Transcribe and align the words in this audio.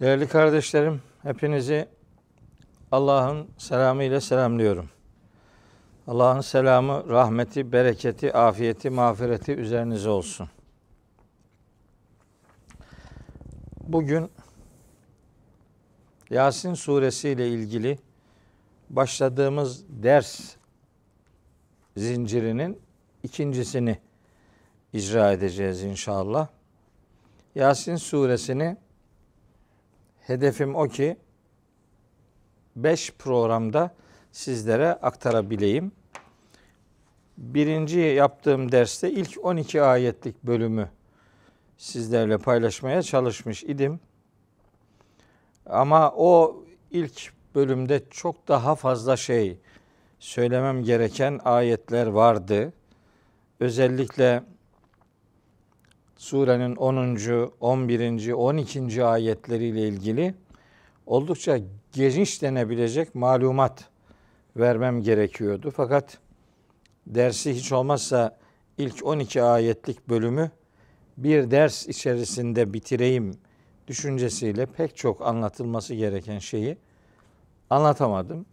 Değerli 0.00 0.28
kardeşlerim, 0.28 1.02
hepinizi 1.22 1.88
Allah'ın 2.92 3.48
selamı 3.58 4.04
ile 4.04 4.20
selamlıyorum. 4.20 4.90
Allah'ın 6.06 6.40
selamı, 6.40 7.08
rahmeti, 7.08 7.72
bereketi, 7.72 8.32
afiyeti, 8.32 8.90
mağfireti 8.90 9.52
üzerinize 9.52 10.08
olsun. 10.08 10.48
Bugün 13.80 14.30
Yasin 16.30 16.74
suresi 16.74 17.28
ile 17.28 17.48
ilgili 17.48 17.98
başladığımız 18.90 19.84
ders 19.88 20.40
zincirinin 21.96 22.80
ikincisini 23.22 23.98
icra 24.92 25.32
edeceğiz 25.32 25.82
inşallah. 25.82 26.48
Yasin 27.54 27.96
suresini 27.96 28.76
hedefim 30.30 30.74
o 30.74 30.88
ki 30.88 31.16
5 32.76 33.12
programda 33.18 33.94
sizlere 34.32 34.88
aktarabileyim. 34.88 35.92
Birinci 37.38 38.00
yaptığım 38.00 38.72
derste 38.72 39.10
ilk 39.10 39.44
12 39.44 39.82
ayetlik 39.82 40.44
bölümü 40.44 40.88
sizlerle 41.76 42.38
paylaşmaya 42.38 43.02
çalışmış 43.02 43.62
idim. 43.64 44.00
Ama 45.66 46.12
o 46.16 46.64
ilk 46.90 47.32
bölümde 47.54 48.02
çok 48.10 48.48
daha 48.48 48.74
fazla 48.74 49.16
şey 49.16 49.58
söylemem 50.18 50.84
gereken 50.84 51.40
ayetler 51.44 52.06
vardı. 52.06 52.72
Özellikle 53.60 54.42
surenin 56.20 56.76
10. 56.76 57.50
11. 57.60 58.32
12. 58.32 59.04
ayetleriyle 59.04 59.88
ilgili 59.88 60.34
oldukça 61.06 61.58
geniş 61.92 62.42
denebilecek 62.42 63.14
malumat 63.14 63.84
vermem 64.56 65.02
gerekiyordu. 65.02 65.72
Fakat 65.76 66.18
dersi 67.06 67.54
hiç 67.54 67.72
olmazsa 67.72 68.38
ilk 68.78 69.06
12 69.06 69.42
ayetlik 69.42 70.08
bölümü 70.08 70.50
bir 71.16 71.50
ders 71.50 71.86
içerisinde 71.86 72.72
bitireyim 72.72 73.34
düşüncesiyle 73.88 74.66
pek 74.66 74.96
çok 74.96 75.26
anlatılması 75.26 75.94
gereken 75.94 76.38
şeyi 76.38 76.76
anlatamadım. 77.70 78.46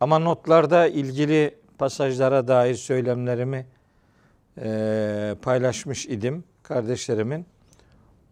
Ama 0.00 0.18
notlarda 0.18 0.86
ilgili 0.86 1.54
pasajlara 1.78 2.48
dair 2.48 2.74
söylemlerimi 2.74 3.66
e, 4.62 5.36
paylaşmış 5.42 6.06
idim. 6.06 6.44
Kardeşlerimin 6.72 7.46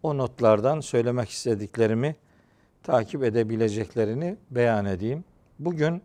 o 0.03 0.17
notlardan 0.17 0.79
söylemek 0.79 1.29
istediklerimi 1.29 2.15
takip 2.83 3.23
edebileceklerini 3.23 4.37
beyan 4.51 4.85
edeyim. 4.85 5.23
Bugün 5.59 6.01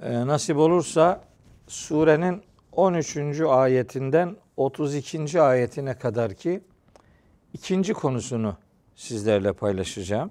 e, 0.00 0.26
nasip 0.26 0.56
olursa 0.56 1.24
surenin 1.66 2.42
13. 2.72 3.40
ayetinden 3.40 4.36
32. 4.56 5.40
ayetine 5.40 5.98
kadar 5.98 6.34
ki 6.34 6.60
ikinci 7.52 7.92
konusunu 7.92 8.56
sizlerle 8.94 9.52
paylaşacağım. 9.52 10.30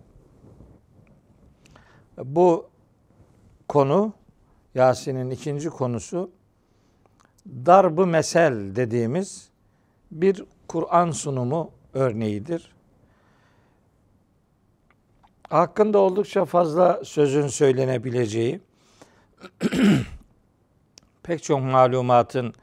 Bu 2.18 2.70
konu 3.68 4.14
Yasin'in 4.76 5.30
ikinci 5.30 5.70
konusu 5.70 6.32
darbı 7.48 8.08
mesel 8.08 8.76
dediğimiz 8.76 9.53
bir 10.14 10.44
Kur'an 10.68 11.12
sunumu 11.12 11.72
örneğidir. 11.94 12.72
Hakkında 15.50 15.98
oldukça 15.98 16.46
fazla 16.46 17.02
sözün 17.04 17.48
söylenebileceği, 17.48 18.62
pek 21.24 21.44
çok 21.44 21.62
malumatın 21.62 22.54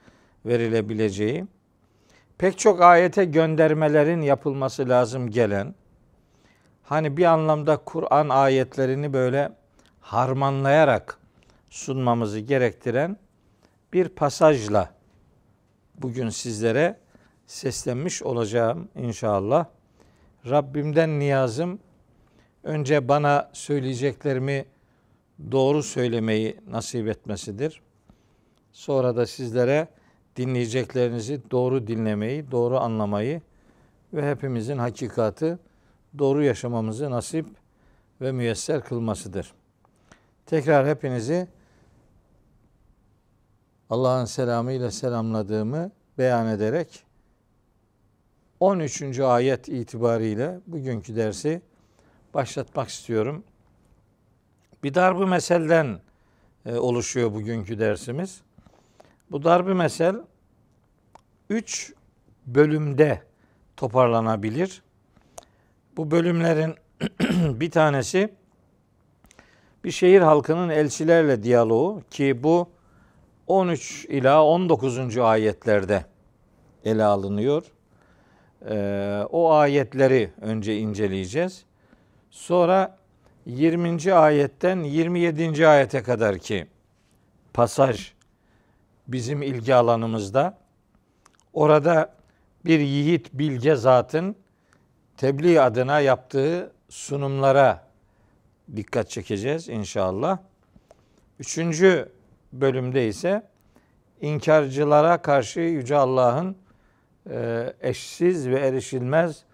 verilebileceği, 0.47 1.47
pek 2.39 2.59
çok 2.59 2.83
ayete 2.83 3.25
göndermelerin 3.25 4.23
yapılması 4.23 4.89
lazım 4.89 5.31
gelen, 5.31 5.75
hani 6.83 7.17
bir 7.17 7.25
anlamda 7.25 7.77
Kur'an 7.77 8.29
ayetlerini 8.29 9.13
böyle 9.13 9.53
harmanlayarak 10.01 11.19
sunmamızı 11.71 12.39
gerektiren 12.39 13.17
bir 13.93 14.09
pasajla 14.09 14.95
bugün 15.95 16.29
sizlere 16.29 16.97
seslenmiş 17.51 18.23
olacağım 18.23 18.89
inşallah. 18.95 19.67
Rabbimden 20.51 21.19
niyazım 21.19 21.79
önce 22.63 23.09
bana 23.09 23.51
söyleyeceklerimi 23.53 24.65
doğru 25.53 25.83
söylemeyi 25.83 26.57
nasip 26.71 27.09
etmesidir. 27.09 27.83
Sonra 28.73 29.17
da 29.17 29.27
sizlere 29.27 29.89
dinleyeceklerinizi 30.37 31.51
doğru 31.51 31.87
dinlemeyi, 31.87 32.51
doğru 32.51 32.79
anlamayı 32.79 33.43
ve 34.13 34.31
hepimizin 34.31 34.79
hakikatı 34.79 35.59
doğru 36.19 36.45
yaşamamızı 36.45 37.11
nasip 37.11 37.47
ve 38.21 38.33
müyesser 38.33 38.85
kılmasıdır. 38.85 39.53
Tekrar 40.47 40.87
hepinizi 40.87 41.49
Allah'ın 43.91 44.25
selamıyla 44.25 44.91
selamladığımı 44.91 45.91
beyan 46.19 46.47
ederek 46.47 47.10
13. 48.61 49.21
ayet 49.21 49.69
itibariyle 49.69 50.61
bugünkü 50.67 51.17
dersi 51.17 51.63
başlatmak 52.35 52.89
istiyorum. 52.89 53.45
Bir 54.83 54.95
darbu 54.95 55.27
meselden 55.27 56.01
e, 56.67 56.75
oluşuyor 56.75 57.35
bugünkü 57.35 57.79
dersimiz. 57.79 58.41
Bu 59.31 59.45
darbu 59.45 59.75
mesel 59.75 60.17
üç 61.51 61.93
bölümde 62.47 63.23
toparlanabilir. 63.77 64.83
Bu 65.97 66.11
bölümlerin 66.11 66.75
bir 67.61 67.71
tanesi 67.71 68.35
bir 69.85 69.91
şehir 69.91 70.21
halkının 70.21 70.69
elçilerle 70.69 71.43
diyaloğu 71.43 72.03
ki 72.11 72.43
bu 72.43 72.71
13 73.47 74.05
ila 74.09 74.45
19. 74.45 75.19
ayetlerde 75.19 76.05
ele 76.85 77.05
alınıyor. 77.05 77.63
Ee, 78.69 79.23
o 79.31 79.53
ayetleri 79.53 80.31
önce 80.41 80.79
inceleyeceğiz. 80.79 81.65
Sonra 82.31 82.99
20. 83.47 84.15
ayetten 84.15 84.83
27. 84.83 85.69
ayete 85.69 86.03
kadar 86.03 86.39
ki 86.39 86.67
pasaj 87.55 88.13
bizim 89.09 89.43
ilgi 89.43 89.75
alanımızda. 89.75 90.59
Orada 91.53 92.15
bir 92.65 92.81
yiğit 92.81 93.33
bilge 93.33 93.77
zatın 93.77 94.37
tebliğ 95.17 95.61
adına 95.61 96.01
yaptığı 96.01 96.73
sunumlara 96.89 97.87
dikkat 98.77 99.11
çekeceğiz 99.11 99.69
inşallah. 99.69 100.39
Üçüncü 101.39 102.13
bölümde 102.53 103.09
ise 103.09 103.43
inkarcılara 104.21 105.23
karşı 105.23 105.61
Yüce 105.61 105.97
Allah'ın 105.97 106.57
eşsiz 107.81 108.49
ve 108.49 108.61
erişilmez 108.61 109.45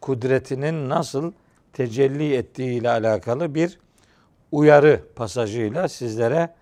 kudretinin 0.00 0.88
nasıl 0.88 1.32
tecelli 1.72 2.34
ettiği 2.34 2.80
ile 2.80 2.90
alakalı 2.90 3.54
bir 3.54 3.78
uyarı 4.52 5.00
pasajıyla 5.16 5.88
sizlere 5.88 6.54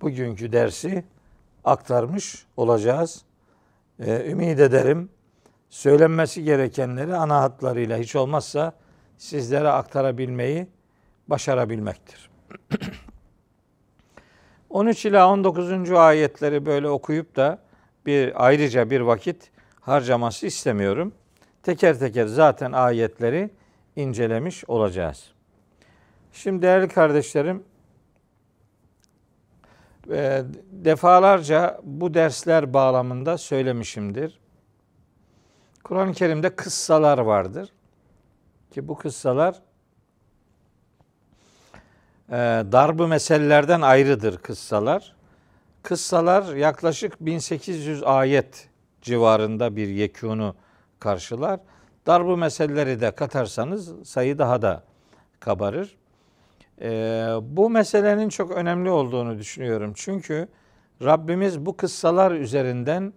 bugünkü 0.00 0.52
dersi 0.52 1.04
aktarmış 1.64 2.46
olacağız. 2.56 3.22
Ee, 4.00 4.30
ümit 4.30 4.60
ederim 4.60 5.08
söylenmesi 5.70 6.44
gerekenleri 6.44 7.16
ana 7.16 7.40
hatlarıyla 7.40 7.98
hiç 7.98 8.16
olmazsa 8.16 8.72
sizlere 9.18 9.68
aktarabilmeyi 9.68 10.66
başarabilmektir. 11.28 12.30
13 14.70 15.06
ila 15.06 15.28
19. 15.30 15.90
ayetleri 15.90 16.66
böyle 16.66 16.88
okuyup 16.88 17.36
da 17.36 17.58
bir 18.06 18.46
ayrıca 18.46 18.90
bir 18.90 19.00
vakit 19.00 19.50
harcaması 19.82 20.46
istemiyorum. 20.46 21.14
Teker 21.62 21.98
teker 21.98 22.26
zaten 22.26 22.72
ayetleri 22.72 23.50
incelemiş 23.96 24.64
olacağız. 24.68 25.32
Şimdi 26.32 26.62
değerli 26.62 26.88
kardeşlerim 26.88 27.64
e, 30.10 30.42
defalarca 30.70 31.80
bu 31.82 32.14
dersler 32.14 32.74
bağlamında 32.74 33.38
söylemişimdir. 33.38 34.38
Kur'an-ı 35.84 36.12
Kerim'de 36.12 36.56
kıssalar 36.56 37.18
vardır. 37.18 37.68
Ki 38.70 38.88
bu 38.88 38.98
kıssalar 38.98 39.62
e, 42.28 42.36
darbı 42.72 43.08
meselelerden 43.08 43.80
ayrıdır 43.80 44.38
kıssalar. 44.38 45.14
Kıssalar 45.82 46.54
yaklaşık 46.54 47.20
1800 47.20 48.02
ayet 48.02 48.71
civarında 49.02 49.76
bir 49.76 49.88
yekunu 49.88 50.54
karşılar. 51.00 51.60
Darbu 52.06 52.36
meseleleri 52.36 53.00
de 53.00 53.10
katarsanız 53.10 54.08
sayı 54.08 54.38
daha 54.38 54.62
da 54.62 54.84
kabarır. 55.40 55.96
Ee, 56.80 56.88
bu 57.42 57.70
meselenin 57.70 58.28
çok 58.28 58.50
önemli 58.50 58.90
olduğunu 58.90 59.38
düşünüyorum. 59.38 59.92
Çünkü 59.96 60.48
Rabbimiz 61.02 61.66
bu 61.66 61.76
kıssalar 61.76 62.32
üzerinden 62.32 63.12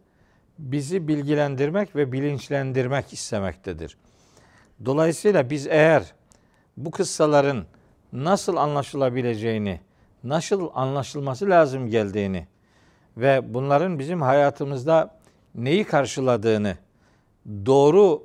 bizi 0.60 1.08
bilgilendirmek 1.08 1.96
ve 1.96 2.12
bilinçlendirmek 2.12 3.14
istemektedir. 3.14 3.98
Dolayısıyla 4.86 5.50
biz 5.50 5.68
eğer 5.68 6.14
bu 6.78 6.92
kıssaların 6.92 7.66
nasıl 8.14 8.56
anlaşılabileceğini, 8.56 9.80
nasıl 10.24 10.70
anlaşılması 10.74 11.50
lazım 11.50 11.88
geldiğini 11.88 12.48
ve 13.18 13.54
bunların 13.54 14.00
bizim 14.00 14.22
hayatımızda 14.22 15.15
neyi 15.56 15.84
karşıladığını 15.84 16.78
doğru 17.66 18.24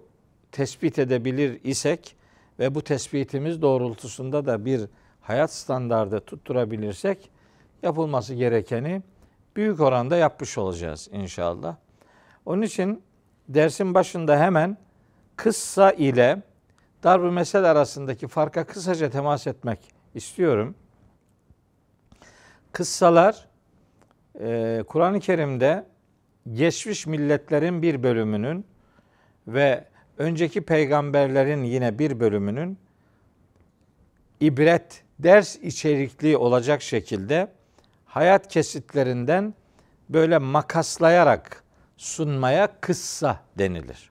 tespit 0.53 0.99
edebilir 0.99 1.61
isek 1.65 2.17
ve 2.59 2.75
bu 2.75 2.83
tespitimiz 2.83 3.63
doğrultusunda 3.63 4.47
da 4.47 4.65
bir 4.65 4.81
hayat 5.21 5.53
standardı 5.53 6.21
tutturabilirsek 6.21 7.31
yapılması 7.83 8.35
gerekeni 8.35 9.03
büyük 9.57 9.81
oranda 9.81 10.17
yapmış 10.17 10.59
olacağız 10.59 11.09
inşallah. 11.13 11.77
Onun 12.47 12.63
için 12.63 13.03
dersin 13.49 13.95
başında 13.95 14.41
hemen 14.41 14.77
kıssa 15.37 15.93
ile 15.93 16.43
darb-ı 17.03 17.33
mesel 17.33 17.65
arasındaki 17.65 18.29
farka 18.29 18.67
kısaca 18.67 19.11
temas 19.11 19.47
etmek 19.47 19.79
istiyorum. 20.15 20.75
Kıssalar 22.73 23.49
e, 24.41 24.83
Kur'an-ı 24.87 25.21
Kerim'de 25.21 25.87
geçmiş 26.53 27.07
milletlerin 27.07 27.83
bir 27.83 28.03
bölümünün 28.03 28.65
ve 29.47 29.85
önceki 30.19 30.61
peygamberlerin 30.61 31.65
yine 31.65 31.99
bir 31.99 32.21
bölümünün 32.21 32.79
ibret, 34.41 35.03
ders 35.19 35.57
içerikli 35.57 36.37
olacak 36.37 36.83
şekilde 36.83 37.53
hayat 38.07 38.49
kesitlerinden 38.49 39.55
böyle 40.09 40.39
makaslayarak 40.39 41.65
sunmaya 41.97 42.69
kıssa 42.81 43.41
denilir. 43.59 44.11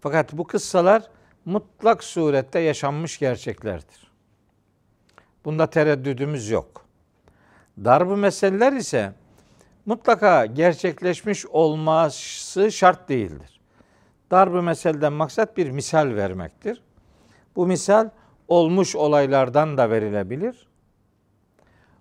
Fakat 0.00 0.32
bu 0.32 0.46
kıssalar 0.46 1.10
mutlak 1.44 2.04
surette 2.04 2.58
yaşanmış 2.58 3.18
gerçeklerdir. 3.18 4.10
Bunda 5.44 5.70
tereddüdümüz 5.70 6.50
yok. 6.50 6.84
Darbu 7.84 8.16
meseleler 8.16 8.72
ise 8.72 9.12
mutlaka 9.86 10.46
gerçekleşmiş 10.46 11.46
olması 11.46 12.72
şart 12.72 13.08
değildir. 13.08 13.60
Darbu 14.30 14.62
meseleden 14.62 15.12
maksat 15.12 15.56
bir 15.56 15.70
misal 15.70 16.14
vermektir. 16.14 16.82
Bu 17.56 17.66
misal 17.66 18.10
olmuş 18.48 18.96
olaylardan 18.96 19.78
da 19.78 19.90
verilebilir. 19.90 20.68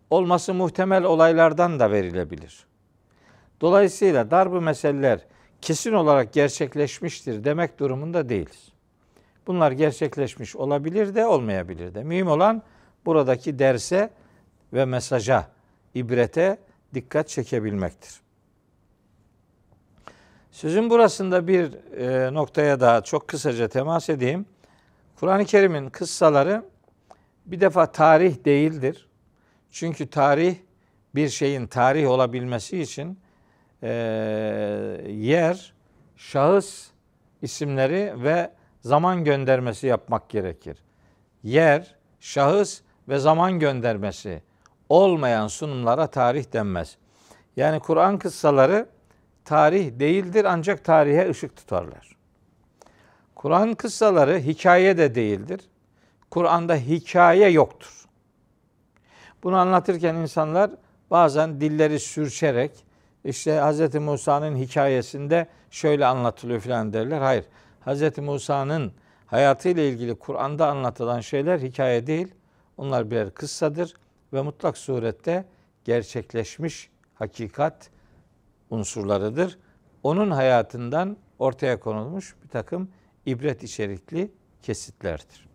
Olması 0.10 0.54
muhtemel 0.54 1.04
olaylardan 1.04 1.80
da 1.80 1.92
verilebilir. 1.92 2.66
Dolayısıyla 3.62 4.32
darbu 4.32 4.62
meseleler 4.62 5.26
kesin 5.62 5.94
olarak 5.94 6.34
gerçekleşmiştir 6.34 7.44
demek 7.44 7.80
durumunda 7.80 8.30
değiliz. 8.30 8.72
Bunlar 9.48 9.72
gerçekleşmiş 9.72 10.56
olabilir 10.56 11.16
de 11.16 11.26
olmayabilir 11.26 11.96
de. 11.96 12.04
Mühim 12.04 12.28
olan 12.28 12.64
buradaki 13.06 13.60
derse 13.60 14.10
ve 14.74 14.86
mesaja, 14.86 15.48
ibrete 15.94 16.58
dikkat 16.94 17.30
çekebilmektir. 17.30 18.22
Sözün 20.52 20.90
burasında 20.90 21.48
bir 21.48 21.74
e, 21.98 22.34
noktaya 22.34 22.80
daha 22.80 23.02
çok 23.02 23.28
kısaca 23.28 23.68
temas 23.68 24.10
edeyim. 24.10 24.46
Kur'an-ı 25.16 25.46
Kerim'in 25.46 25.90
kıssaları 25.90 26.66
bir 27.46 27.62
defa 27.62 27.92
tarih 27.92 28.46
değildir. 28.46 29.08
Çünkü 29.72 30.10
tarih 30.10 30.56
bir 31.16 31.30
şeyin 31.30 31.68
tarih 31.68 32.10
olabilmesi 32.10 32.82
için 32.82 33.20
e, 33.84 33.90
yer, 35.08 35.74
şahıs 36.16 36.88
isimleri 37.42 38.24
ve 38.24 38.52
zaman 38.82 39.24
göndermesi 39.24 39.88
yapmak 39.88 40.30
gerekir. 40.30 40.78
Yer, 41.44 41.96
şahıs 42.20 42.82
ve 43.08 43.20
zaman 43.20 43.60
göndermesi 43.60 44.42
olmayan 44.90 45.48
sunumlara 45.48 46.08
tarih 46.08 46.54
denmez. 46.54 46.98
Yani 47.56 47.80
Kur'an 47.80 48.20
kıssaları 48.20 48.86
tarih 49.46 50.00
değildir 50.00 50.46
ancak 50.46 50.84
tarihe 50.84 51.30
ışık 51.30 51.56
tutarlar. 51.56 52.16
Kur'an 53.36 53.74
kıssaları 53.74 54.40
hikaye 54.40 54.98
de 54.98 55.16
değildir. 55.16 55.62
Kur'an'da 56.30 56.76
hikaye 56.76 57.50
yoktur. 57.50 58.06
Bunu 59.44 59.58
anlatırken 59.58 60.16
insanlar 60.16 60.72
bazen 61.12 61.62
dilleri 61.62 62.00
sürçerek 62.00 62.72
işte 63.24 63.62
Hz. 63.62 63.96
Musa'nın 63.96 64.56
hikayesinde 64.56 65.48
şöyle 65.72 66.06
anlatılıyor 66.06 66.60
falan 66.60 66.94
derler. 66.94 67.22
Hayır. 67.22 67.46
Hz. 67.86 68.18
Musa'nın 68.18 68.92
hayatıyla 69.26 69.84
ilgili 69.84 70.16
Kur'an'da 70.16 70.68
anlatılan 70.68 71.20
şeyler 71.20 71.60
hikaye 71.60 72.08
değil. 72.08 72.28
Onlar 72.78 73.12
birer 73.12 73.32
kıssadır 73.34 73.94
ve 74.34 74.42
mutlak 74.42 74.78
surette 74.78 75.46
gerçekleşmiş 75.86 76.90
hakikat 77.14 77.90
unsurlarıdır. 78.70 79.60
Onun 80.04 80.32
hayatından 80.32 81.18
ortaya 81.40 81.80
konulmuş 81.80 82.36
bir 82.44 82.50
takım 82.50 82.90
ibret 83.26 83.64
içerikli 83.64 84.32
kesitlerdir. 84.62 85.50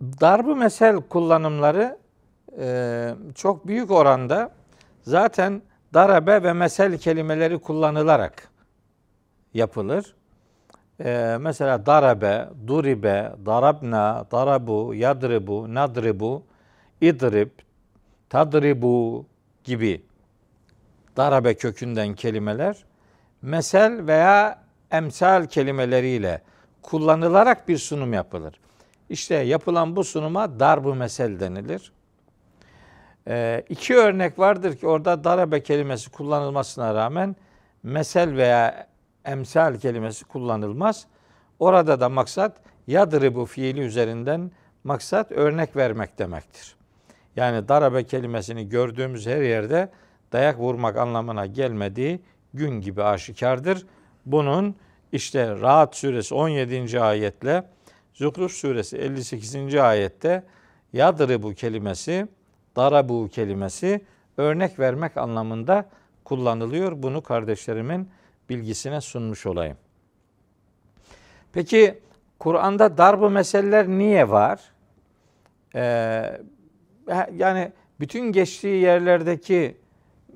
Darbu 0.00 0.56
mesel 0.56 0.96
kullanımları 0.96 1.98
e, 2.58 3.14
çok 3.34 3.66
büyük 3.66 3.90
oranda 3.90 4.52
zaten 5.02 5.62
darabe 5.94 6.42
ve 6.42 6.52
mesel 6.52 6.98
kelimeleri 6.98 7.58
kullanılarak 7.58 8.50
yapılır. 9.54 10.14
E, 11.00 11.36
mesela 11.40 11.86
darabe, 11.86 12.48
duribe, 12.66 13.32
darabna, 13.46 14.26
darabu, 14.30 14.94
yadribu, 14.94 15.74
nadribu, 15.74 16.42
idrib, 17.00 17.50
tadribu 18.30 19.26
gibi 19.64 20.02
darabe 21.16 21.54
kökünden 21.54 22.14
kelimeler 22.14 22.84
mesel 23.42 24.06
veya 24.06 24.58
emsal 24.90 25.46
kelimeleriyle 25.46 26.42
kullanılarak 26.82 27.68
bir 27.68 27.78
sunum 27.78 28.12
yapılır. 28.12 28.60
İşte 29.10 29.34
yapılan 29.34 29.96
bu 29.96 30.04
sunuma 30.04 30.60
darbu 30.60 30.94
mesel 30.94 31.40
denilir. 31.40 31.92
Ee, 33.28 33.64
iki 33.68 33.96
örnek 33.96 34.38
vardır 34.38 34.76
ki 34.76 34.86
orada 34.86 35.24
darabe 35.24 35.62
kelimesi 35.62 36.10
kullanılmasına 36.10 36.94
rağmen 36.94 37.36
mesel 37.82 38.36
veya 38.36 38.86
emsal 39.24 39.78
kelimesi 39.78 40.24
kullanılmaz. 40.24 41.06
Orada 41.58 42.00
da 42.00 42.08
maksat 42.08 42.56
bu 43.34 43.46
fiili 43.46 43.80
üzerinden 43.80 44.50
maksat 44.84 45.32
örnek 45.32 45.76
vermek 45.76 46.18
demektir. 46.18 46.76
Yani 47.36 47.68
darabe 47.68 48.04
kelimesini 48.04 48.68
gördüğümüz 48.68 49.26
her 49.26 49.42
yerde 49.42 49.90
dayak 50.32 50.58
vurmak 50.58 50.96
anlamına 50.96 51.46
gelmediği 51.46 52.20
gün 52.54 52.80
gibi 52.80 53.02
aşikardır. 53.02 53.86
Bunun 54.26 54.76
işte 55.12 55.60
Rahat 55.60 55.96
suresi 55.96 56.34
17. 56.34 57.00
ayetle 57.00 57.64
Zuhruf 58.14 58.52
suresi 58.52 58.96
58. 58.96 59.74
ayette 59.74 60.44
bu 61.42 61.54
kelimesi, 61.54 62.28
darabu 62.76 63.28
kelimesi 63.28 64.04
örnek 64.36 64.78
vermek 64.78 65.16
anlamında 65.16 65.88
kullanılıyor. 66.24 67.02
Bunu 67.02 67.22
kardeşlerimin 67.22 68.08
bilgisine 68.48 69.00
sunmuş 69.00 69.46
olayım. 69.46 69.76
Peki 71.52 71.98
Kur'an'da 72.38 72.98
darbu 72.98 73.30
meseleler 73.30 73.88
niye 73.88 74.28
var? 74.28 74.60
Ee, 75.74 76.40
yani 77.36 77.72
bütün 78.00 78.32
geçtiği 78.32 78.82
yerlerdeki 78.82 79.76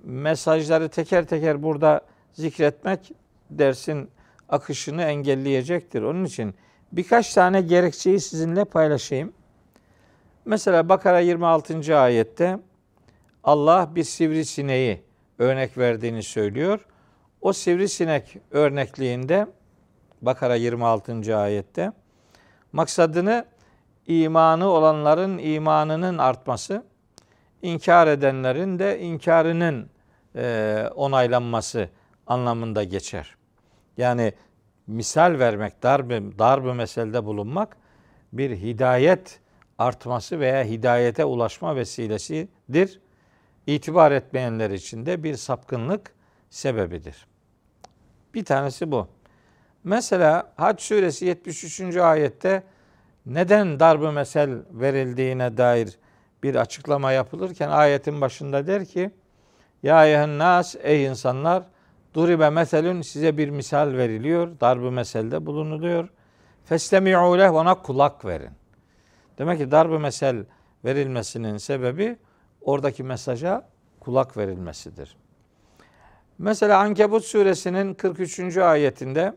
mesajları 0.04 0.88
teker 0.88 1.24
teker 1.24 1.62
burada 1.62 2.00
zikretmek 2.32 3.12
dersin 3.50 4.10
akışını 4.48 5.02
engelleyecektir. 5.02 6.02
Onun 6.02 6.24
için 6.24 6.54
birkaç 6.92 7.34
tane 7.34 7.60
gerekçeyi 7.60 8.20
sizinle 8.20 8.64
paylaşayım. 8.64 9.32
Mesela 10.44 10.88
Bakara 10.88 11.20
26. 11.20 11.98
ayette 11.98 12.58
Allah 13.44 13.90
bir 13.94 14.04
sivrisineği 14.04 15.02
örnek 15.38 15.78
verdiğini 15.78 16.22
söylüyor. 16.22 16.86
O 17.46 17.52
sivrisinek 17.52 18.36
örnekliğinde 18.50 19.46
Bakara 20.22 20.54
26. 20.54 21.36
ayette 21.36 21.92
maksadını 22.72 23.44
imanı 24.06 24.68
olanların 24.68 25.38
imanının 25.38 26.18
artması, 26.18 26.84
inkar 27.62 28.06
edenlerin 28.06 28.78
de 28.78 29.00
inkarının 29.00 29.90
e, 30.36 30.84
onaylanması 30.94 31.88
anlamında 32.26 32.84
geçer. 32.84 33.36
Yani 33.96 34.32
misal 34.86 35.38
vermek, 35.38 35.82
darbe, 35.82 36.38
darbe 36.38 36.72
meselede 36.72 37.24
bulunmak 37.24 37.76
bir 38.32 38.56
hidayet 38.56 39.40
artması 39.78 40.40
veya 40.40 40.64
hidayete 40.64 41.24
ulaşma 41.24 41.76
vesilesidir. 41.76 43.00
İtibar 43.66 44.12
etmeyenler 44.12 44.70
için 44.70 45.06
de 45.06 45.22
bir 45.22 45.34
sapkınlık 45.34 46.14
sebebidir. 46.50 47.26
Bir 48.36 48.44
tanesi 48.44 48.90
bu. 48.90 49.08
Mesela 49.84 50.52
Hac 50.56 50.80
suresi 50.80 51.26
73. 51.26 51.96
ayette 51.96 52.62
neden 53.26 53.80
darbe 53.80 54.10
mesel 54.10 54.50
verildiğine 54.70 55.56
dair 55.56 55.98
bir 56.42 56.54
açıklama 56.54 57.12
yapılırken 57.12 57.68
ayetin 57.68 58.20
başında 58.20 58.66
der 58.66 58.84
ki 58.84 59.10
Ya 59.82 60.06
eyhen 60.06 60.38
nas 60.38 60.76
ey 60.82 61.04
insanlar 61.04 61.62
duribe 62.14 62.50
meselün 62.50 63.02
size 63.02 63.36
bir 63.36 63.48
misal 63.48 63.92
veriliyor. 63.92 64.60
Darbe 64.60 64.90
meselde 64.90 65.46
bulunuluyor. 65.46 66.08
Festemi'u 66.64 67.38
leh 67.38 67.54
ona 67.54 67.74
kulak 67.82 68.24
verin. 68.24 68.50
Demek 69.38 69.58
ki 69.58 69.70
darbe 69.70 69.98
mesel 69.98 70.44
verilmesinin 70.84 71.56
sebebi 71.56 72.16
oradaki 72.60 73.02
mesaja 73.02 73.68
kulak 74.00 74.36
verilmesidir. 74.36 75.16
Mesela 76.38 76.78
Ankebut 76.78 77.24
suresinin 77.24 77.94
43. 77.94 78.56
ayetinde 78.56 79.36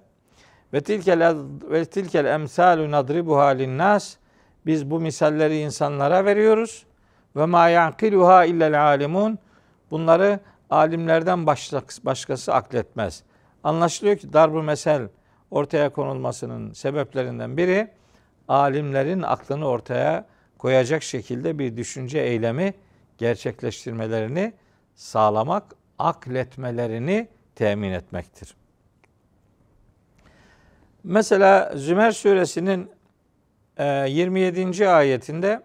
ve 0.73 0.81
tilkel 0.81 1.35
ve 1.63 1.85
tilkel 1.85 2.25
emsalu 2.25 2.91
nadribuha 2.91 3.47
linnas 3.47 4.15
biz 4.65 4.91
bu 4.91 4.99
misalleri 4.99 5.57
insanlara 5.57 6.25
veriyoruz 6.25 6.85
ve 7.35 7.45
ma 7.45 7.69
yaqiluha 7.69 8.45
illel 8.45 8.83
alimun 8.83 9.39
bunları 9.91 10.39
alimlerden 10.69 11.47
başkası 12.03 12.53
akletmez. 12.53 13.23
Anlaşılıyor 13.63 14.17
ki 14.17 14.33
darbu 14.33 14.63
mesel 14.63 15.07
ortaya 15.51 15.89
konulmasının 15.89 16.73
sebeplerinden 16.73 17.57
biri 17.57 17.87
alimlerin 18.47 19.21
aklını 19.21 19.67
ortaya 19.67 20.25
koyacak 20.57 21.03
şekilde 21.03 21.59
bir 21.59 21.77
düşünce 21.77 22.19
eylemi 22.19 22.73
gerçekleştirmelerini 23.17 24.53
sağlamak, 24.95 25.63
akletmelerini 25.99 27.27
temin 27.55 27.91
etmektir. 27.91 28.55
Mesela 31.03 31.73
Zümer 31.75 32.11
suresinin 32.11 32.91
27. 33.79 34.83
E, 34.83 34.87
ayetinde 34.87 35.61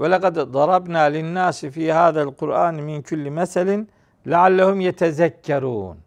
ve 0.00 0.10
lekad 0.10 0.36
darabna 0.36 1.00
lin-nasi 1.00 1.70
fi 1.70 1.92
hada'l 1.92 2.34
Kur'an 2.34 2.74
min 2.74 3.02
kulli 3.02 3.30
meselin 3.30 3.88
leallehum 4.26 4.80
yetezekkerun. 4.80 5.98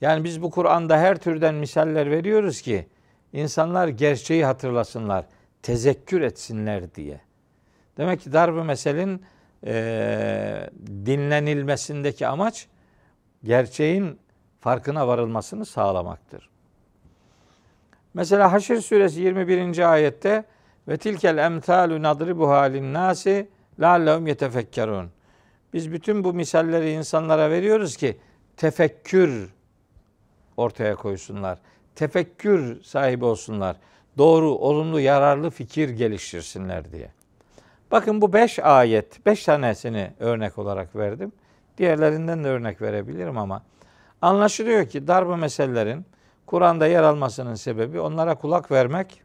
Yani 0.00 0.24
biz 0.24 0.42
bu 0.42 0.50
Kur'an'da 0.50 0.98
her 0.98 1.16
türden 1.16 1.54
misaller 1.54 2.10
veriyoruz 2.10 2.62
ki 2.62 2.86
insanlar 3.32 3.88
gerçeği 3.88 4.44
hatırlasınlar, 4.44 5.24
tezekkür 5.62 6.20
etsinler 6.20 6.94
diye. 6.94 7.20
Demek 7.96 8.20
ki 8.20 8.32
darb-ı 8.32 8.64
meselin 8.64 9.22
e, 9.66 10.70
dinlenilmesindeki 11.06 12.26
amaç 12.26 12.66
gerçeğin 13.44 14.18
farkına 14.60 15.08
varılmasını 15.08 15.66
sağlamaktır. 15.66 16.50
Mesela 18.14 18.52
Haşr 18.52 18.76
suresi 18.76 19.20
21. 19.20 19.92
ayette 19.92 20.44
ve 20.88 20.96
tilkel 20.96 21.38
emtalu 21.38 22.02
nadribuha 22.02 22.60
lin 22.60 22.94
nasi 22.94 23.48
la'allehum 23.80 24.26
yetefekkerun. 24.26 25.10
Biz 25.72 25.92
bütün 25.92 26.24
bu 26.24 26.34
misalleri 26.34 26.90
insanlara 26.90 27.50
veriyoruz 27.50 27.96
ki 27.96 28.18
tefekkür 28.56 29.50
ortaya 30.56 30.96
koysunlar. 30.96 31.58
Tefekkür 31.94 32.82
sahibi 32.82 33.24
olsunlar. 33.24 33.76
Doğru, 34.18 34.50
olumlu, 34.50 35.00
yararlı 35.00 35.50
fikir 35.50 35.88
geliştirsinler 35.88 36.92
diye. 36.92 37.10
Bakın 37.90 38.20
bu 38.20 38.32
beş 38.32 38.58
ayet, 38.58 39.26
beş 39.26 39.44
tanesini 39.44 40.10
örnek 40.20 40.58
olarak 40.58 40.96
verdim. 40.96 41.32
Diğerlerinden 41.78 42.44
de 42.44 42.48
örnek 42.48 42.82
verebilirim 42.82 43.38
ama 43.38 43.62
anlaşılıyor 44.22 44.86
ki 44.86 45.06
darbe 45.06 45.36
meselelerin 45.36 46.06
Kur'an'da 46.46 46.86
yer 46.86 47.02
almasının 47.02 47.54
sebebi 47.54 48.00
onlara 48.00 48.34
kulak 48.34 48.70
vermek, 48.70 49.22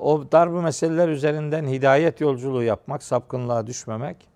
o 0.00 0.24
darbe 0.32 0.60
meseleler 0.60 1.08
üzerinden 1.08 1.66
hidayet 1.66 2.20
yolculuğu 2.20 2.62
yapmak, 2.62 3.02
sapkınlığa 3.02 3.66
düşmemek, 3.66 4.28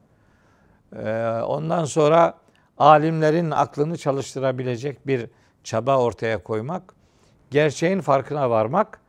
ondan 1.47 1.85
sonra 1.85 2.35
alimlerin 2.79 3.51
aklını 3.51 3.97
çalıştırabilecek 3.97 5.07
bir 5.07 5.27
çaba 5.65 5.99
ortaya 5.99 6.43
koymak, 6.43 6.95
gerçeğin 7.51 8.01
farkına 8.01 8.51
varmak, 8.51 9.01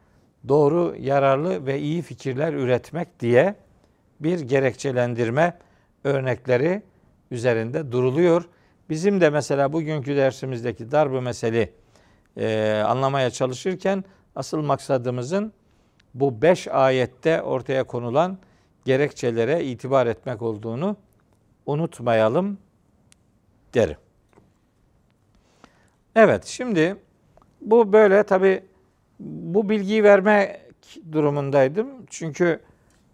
doğru, 0.47 0.95
yararlı 0.99 1.65
ve 1.65 1.79
iyi 1.79 2.01
fikirler 2.01 2.53
üretmek 2.53 3.19
diye 3.19 3.55
bir 4.19 4.39
gerekçelendirme 4.39 5.57
örnekleri 6.03 6.81
üzerinde 7.31 7.91
duruluyor. 7.91 8.45
Bizim 8.89 9.21
de 9.21 9.29
mesela 9.29 9.73
bugünkü 9.73 10.15
dersimizdeki 10.15 10.91
darbu 10.91 11.21
meseli 11.21 11.73
e, 12.37 12.83
anlamaya 12.87 13.29
çalışırken 13.29 14.03
asıl 14.35 14.61
maksadımızın 14.61 15.53
bu 16.13 16.41
beş 16.41 16.67
ayette 16.67 17.41
ortaya 17.41 17.83
konulan 17.83 18.37
gerekçelere 18.85 19.63
itibar 19.63 20.07
etmek 20.07 20.41
olduğunu 20.41 20.97
unutmayalım 21.65 22.57
derim. 23.73 23.97
Evet 26.15 26.45
şimdi 26.45 26.95
bu 27.61 27.93
böyle 27.93 28.23
tabi 28.23 28.63
bu 29.19 29.69
bilgiyi 29.69 30.03
verme 30.03 30.61
durumundaydım. 31.11 31.87
Çünkü 32.09 32.59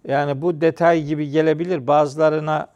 yani 0.08 0.42
bu 0.42 0.62
detay 0.62 1.04
gibi 1.04 1.30
gelebilir. 1.30 1.88
Bazılarına 1.88 2.68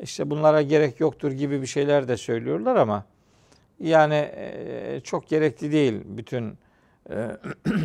işte 0.00 0.30
bunlara 0.30 0.62
gerek 0.62 1.00
yoktur 1.00 1.32
gibi 1.32 1.62
bir 1.62 1.66
şeyler 1.66 2.08
de 2.08 2.16
söylüyorlar 2.16 2.76
ama 2.76 3.04
yani 3.80 4.14
e, 4.14 5.00
çok 5.04 5.28
gerekli 5.28 5.72
değil 5.72 6.02
bütün 6.04 6.58
e, 7.10 7.36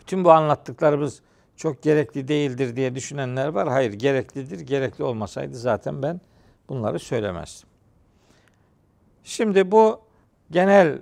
bütün 0.00 0.24
bu 0.24 0.30
anlattıklarımız 0.30 1.22
çok 1.56 1.82
gerekli 1.82 2.28
değildir 2.28 2.76
diye 2.76 2.94
düşünenler 2.94 3.48
var. 3.48 3.68
Hayır 3.68 3.92
gereklidir. 3.92 4.60
Gerekli 4.60 5.04
olmasaydı 5.04 5.56
zaten 5.56 6.02
ben 6.02 6.20
bunları 6.68 6.98
söylemezdim. 6.98 7.68
Şimdi 9.24 9.70
bu 9.70 10.00
genel 10.50 10.98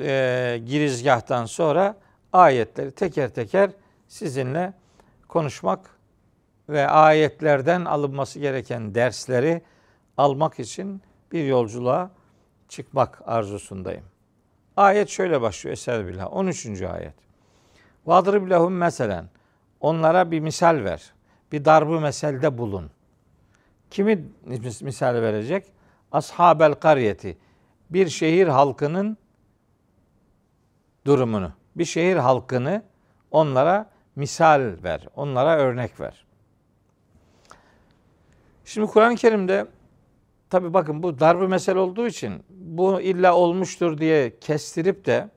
e, 0.00 0.62
girizgahtan 0.66 1.44
sonra 1.44 1.96
ayetleri 2.32 2.90
teker 2.90 3.28
teker 3.28 3.70
sizinle 4.08 4.72
konuşmak 5.28 5.90
ve 6.68 6.88
ayetlerden 6.88 7.84
alınması 7.84 8.38
gereken 8.38 8.94
dersleri 8.94 9.62
almak 10.16 10.60
için 10.60 11.02
bir 11.32 11.44
yolculuğa 11.44 12.10
çıkmak 12.68 13.22
arzusundayım. 13.26 14.04
Ayet 14.76 15.08
şöyle 15.08 15.40
başlıyor 15.40 15.72
Estağfirullah. 15.72 16.32
13. 16.32 16.82
ayet. 16.82 17.14
Vadrib 18.06 18.50
lehum 18.50 18.76
meselen. 18.76 19.28
Onlara 19.80 20.30
bir 20.30 20.40
misal 20.40 20.84
ver. 20.84 21.12
Bir 21.52 21.64
darbı 21.64 22.00
meselde 22.00 22.58
bulun. 22.58 22.90
Kimi 23.90 24.24
misal 24.82 25.14
verecek? 25.14 25.66
Ashabel 26.12 26.74
karyeti. 26.74 27.38
Bir 27.90 28.08
şehir 28.08 28.46
halkının 28.48 29.16
durumunu. 31.04 31.52
Bir 31.76 31.84
şehir 31.84 32.16
halkını 32.16 32.82
onlara 33.30 33.90
misal 34.16 34.72
ver. 34.84 35.08
Onlara 35.16 35.56
örnek 35.56 36.00
ver. 36.00 36.24
Şimdi 38.64 38.86
Kur'an-ı 38.86 39.16
Kerim'de 39.16 39.66
tabi 40.50 40.74
bakın 40.74 41.02
bu 41.02 41.20
darbe 41.20 41.46
mesele 41.46 41.78
olduğu 41.78 42.06
için 42.06 42.42
bu 42.50 43.00
illa 43.00 43.34
olmuştur 43.34 43.98
diye 43.98 44.38
kestirip 44.38 45.06
de 45.06 45.28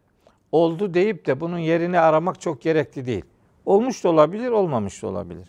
oldu 0.51 0.93
deyip 0.93 1.25
de 1.25 1.39
bunun 1.39 1.58
yerini 1.58 2.00
aramak 2.00 2.41
çok 2.41 2.62
gerekli 2.62 3.05
değil. 3.05 3.25
Olmuş 3.65 4.03
da 4.03 4.10
olabilir, 4.10 4.50
olmamış 4.50 5.03
da 5.03 5.08
olabilir. 5.08 5.48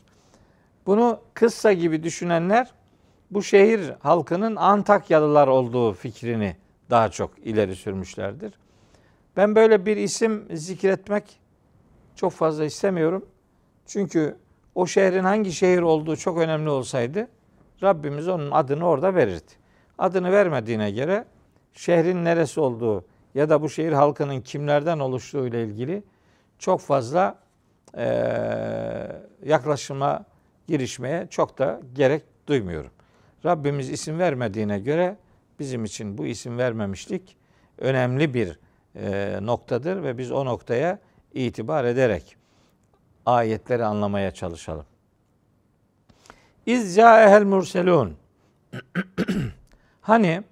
Bunu 0.87 1.21
kıssa 1.35 1.73
gibi 1.73 2.02
düşünenler 2.02 2.71
bu 3.30 3.42
şehir 3.42 3.92
halkının 4.00 4.56
Antakyalılar 4.56 5.49
olduğu 5.49 5.92
fikrini 5.92 6.56
daha 6.90 7.09
çok 7.09 7.38
ileri 7.38 7.76
sürmüşlerdir. 7.76 8.52
Ben 9.37 9.55
böyle 9.57 9.87
bir 9.87 9.97
isim 9.97 10.47
zikretmek 10.50 11.41
çok 12.17 12.33
fazla 12.33 12.64
istemiyorum. 12.64 13.26
Çünkü 13.87 14.37
o 14.75 14.87
şehrin 14.87 15.25
hangi 15.25 15.53
şehir 15.53 15.83
olduğu 15.83 16.17
çok 16.17 16.38
önemli 16.38 16.71
olsaydı 16.71 17.29
Rabbimiz 17.83 18.29
onun 18.29 18.50
adını 18.50 18.87
orada 18.87 19.14
verirdi. 19.14 19.53
Adını 19.99 20.33
vermediğine 20.33 20.91
göre 20.91 21.25
şehrin 21.73 22.25
neresi 22.25 22.61
olduğu 22.61 23.05
ya 23.35 23.50
da 23.50 23.62
bu 23.62 23.69
şehir 23.71 23.93
halkının 23.93 24.41
kimlerden 24.41 24.99
oluştuğu 24.99 25.47
ile 25.47 25.64
ilgili 25.64 26.03
çok 26.59 26.81
fazla 26.81 27.38
e, 27.97 28.07
yaklaşıma 29.45 30.25
girişmeye 30.69 31.26
çok 31.31 31.59
da 31.59 31.81
gerek 31.95 32.23
duymuyorum. 32.47 32.91
Rabbimiz 33.45 33.91
isim 33.91 34.19
vermediğine 34.19 34.79
göre 34.79 35.17
bizim 35.59 35.85
için 35.85 36.19
bu 36.19 36.26
isim 36.26 36.59
vermemişlik 36.59 37.37
önemli 37.79 38.35
bir 38.35 38.59
e, 38.96 39.38
noktadır 39.42 40.02
ve 40.02 40.18
biz 40.18 40.32
o 40.32 40.44
noktaya 40.44 40.98
itibar 41.34 41.84
ederek 41.84 42.36
ayetleri 43.26 43.84
anlamaya 43.84 44.30
çalışalım. 44.30 44.86
İz 46.66 46.96
ca'ehel 46.96 47.44
murselun. 47.44 48.16
hani 50.00 50.42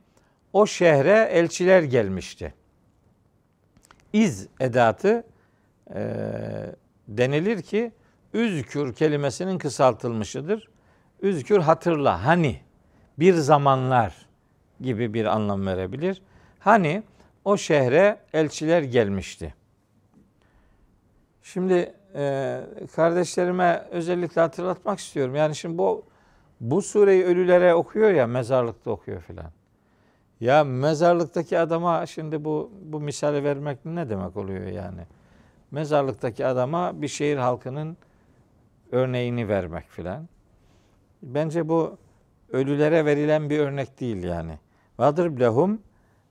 o 0.52 0.66
şehre 0.66 1.28
elçiler 1.32 1.82
gelmişti. 1.82 2.54
İz 4.12 4.48
edatı 4.60 5.24
e, 5.94 6.02
denilir 7.08 7.62
ki 7.62 7.92
üzkür 8.34 8.94
kelimesinin 8.94 9.58
kısaltılmışıdır. 9.58 10.68
Üzkür 11.22 11.58
hatırla 11.58 12.24
hani 12.24 12.60
bir 13.18 13.34
zamanlar 13.34 14.26
gibi 14.80 15.14
bir 15.14 15.24
anlam 15.24 15.66
verebilir. 15.66 16.22
Hani 16.58 17.02
o 17.44 17.56
şehre 17.56 18.18
elçiler 18.32 18.82
gelmişti. 18.82 19.54
Şimdi 21.42 21.94
e, 22.14 22.60
kardeşlerime 22.96 23.86
özellikle 23.90 24.40
hatırlatmak 24.40 24.98
istiyorum. 24.98 25.34
Yani 25.34 25.56
şimdi 25.56 25.78
bu 25.78 26.04
bu 26.60 26.82
sureyi 26.82 27.24
ölülere 27.24 27.74
okuyor 27.74 28.10
ya 28.10 28.26
mezarlıkta 28.26 28.90
okuyor 28.90 29.20
filan. 29.20 29.50
Ya 30.40 30.64
mezarlıktaki 30.64 31.58
adama 31.58 32.06
şimdi 32.06 32.44
bu 32.44 32.70
bu 32.82 33.00
misali 33.00 33.44
vermek 33.44 33.84
ne 33.84 34.08
demek 34.08 34.36
oluyor 34.36 34.66
yani? 34.66 35.00
Mezarlıktaki 35.70 36.46
adama 36.46 37.02
bir 37.02 37.08
şehir 37.08 37.36
halkının 37.36 37.96
örneğini 38.92 39.48
vermek 39.48 39.88
filan. 39.88 40.28
Bence 41.22 41.68
bu 41.68 41.96
ölülere 42.52 43.04
verilen 43.04 43.50
bir 43.50 43.58
örnek 43.58 44.00
değil 44.00 44.22
yani. 44.22 44.58
Vadır 44.98 45.40
lehum 45.40 45.82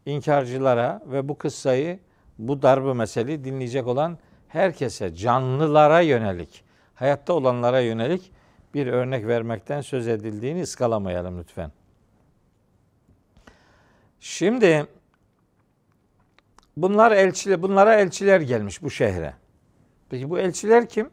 inkarcılara 0.06 1.02
ve 1.06 1.30
bu 1.30 1.38
kıssayı 1.38 2.00
bu 2.38 2.62
darbı 2.62 2.96
meseleyi 2.96 3.44
dinleyecek 3.44 3.88
olan 3.88 4.18
herkese, 4.48 5.16
canlılara 5.16 6.02
yönelik, 6.02 6.64
hayatta 6.96 7.34
olanlara 7.34 7.80
yönelik 7.80 8.32
bir 8.74 8.88
örnek 8.88 9.28
vermekten 9.28 9.82
söz 9.82 10.08
edildiğini 10.08 10.62
ıskalamayalım 10.62 11.40
lütfen. 11.40 11.72
Şimdi 14.20 14.86
bunlar 16.78 17.12
elçiler, 17.12 17.62
bunlara 17.62 17.96
elçiler 17.96 18.42
gelmiş 18.42 18.84
bu 18.84 18.90
şehre. 18.90 19.34
Peki 20.10 20.30
bu 20.30 20.40
elçiler 20.40 20.90
kim? 20.90 21.10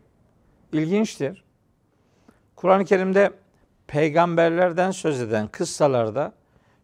İlginçtir. 0.73 1.45
Kur'an-ı 2.57 2.85
Kerim'de 2.85 3.31
peygamberlerden 3.87 4.91
söz 4.91 5.21
eden 5.21 5.49
kıssalarda 5.49 6.33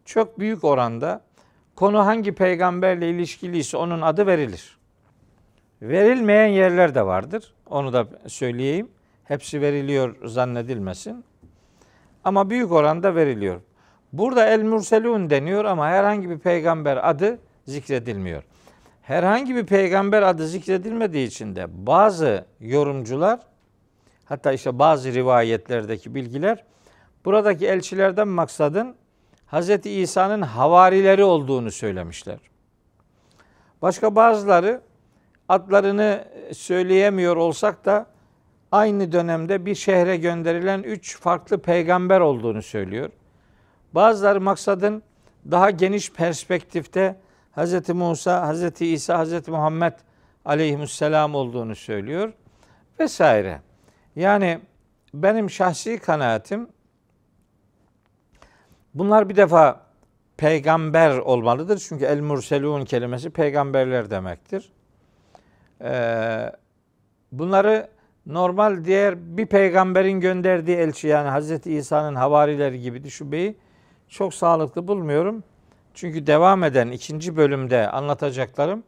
çok 0.05 0.39
büyük 0.39 0.63
oranda 0.63 1.21
konu 1.75 2.05
hangi 2.05 2.31
peygamberle 2.31 3.09
ilişkiliyse 3.09 3.77
onun 3.77 4.01
adı 4.01 4.27
verilir. 4.27 4.77
Verilmeyen 5.81 6.47
yerler 6.47 6.95
de 6.95 7.05
vardır. 7.05 7.53
Onu 7.69 7.93
da 7.93 8.07
söyleyeyim. 8.27 8.89
Hepsi 9.23 9.61
veriliyor 9.61 10.15
zannedilmesin. 10.25 11.25
Ama 12.23 12.49
büyük 12.49 12.71
oranda 12.71 13.15
veriliyor. 13.15 13.61
Burada 14.13 14.45
el 14.45 14.63
murselun 14.63 15.29
deniyor 15.29 15.65
ama 15.65 15.87
herhangi 15.87 16.29
bir 16.29 16.39
peygamber 16.39 17.09
adı 17.09 17.39
zikredilmiyor. 17.65 18.43
Herhangi 19.01 19.55
bir 19.55 19.65
peygamber 19.65 20.21
adı 20.21 20.47
zikredilmediği 20.47 21.27
için 21.27 21.55
de 21.55 21.65
bazı 21.87 22.45
yorumcular 22.59 23.39
hatta 24.25 24.51
işte 24.51 24.79
bazı 24.79 25.13
rivayetlerdeki 25.13 26.15
bilgiler 26.15 26.63
buradaki 27.25 27.67
elçilerden 27.67 28.27
maksadın 28.27 28.95
Hz. 29.51 29.85
İsa'nın 29.85 30.41
havarileri 30.41 31.23
olduğunu 31.23 31.71
söylemişler. 31.71 32.39
Başka 33.81 34.15
bazıları 34.15 34.81
adlarını 35.49 36.25
söyleyemiyor 36.53 37.35
olsak 37.35 37.85
da 37.85 38.05
aynı 38.71 39.11
dönemde 39.11 39.65
bir 39.65 39.75
şehre 39.75 40.17
gönderilen 40.17 40.83
üç 40.83 41.19
farklı 41.19 41.61
peygamber 41.61 42.19
olduğunu 42.19 42.61
söylüyor. 42.61 43.09
Bazıları 43.93 44.41
maksadın 44.41 45.03
daha 45.51 45.71
geniş 45.71 46.11
perspektifte 46.11 47.15
Hz. 47.57 47.89
Musa, 47.89 48.53
Hz. 48.53 48.81
İsa, 48.81 49.25
Hz. 49.25 49.47
Muhammed 49.47 49.93
aleyhisselam 50.45 51.35
olduğunu 51.35 51.75
söylüyor 51.75 52.33
vesaire. 52.99 53.61
Yani 54.15 54.59
benim 55.13 55.49
şahsi 55.49 55.99
kanaatim 55.99 56.67
bunlar 58.95 59.29
bir 59.29 59.35
defa 59.35 59.81
peygamber 60.37 61.17
olmalıdır. 61.17 61.83
Çünkü 61.89 62.05
el 62.05 62.21
murselun 62.21 62.85
kelimesi 62.85 63.29
peygamberler 63.29 64.09
demektir. 64.09 64.71
Ee, 65.81 66.51
bunları 67.31 67.87
normal 68.25 68.85
diğer 68.85 69.37
bir 69.37 69.45
peygamberin 69.45 70.19
gönderdiği 70.19 70.77
elçi 70.77 71.07
yani 71.07 71.29
Hz. 71.39 71.67
İsa'nın 71.67 72.15
havarileri 72.15 72.81
gibi 72.81 73.03
düşünmeyi 73.03 73.57
çok 74.09 74.33
sağlıklı 74.33 74.87
bulmuyorum. 74.87 75.43
Çünkü 75.93 76.27
devam 76.27 76.63
eden 76.63 76.91
ikinci 76.91 77.37
bölümde 77.37 77.89
anlatacaklarım 77.89 78.83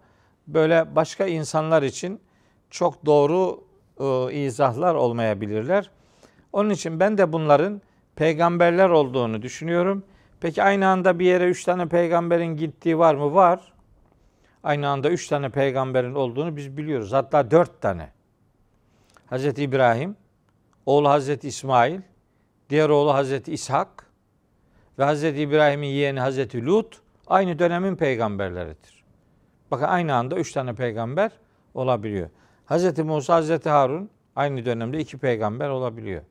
böyle 0.47 0.95
başka 0.95 1.25
insanlar 1.25 1.83
için 1.83 2.19
çok 2.69 3.05
doğru 3.05 3.63
e, 3.99 4.33
izahlar 4.33 4.95
olmayabilirler. 4.95 5.89
Onun 6.53 6.69
için 6.69 6.99
ben 6.99 7.17
de 7.17 7.33
bunların 7.33 7.81
peygamberler 8.17 8.89
olduğunu 8.89 9.41
düşünüyorum. 9.41 10.03
Peki 10.39 10.63
aynı 10.63 10.88
anda 10.88 11.19
bir 11.19 11.25
yere 11.25 11.45
üç 11.45 11.63
tane 11.63 11.88
peygamberin 11.88 12.58
gittiği 12.58 12.97
var 12.97 13.15
mı? 13.15 13.34
Var. 13.34 13.73
Aynı 14.63 14.89
anda 14.89 15.10
üç 15.10 15.27
tane 15.27 15.49
peygamberin 15.49 16.15
olduğunu 16.15 16.56
biz 16.56 16.77
biliyoruz. 16.77 17.13
Hatta 17.13 17.51
dört 17.51 17.82
tane. 17.82 18.10
Hazreti 19.25 19.63
İbrahim, 19.63 20.15
oğlu 20.86 21.10
Hazreti 21.10 21.47
İsmail, 21.47 22.01
diğer 22.69 22.89
oğlu 22.89 23.13
Hazreti 23.13 23.53
İshak 23.53 24.06
ve 24.99 25.03
Hazreti 25.03 25.41
İbrahim'in 25.41 25.88
yeğeni 25.88 26.19
Hazreti 26.19 26.65
Lut 26.65 27.01
aynı 27.27 27.60
dönemin 27.60 27.95
peygamberleridir. 27.95 29.03
Bakın 29.71 29.86
aynı 29.86 30.15
anda 30.15 30.36
üç 30.36 30.51
tane 30.51 30.73
peygamber 30.75 31.32
olabiliyor. 31.73 32.30
Hazreti 32.65 33.03
Musa, 33.03 33.36
Hazreti 33.36 33.69
Harun 33.69 34.10
aynı 34.36 34.65
dönemde 34.65 34.99
iki 34.99 35.17
peygamber 35.17 35.69
olabiliyor. 35.69 36.21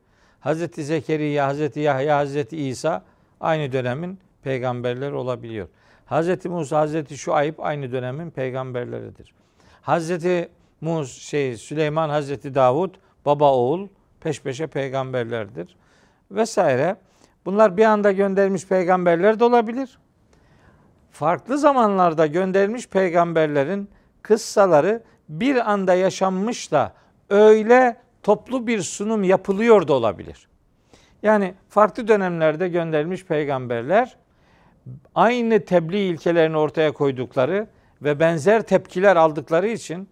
Hazreti 0.46 0.84
Zekeriya, 0.84 1.46
Hazreti 1.46 1.80
Yahya, 1.80 2.16
Hazreti 2.18 2.56
İsa 2.56 3.04
aynı 3.40 3.72
dönemin 3.72 4.18
peygamberleri 4.42 5.14
olabiliyor. 5.14 5.68
Hazreti 6.06 6.48
Musa, 6.48 6.78
Hazreti 6.78 7.18
Şuayb 7.18 7.54
aynı 7.58 7.92
dönemin 7.92 8.30
peygamberleridir. 8.30 9.34
Hazreti 9.82 10.48
Mus 10.80 11.18
şey 11.18 11.56
Süleyman, 11.56 12.08
Hazreti 12.08 12.54
Davud 12.54 12.94
baba 13.24 13.52
oğul 13.54 13.88
peş 14.20 14.42
peşe 14.42 14.66
peygamberlerdir 14.66 15.76
vesaire. 16.30 16.96
Bunlar 17.44 17.76
bir 17.76 17.84
anda 17.84 18.12
gönderilmiş 18.12 18.66
peygamberler 18.66 19.40
de 19.40 19.44
olabilir. 19.44 19.98
Farklı 21.10 21.58
zamanlarda 21.58 22.26
gönderilmiş 22.26 22.88
peygamberlerin 22.88 23.88
kıssaları 24.22 25.02
bir 25.28 25.70
anda 25.72 25.94
yaşanmış 25.94 26.72
da 26.72 26.92
öyle 27.30 28.05
toplu 28.26 28.66
bir 28.66 28.82
sunum 28.82 29.24
yapılıyor 29.24 29.88
da 29.88 29.92
olabilir. 29.92 30.48
Yani 31.22 31.54
farklı 31.68 32.08
dönemlerde 32.08 32.68
gönderilmiş 32.68 33.24
peygamberler 33.24 34.16
aynı 35.14 35.64
tebliğ 35.64 36.08
ilkelerini 36.08 36.56
ortaya 36.56 36.92
koydukları 36.92 37.66
ve 38.02 38.20
benzer 38.20 38.62
tepkiler 38.62 39.16
aldıkları 39.16 39.68
için 39.68 40.08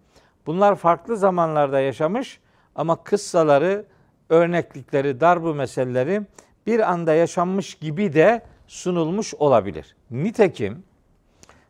bunlar 0.46 0.76
farklı 0.76 1.16
zamanlarda 1.16 1.80
yaşamış 1.80 2.40
ama 2.74 3.04
kıssaları, 3.04 3.84
örneklikleri, 4.28 5.20
darbu 5.20 5.54
meseleleri 5.54 6.22
bir 6.66 6.90
anda 6.92 7.14
yaşanmış 7.14 7.74
gibi 7.74 8.12
de 8.12 8.42
sunulmuş 8.66 9.34
olabilir. 9.34 9.96
Nitekim 10.10 10.84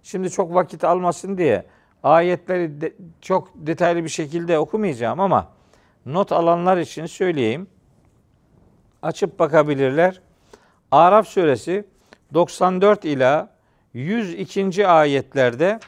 şimdi 0.03 0.31
çok 0.31 0.55
vakit 0.55 0.85
almasın 0.85 1.39
diye 1.39 1.65
ayetleri 2.03 2.81
de, 2.81 2.93
çok 3.21 3.49
detaylı 3.55 4.05
bir 4.05 4.09
şekilde 4.09 4.59
okumayacağım 4.59 5.21
ama 5.21 5.55
not 6.07 6.33
alanlar 6.33 6.77
için 6.77 7.07
söyleyeyim. 7.07 7.67
Açıp 9.03 9.39
bakabilirler. 9.39 10.21
Araf 10.91 11.29
suresi 11.29 11.85
94 12.35 13.05
ila 13.05 13.49
102. 13.95 14.89
ayetlerde 14.89 15.81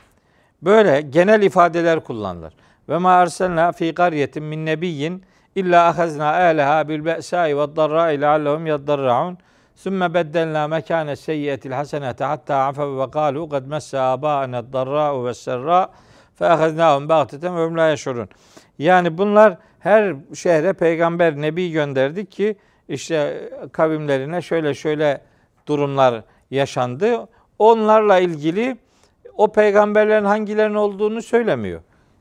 böyle 0.62 1.00
genel 1.00 1.42
ifadeler 1.42 2.00
kullanılır. 2.00 2.54
Ve 2.88 2.98
ma 2.98 3.10
arsalna 3.10 3.72
fi 3.72 3.94
qaryetin 3.94 4.42
min 4.42 4.66
nebiyyin 4.66 5.24
illa 5.54 5.88
ahazna 5.88 6.50
ehleha 6.50 6.88
bil 6.88 7.04
be'sai 7.04 7.58
ve 7.58 7.76
darra'i 7.76 8.20
leallehum 8.20 8.66
yaddarraun. 8.66 9.38
Sümme 9.74 10.14
beddelna 10.14 10.68
mekane 10.68 11.16
seyyiyetil 11.16 11.72
hasenete 11.72 12.24
hatta 12.24 12.56
afe 12.56 12.82
ve 12.82 13.10
kalu 13.10 13.48
kad 13.48 13.66
messe 13.66 14.00
abâene 14.00 14.72
darra'u 14.72 15.26
ve 15.26 15.34
serra 15.34 15.88
fe 16.34 16.46
ahaznâhum 16.46 17.08
bagteten 17.08 17.56
ve 17.56 17.76
la 17.76 17.88
yeşurun. 17.88 18.28
Yani 18.78 19.18
bunlar 19.18 19.56
her 19.86 20.16
şehre 20.34 20.72
peygamber, 20.72 21.36
nebi 21.36 21.70
gönderdik 21.70 22.30
ki 22.30 22.56
işte 22.88 23.50
kavimlerine 23.72 24.42
şöyle 24.42 24.74
şöyle 24.74 25.20
durumlar 25.66 26.22
yaşandı. 26.50 27.28
onlarla 27.58 28.18
ilgili 28.18 28.76
o 29.36 29.52
peygamberlerin 29.52 30.24
hangilerinin 30.24 30.74
olduğunu 30.74 31.22
söylemiyor. 31.22 31.80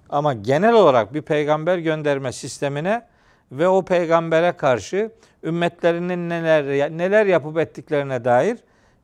Ama 0.10 0.34
genel 0.34 0.74
olarak 0.74 1.14
bir 1.14 1.22
peygamber 1.22 1.78
gönderme 1.78 2.32
sistemine 2.32 3.02
ve 3.52 3.68
o 3.68 3.86
peygambere 3.86 4.52
karşı 4.52 5.12
ümmetlerinin 5.44 6.30
neler 6.30 6.98
neler 6.98 7.26
yapıp 7.26 7.58
ettiklerine 7.58 8.26
dair 8.26 8.58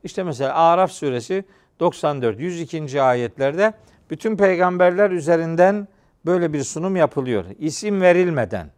işte 0.03 0.23
mesela 0.23 0.55
Araf 0.55 0.91
suresi 0.91 1.43
94 1.79 2.39
102. 2.39 3.01
ayetlerde 3.01 3.73
bütün 4.09 4.37
peygamberler 4.37 5.11
üzerinden 5.11 5.87
böyle 6.25 6.53
bir 6.53 6.63
sunum 6.63 6.95
yapılıyor. 6.95 7.45
İsim 7.59 8.01
verilmeden. 8.01 8.71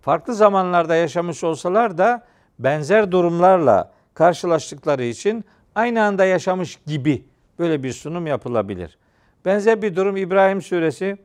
Farklı 0.00 0.34
zamanlarda 0.34 0.94
yaşamış 0.94 1.44
olsalar 1.44 1.98
da 1.98 2.24
benzer 2.58 3.12
durumlarla 3.12 3.92
karşılaştıkları 4.14 5.04
için 5.04 5.44
aynı 5.74 6.02
anda 6.02 6.24
yaşamış 6.24 6.78
gibi 6.86 7.24
böyle 7.58 7.82
bir 7.82 7.92
sunum 7.92 8.26
yapılabilir. 8.26 8.98
Benzer 9.44 9.82
bir 9.82 9.96
durum 9.96 10.16
İbrahim 10.16 10.62
suresi 10.62 11.16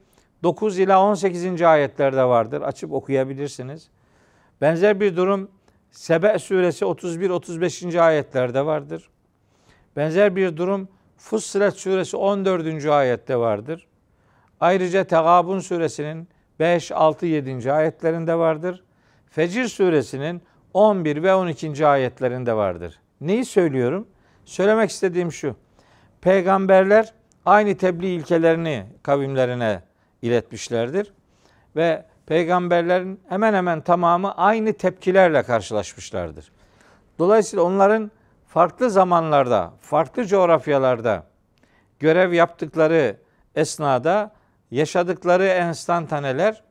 9 0.44 0.80
ila 0.80 1.04
18. 1.04 1.62
ayetlerde 1.62 2.24
vardır. 2.24 2.62
Açıp 2.62 2.94
okuyabilirsiniz. 2.94 3.90
Benzer 4.62 5.00
bir 5.00 5.16
durum 5.16 5.52
Sebe 5.92 6.40
suresi 6.40 6.86
31-35. 6.86 8.02
ayetlerde 8.02 8.66
vardır. 8.66 9.10
Benzer 9.96 10.36
bir 10.36 10.58
durum 10.58 10.88
Fussilet 11.18 11.74
suresi 11.74 12.18
14. 12.18 12.86
ayette 12.86 13.38
vardır. 13.38 13.88
Ayrıca 14.60 15.04
Tegabun 15.04 15.60
suresinin 15.60 16.28
5, 16.60 16.92
6, 16.92 17.26
7. 17.26 17.74
ayetlerinde 17.74 18.36
vardır. 18.36 18.84
Fecir 19.30 19.68
suresinin 19.68 20.42
11 20.74 21.24
ve 21.24 21.34
12. 21.34 21.88
ayetlerinde 21.88 22.54
vardır. 22.54 23.00
Neyi 23.22 23.46
söylüyorum? 23.46 24.08
Söylemek 24.46 24.90
istediğim 24.90 25.32
şu. 25.32 25.56
Peygamberler 26.22 27.14
aynı 27.46 27.78
tebliğ 27.78 28.16
ilkelerini 28.16 28.86
kavimlerine 29.04 29.82
iletmişlerdir 30.22 31.14
ve 31.76 32.06
peygamberlerin 32.26 33.20
hemen 33.30 33.54
hemen 33.54 33.82
tamamı 33.82 34.38
aynı 34.38 34.74
tepkilerle 34.74 35.44
karşılaşmışlardır. 35.44 36.52
Dolayısıyla 37.20 37.64
onların 37.64 38.12
farklı 38.48 38.90
zamanlarda, 38.90 39.74
farklı 39.82 40.26
coğrafyalarda 40.26 41.24
görev 42.00 42.34
yaptıkları 42.34 43.18
esnada 43.56 44.39
yaşadıkları 44.72 45.46
enstantaneler 45.46 46.64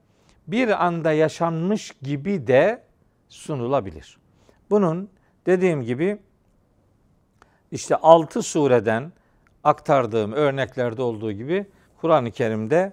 bir 0.46 0.86
anda 0.86 1.12
yaşanmış 1.12 1.92
gibi 2.02 2.46
de 2.46 2.82
sunulabilir. 3.28 4.18
Bunun 4.70 5.10
dediğim 5.46 5.82
gibi 5.82 6.18
işte 7.70 7.96
6 7.96 8.42
sureden 8.42 9.12
aktardığım 9.64 10.32
örneklerde 10.32 11.02
olduğu 11.02 11.32
gibi 11.32 11.66
Kur'an-ı 12.00 12.30
Kerim'de 12.30 12.92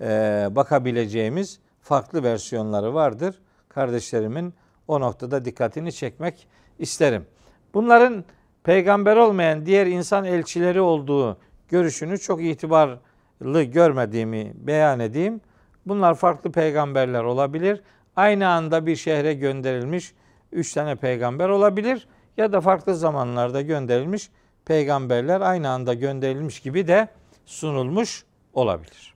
e, 0.00 0.06
bakabileceğimiz 0.50 1.60
farklı 1.80 2.22
versiyonları 2.22 2.94
vardır. 2.94 3.40
Kardeşlerimin 3.68 4.54
o 4.88 5.00
noktada 5.00 5.44
dikkatini 5.44 5.92
çekmek 5.92 6.46
isterim. 6.78 7.26
Bunların 7.74 8.24
peygamber 8.64 9.16
olmayan 9.16 9.66
diğer 9.66 9.86
insan 9.86 10.24
elçileri 10.24 10.80
olduğu 10.80 11.38
görüşünü 11.68 12.18
çok 12.18 12.42
itibarlı 12.42 13.00
görmediğimi 13.40 14.52
beyan 14.54 15.00
edeyim. 15.00 15.40
Bunlar 15.86 16.14
farklı 16.14 16.52
peygamberler 16.52 17.24
olabilir. 17.24 17.82
Aynı 18.16 18.48
anda 18.48 18.86
bir 18.86 18.96
şehre 18.96 19.34
gönderilmiş 19.34 20.14
üç 20.52 20.72
tane 20.72 20.96
peygamber 20.96 21.48
olabilir 21.48 22.08
ya 22.36 22.52
da 22.52 22.60
farklı 22.60 22.96
zamanlarda 22.96 23.60
gönderilmiş 23.62 24.30
peygamberler 24.64 25.40
aynı 25.40 25.68
anda 25.68 25.94
gönderilmiş 25.94 26.60
gibi 26.60 26.88
de 26.88 27.08
sunulmuş 27.46 28.24
olabilir. 28.52 29.14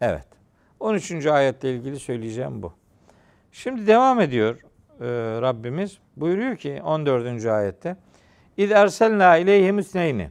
Evet. 0.00 0.26
13. 0.80 1.26
ayetle 1.26 1.74
ilgili 1.74 1.98
söyleyeceğim 1.98 2.62
bu. 2.62 2.72
Şimdi 3.52 3.86
devam 3.86 4.20
ediyor 4.20 4.54
e, 5.00 5.06
Rabbimiz. 5.40 5.98
Buyuruyor 6.16 6.56
ki 6.56 6.80
14. 6.84 7.46
ayette. 7.46 7.96
İz 8.56 8.70
erselna 8.70 9.36
ileyhim 9.36 9.78
üsneyni. 9.78 10.30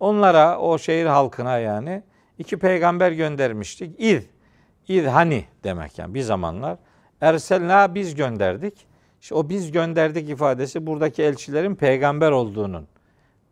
Onlara 0.00 0.58
o 0.58 0.78
şehir 0.78 1.06
halkına 1.06 1.58
yani 1.58 2.02
iki 2.38 2.58
peygamber 2.58 3.12
göndermiştik. 3.12 4.00
İz. 4.00 4.24
İz 4.88 5.06
hani 5.06 5.44
demek 5.64 5.98
yani 5.98 6.14
bir 6.14 6.22
zamanlar. 6.22 6.78
Erselna 7.20 7.94
biz 7.94 8.14
gönderdik. 8.14 8.86
İşte 9.20 9.34
o 9.34 9.48
biz 9.48 9.72
gönderdik 9.72 10.28
ifadesi 10.28 10.86
buradaki 10.86 11.22
elçilerin 11.22 11.74
peygamber 11.74 12.30
olduğunun 12.30 12.88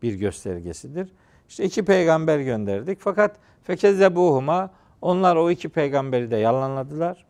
bir 0.01 0.13
göstergesidir. 0.13 1.09
İşte 1.49 1.63
iki 1.63 1.85
peygamber 1.85 2.39
gönderdik. 2.39 2.99
Fakat 3.01 3.35
fekezzebuhuma 3.63 4.71
onlar 5.01 5.35
o 5.35 5.51
iki 5.51 5.69
peygamberi 5.69 6.31
de 6.31 6.37
yalanladılar. 6.37 7.25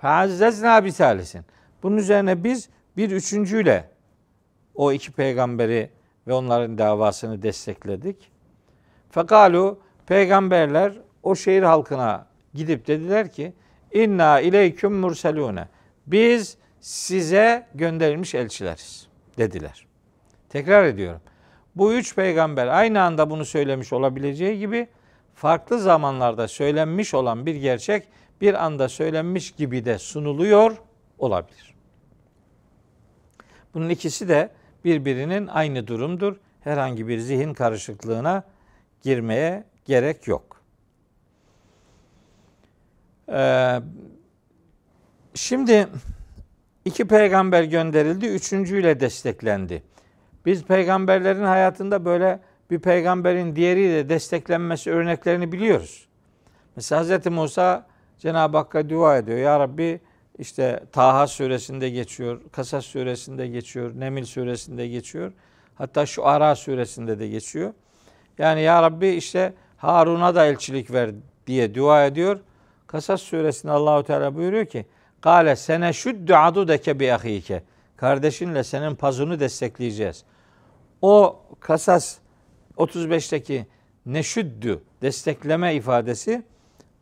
Feazzezna 0.00 0.84
bisalisin. 0.84 1.44
Bunun 1.82 1.96
üzerine 1.96 2.44
biz 2.44 2.68
bir 2.96 3.10
üçüncüyle 3.10 3.90
o 4.74 4.92
iki 4.92 5.12
peygamberi 5.12 5.90
ve 6.30 6.34
onların 6.34 6.78
davasını 6.78 7.42
destekledik. 7.42 8.30
Fekalu 9.10 9.78
peygamberler 10.06 10.92
o 11.22 11.34
şehir 11.34 11.62
halkına 11.62 12.26
gidip 12.54 12.86
dediler 12.86 13.32
ki 13.32 13.52
inna 13.92 14.40
ileyküm 14.40 14.92
murselune. 14.92 15.68
Biz 16.06 16.56
size 16.80 17.66
gönderilmiş 17.74 18.34
elçileriz 18.34 19.08
dediler. 19.38 19.86
Tekrar 20.48 20.84
ediyorum. 20.84 21.20
Bu 21.76 21.94
üç 21.94 22.14
peygamber 22.14 22.66
aynı 22.66 23.02
anda 23.02 23.30
bunu 23.30 23.44
söylemiş 23.44 23.92
olabileceği 23.92 24.58
gibi 24.58 24.88
farklı 25.34 25.80
zamanlarda 25.80 26.48
söylenmiş 26.48 27.14
olan 27.14 27.46
bir 27.46 27.54
gerçek 27.54 28.08
bir 28.40 28.64
anda 28.64 28.88
söylenmiş 28.88 29.50
gibi 29.50 29.84
de 29.84 29.98
sunuluyor 29.98 30.76
olabilir. 31.18 31.74
Bunun 33.74 33.88
ikisi 33.88 34.28
de 34.28 34.50
birbirinin 34.84 35.46
aynı 35.46 35.86
durumdur. 35.86 36.36
Herhangi 36.60 37.08
bir 37.08 37.18
zihin 37.18 37.54
karışıklığına 37.54 38.42
girmeye 39.02 39.64
gerek 39.84 40.28
yok. 40.28 40.60
Ee, 43.32 43.80
şimdi 45.34 45.88
iki 46.84 47.08
peygamber 47.08 47.62
gönderildi, 47.62 48.26
üçüncüyle 48.26 49.00
desteklendi. 49.00 49.82
Biz 50.46 50.64
peygamberlerin 50.64 51.44
hayatında 51.44 52.04
böyle 52.04 52.40
bir 52.70 52.78
peygamberin 52.78 53.56
diğeriyle 53.56 54.08
desteklenmesi 54.08 54.90
örneklerini 54.90 55.52
biliyoruz. 55.52 56.08
Mesela 56.76 57.04
Hz. 57.04 57.26
Musa 57.26 57.86
Cenab-ı 58.18 58.56
Hakk'a 58.56 58.90
dua 58.90 59.16
ediyor. 59.16 59.38
Ya 59.38 59.60
Rabbi 59.60 60.00
işte 60.40 60.84
Taha 60.92 61.26
suresinde 61.26 61.90
geçiyor, 61.90 62.40
Kasas 62.52 62.84
suresinde 62.84 63.46
geçiyor, 63.46 63.92
Nemil 63.96 64.24
suresinde 64.24 64.88
geçiyor. 64.88 65.32
Hatta 65.74 66.06
şu 66.06 66.26
Ara 66.26 66.56
suresinde 66.56 67.18
de 67.18 67.28
geçiyor. 67.28 67.72
Yani 68.38 68.60
Ya 68.62 68.82
Rabbi 68.82 69.08
işte 69.08 69.52
Harun'a 69.76 70.34
da 70.34 70.46
elçilik 70.46 70.92
ver 70.92 71.10
diye 71.46 71.74
dua 71.74 72.06
ediyor. 72.06 72.40
Kasas 72.86 73.22
suresinde 73.22 73.72
Allahu 73.72 74.02
Teala 74.02 74.34
buyuruyor 74.34 74.66
ki: 74.66 74.86
"Kale 75.20 75.56
sene 75.56 75.92
şuddu 75.92 76.34
adudeke 76.34 77.00
bi 77.00 77.12
ahike." 77.12 77.62
Kardeşinle 77.96 78.64
senin 78.64 78.94
pazunu 78.94 79.40
destekleyeceğiz. 79.40 80.24
O 81.02 81.40
Kasas 81.60 82.18
35'teki 82.76 83.66
neşüddü 84.06 84.80
destekleme 85.02 85.74
ifadesi 85.74 86.42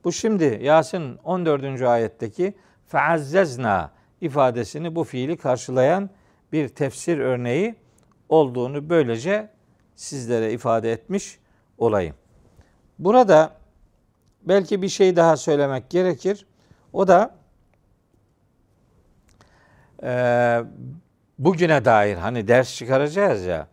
bu 0.04 0.12
şimdi 0.12 0.58
Yasin 0.62 1.18
14. 1.24 1.82
ayetteki 1.82 2.54
feazzezna 2.88 3.90
ifadesini 4.20 4.96
bu 4.96 5.04
fiili 5.04 5.36
karşılayan 5.36 6.10
bir 6.52 6.68
tefsir 6.68 7.18
örneği 7.18 7.74
olduğunu 8.28 8.90
böylece 8.90 9.50
sizlere 9.94 10.52
ifade 10.52 10.92
etmiş 10.92 11.38
olayım. 11.78 12.14
Burada 12.98 13.52
belki 14.42 14.82
bir 14.82 14.88
şey 14.88 15.16
daha 15.16 15.36
söylemek 15.36 15.90
gerekir. 15.90 16.46
O 16.92 17.08
da 17.08 17.34
e, 20.02 20.62
bugüne 21.38 21.84
dair 21.84 22.16
hani 22.16 22.48
ders 22.48 22.74
çıkaracağız 22.74 23.44
ya. 23.44 23.68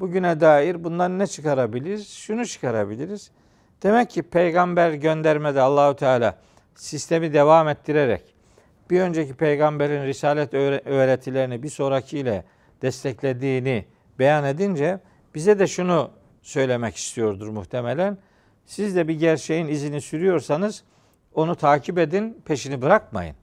Bugüne 0.00 0.40
dair 0.40 0.84
bundan 0.84 1.18
ne 1.18 1.26
çıkarabiliriz? 1.26 2.08
Şunu 2.08 2.46
çıkarabiliriz. 2.46 3.30
Demek 3.82 4.10
ki 4.10 4.22
peygamber 4.22 4.92
göndermede 4.92 5.60
Allahu 5.60 5.96
Teala 5.96 6.38
sistemi 6.74 7.32
devam 7.32 7.68
ettirerek 7.68 8.35
bir 8.90 9.00
önceki 9.00 9.34
peygamberin 9.34 10.04
risalet 10.06 10.54
öğretilerini 10.54 11.62
bir 11.62 11.68
sonrakiyle 11.68 12.44
desteklediğini 12.82 13.84
beyan 14.18 14.44
edince 14.44 15.00
bize 15.34 15.58
de 15.58 15.66
şunu 15.66 16.10
söylemek 16.42 16.96
istiyordur 16.96 17.48
muhtemelen. 17.48 18.18
Siz 18.64 18.96
de 18.96 19.08
bir 19.08 19.18
gerçeğin 19.18 19.68
izini 19.68 20.00
sürüyorsanız 20.00 20.84
onu 21.34 21.54
takip 21.56 21.98
edin, 21.98 22.42
peşini 22.44 22.82
bırakmayın. 22.82 23.36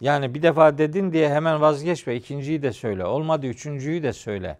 Yani 0.00 0.34
bir 0.34 0.42
defa 0.42 0.78
dedin 0.78 1.12
diye 1.12 1.34
hemen 1.34 1.60
vazgeçme, 1.60 2.16
ikinciyi 2.16 2.62
de 2.62 2.72
söyle. 2.72 3.04
Olmadı 3.04 3.46
üçüncüyü 3.46 4.02
de 4.02 4.12
söyle. 4.12 4.58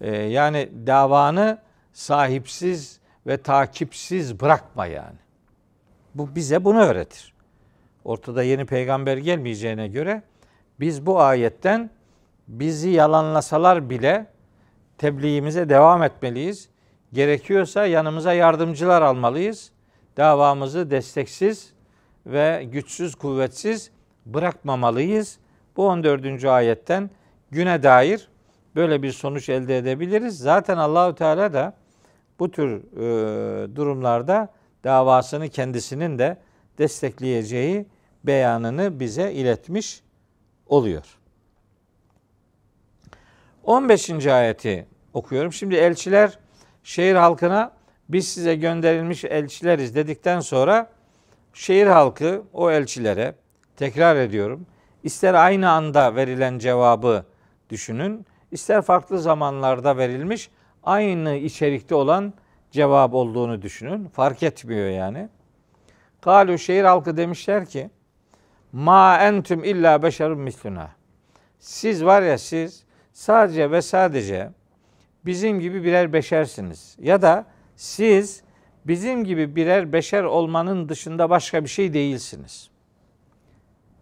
Ee, 0.00 0.16
yani 0.16 0.68
davanı 0.86 1.58
sahipsiz 1.92 3.00
ve 3.26 3.36
takipsiz 3.36 4.40
bırakma 4.40 4.86
yani. 4.86 5.18
Bu 6.14 6.34
bize 6.34 6.64
bunu 6.64 6.80
öğretir. 6.80 7.33
Ortada 8.04 8.42
yeni 8.42 8.64
peygamber 8.66 9.16
gelmeyeceğine 9.16 9.88
göre 9.88 10.22
biz 10.80 11.06
bu 11.06 11.20
ayetten 11.20 11.90
bizi 12.48 12.90
yalanlasalar 12.90 13.90
bile 13.90 14.26
tebliğimize 14.98 15.68
devam 15.68 16.02
etmeliyiz. 16.02 16.68
Gerekiyorsa 17.12 17.86
yanımıza 17.86 18.32
yardımcılar 18.32 19.02
almalıyız. 19.02 19.70
Davamızı 20.16 20.90
desteksiz 20.90 21.72
ve 22.26 22.64
güçsüz, 22.72 23.14
kuvvetsiz 23.14 23.90
bırakmamalıyız. 24.26 25.38
Bu 25.76 25.86
14. 25.86 26.44
ayetten 26.44 27.10
güne 27.50 27.82
dair 27.82 28.28
böyle 28.76 29.02
bir 29.02 29.12
sonuç 29.12 29.48
elde 29.48 29.78
edebiliriz. 29.78 30.38
Zaten 30.38 30.76
Allahü 30.76 31.14
Teala 31.14 31.52
da 31.52 31.74
bu 32.38 32.50
tür 32.50 32.82
e, 32.96 33.76
durumlarda 33.76 34.48
davasını 34.84 35.48
kendisinin 35.48 36.18
de 36.18 36.36
destekleyeceği 36.78 37.86
beyanını 38.24 39.00
bize 39.00 39.32
iletmiş 39.32 40.02
oluyor. 40.66 41.18
15. 43.64 44.26
ayeti 44.26 44.86
okuyorum. 45.14 45.52
Şimdi 45.52 45.74
elçiler 45.74 46.38
şehir 46.84 47.14
halkına 47.14 47.72
biz 48.08 48.28
size 48.28 48.54
gönderilmiş 48.54 49.24
elçileriz 49.24 49.94
dedikten 49.94 50.40
sonra 50.40 50.90
şehir 51.52 51.86
halkı 51.86 52.42
o 52.52 52.70
elçilere 52.70 53.34
tekrar 53.76 54.16
ediyorum. 54.16 54.66
ister 55.02 55.34
aynı 55.34 55.70
anda 55.70 56.16
verilen 56.16 56.58
cevabı 56.58 57.24
düşünün, 57.70 58.26
ister 58.50 58.82
farklı 58.82 59.18
zamanlarda 59.18 59.96
verilmiş 59.96 60.50
aynı 60.82 61.34
içerikte 61.34 61.94
olan 61.94 62.34
cevap 62.70 63.14
olduğunu 63.14 63.62
düşünün. 63.62 64.08
Fark 64.08 64.42
etmiyor 64.42 64.90
yani. 64.90 65.28
Kalu 66.20 66.58
şehir 66.58 66.84
halkı 66.84 67.16
demişler 67.16 67.66
ki 67.66 67.90
ma 68.74 69.18
entüm 69.18 69.64
illa 69.64 70.02
beşerun 70.02 70.38
misluna. 70.38 70.90
Siz 71.58 72.04
var 72.04 72.22
ya 72.22 72.38
siz 72.38 72.84
sadece 73.12 73.70
ve 73.70 73.82
sadece 73.82 74.50
bizim 75.26 75.60
gibi 75.60 75.84
birer 75.84 76.12
beşersiniz. 76.12 76.96
Ya 77.00 77.22
da 77.22 77.46
siz 77.76 78.42
bizim 78.84 79.24
gibi 79.24 79.56
birer 79.56 79.92
beşer 79.92 80.24
olmanın 80.24 80.88
dışında 80.88 81.30
başka 81.30 81.64
bir 81.64 81.68
şey 81.68 81.94
değilsiniz. 81.94 82.70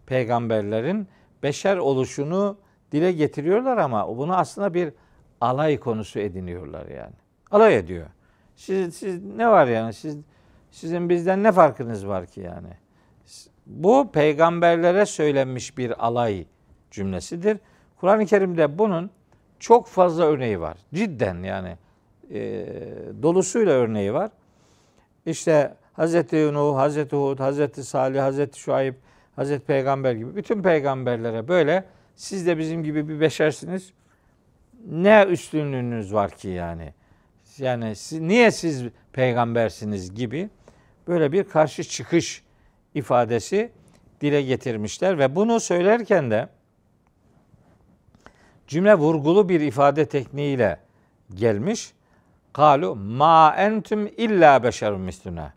Peygamberlerin 0.06 1.08
beşer 1.42 1.76
oluşunu 1.76 2.58
dile 2.92 3.12
getiriyorlar 3.12 3.76
ama 3.76 4.16
bunu 4.16 4.36
aslında 4.36 4.74
bir 4.74 4.92
alay 5.40 5.80
konusu 5.80 6.18
ediniyorlar 6.18 6.86
yani. 6.86 7.14
Alay 7.50 7.76
ediyor. 7.76 8.06
Siz, 8.56 8.96
siz 8.96 9.24
ne 9.24 9.48
var 9.48 9.66
yani? 9.66 9.92
Siz 9.92 10.18
sizin 10.70 11.08
bizden 11.08 11.42
ne 11.42 11.52
farkınız 11.52 12.06
var 12.06 12.26
ki 12.26 12.40
yani? 12.40 12.81
Bu 13.66 14.12
peygamberlere 14.12 15.06
söylenmiş 15.06 15.78
bir 15.78 16.06
alay 16.06 16.44
cümlesidir. 16.90 17.58
Kur'an-ı 17.96 18.26
Kerim'de 18.26 18.78
bunun 18.78 19.10
çok 19.58 19.86
fazla 19.86 20.24
örneği 20.24 20.60
var. 20.60 20.76
Cidden 20.94 21.42
yani 21.42 21.76
e, 22.30 22.66
dolusuyla 23.22 23.72
örneği 23.72 24.14
var. 24.14 24.30
İşte 25.26 25.74
Hazreti 25.92 26.54
Nuh, 26.54 26.76
Hazreti 26.76 27.16
Hud, 27.16 27.38
Hazreti 27.38 27.84
Salih, 27.84 28.20
Hazreti 28.20 28.58
Şuayb, 28.58 28.94
Hazreti 29.36 29.66
Peygamber 29.66 30.12
gibi 30.12 30.36
bütün 30.36 30.62
peygamberlere 30.62 31.48
böyle 31.48 31.84
siz 32.16 32.46
de 32.46 32.58
bizim 32.58 32.84
gibi 32.84 33.08
bir 33.08 33.20
beşersiniz. 33.20 33.92
Ne 34.90 35.26
üstünlüğünüz 35.28 36.14
var 36.14 36.30
ki 36.30 36.48
yani? 36.48 36.94
Yani 37.58 37.96
siz, 37.96 38.20
niye 38.20 38.50
siz 38.50 38.84
peygambersiniz 39.12 40.14
gibi 40.14 40.50
böyle 41.08 41.32
bir 41.32 41.44
karşı 41.44 41.84
çıkış 41.84 42.42
ifadesi 42.94 43.72
dile 44.20 44.42
getirmişler 44.42 45.18
ve 45.18 45.36
bunu 45.36 45.60
söylerken 45.60 46.30
de 46.30 46.48
cümle 48.66 48.94
vurgulu 48.94 49.48
bir 49.48 49.60
ifade 49.60 50.06
tekniğiyle 50.06 50.78
gelmiş. 51.34 51.92
Kalu 52.52 52.96
ma 52.96 53.54
entüm 53.56 54.06
illa 54.16 54.62
beşerun 54.62 55.00
misluna. 55.00 55.52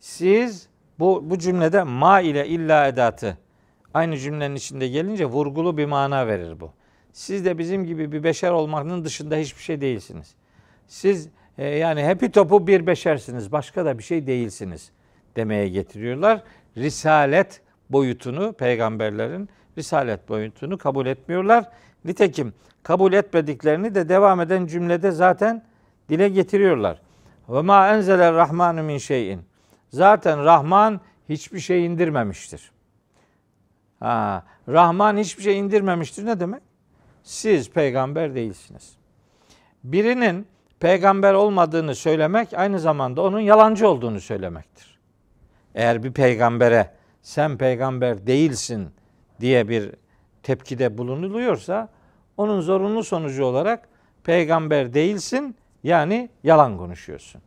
Siz 0.00 0.68
bu 0.98 1.30
bu 1.30 1.38
cümlede 1.38 1.82
ma 1.82 2.20
ile 2.20 2.46
illa 2.46 2.86
edatı 2.86 3.38
aynı 3.94 4.18
cümlenin 4.18 4.54
içinde 4.54 4.88
gelince 4.88 5.24
vurgulu 5.24 5.76
bir 5.76 5.86
mana 5.86 6.26
verir 6.26 6.60
bu. 6.60 6.72
Siz 7.12 7.44
de 7.44 7.58
bizim 7.58 7.86
gibi 7.86 8.12
bir 8.12 8.22
beşer 8.22 8.50
olmanın 8.50 9.04
dışında 9.04 9.36
hiçbir 9.36 9.62
şey 9.62 9.80
değilsiniz. 9.80 10.34
Siz 10.86 11.28
e, 11.58 11.68
yani 11.68 12.04
hepi 12.04 12.30
topu 12.30 12.66
bir 12.66 12.86
beşersiniz. 12.86 13.52
Başka 13.52 13.84
da 13.84 13.98
bir 13.98 14.02
şey 14.02 14.26
değilsiniz 14.26 14.90
demeye 15.36 15.68
getiriyorlar. 15.68 16.42
Risalet 16.78 17.60
boyutunu 17.90 18.52
peygamberlerin 18.52 19.48
risalet 19.78 20.28
boyutunu 20.28 20.78
kabul 20.78 21.06
etmiyorlar. 21.06 21.64
Nitekim 22.04 22.54
kabul 22.82 23.12
etmediklerini 23.12 23.94
de 23.94 24.08
devam 24.08 24.40
eden 24.40 24.66
cümlede 24.66 25.10
zaten 25.10 25.64
dile 26.08 26.28
getiriyorlar. 26.28 27.00
Ve 27.48 27.62
ma 27.62 27.88
enzeler 27.88 28.34
rahmanu 28.34 28.82
min 28.82 28.98
şeyin. 28.98 29.40
Zaten 29.90 30.44
Rahman 30.44 31.00
hiçbir 31.28 31.60
şey 31.60 31.86
indirmemiştir. 31.86 32.70
Ha, 34.00 34.44
Rahman 34.68 35.16
hiçbir 35.16 35.42
şey 35.42 35.58
indirmemiştir 35.58 36.26
ne 36.26 36.40
demek? 36.40 36.62
Siz 37.22 37.70
peygamber 37.70 38.34
değilsiniz. 38.34 38.96
Birinin 39.84 40.46
peygamber 40.80 41.34
olmadığını 41.34 41.94
söylemek 41.94 42.54
aynı 42.54 42.80
zamanda 42.80 43.22
onun 43.22 43.40
yalancı 43.40 43.88
olduğunu 43.88 44.20
söylemektir. 44.20 44.87
Eğer 45.74 46.02
bir 46.02 46.12
peygambere 46.12 46.90
sen 47.22 47.56
peygamber 47.58 48.26
değilsin 48.26 48.88
diye 49.40 49.68
bir 49.68 49.90
tepkide 50.42 50.98
bulunuluyorsa 50.98 51.88
onun 52.36 52.60
zorunlu 52.60 53.04
sonucu 53.04 53.44
olarak 53.44 53.88
peygamber 54.24 54.94
değilsin 54.94 55.56
yani 55.82 56.30
yalan 56.44 56.78
konuşuyorsun. 56.78 57.42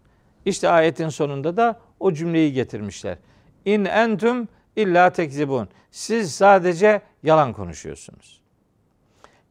İşte 0.46 0.70
ayetin 0.70 1.10
sonunda 1.10 1.58
da 1.58 1.80
o 2.00 2.14
cümleyi 2.14 2.54
getirmişler. 2.54 3.18
İn 3.66 3.86
entüm 3.86 4.48
illa 4.76 5.10
tekzibun. 5.10 5.70
Siz 5.92 6.36
sadece 6.36 7.02
yalan 7.24 7.54
konuşuyorsunuz. 7.54 8.42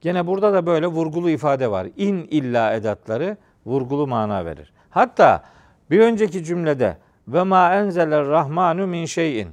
Gene 0.00 0.26
burada 0.26 0.52
da 0.52 0.66
böyle 0.66 0.86
vurgulu 0.86 1.30
ifade 1.30 1.70
var. 1.70 1.88
İn 1.96 2.28
illa 2.30 2.74
edatları 2.74 3.36
vurgulu 3.66 4.06
mana 4.06 4.44
verir. 4.44 4.72
Hatta 4.90 5.44
bir 5.90 6.00
önceki 6.00 6.44
cümlede 6.44 6.96
ve 7.32 7.42
ma 7.42 7.74
enzeler 7.74 8.26
rahmanu 8.26 8.86
min 8.86 9.04
şeyin. 9.04 9.48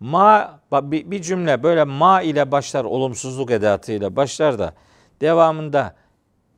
Ma 0.00 0.60
bir 0.72 1.22
cümle 1.22 1.62
böyle 1.62 1.84
ma 1.84 2.22
ile 2.22 2.50
başlar 2.50 2.84
olumsuzluk 2.84 3.50
edatıyla 3.50 4.16
başlar 4.16 4.58
da 4.58 4.74
devamında 5.20 5.94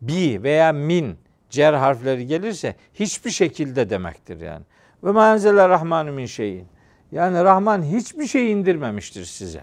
bi 0.00 0.42
veya 0.42 0.72
min 0.72 1.18
cer 1.50 1.72
harfleri 1.72 2.26
gelirse 2.26 2.76
hiçbir 2.94 3.30
şekilde 3.30 3.90
demektir 3.90 4.40
yani. 4.40 4.64
Ve 5.04 5.12
ma 5.12 5.32
enzeler 5.32 5.68
rahmanu 5.68 6.12
min 6.12 6.26
şeyin. 6.26 6.66
Yani 7.12 7.44
Rahman 7.44 7.82
hiçbir 7.82 8.26
şey 8.26 8.52
indirmemiştir 8.52 9.24
size. 9.24 9.60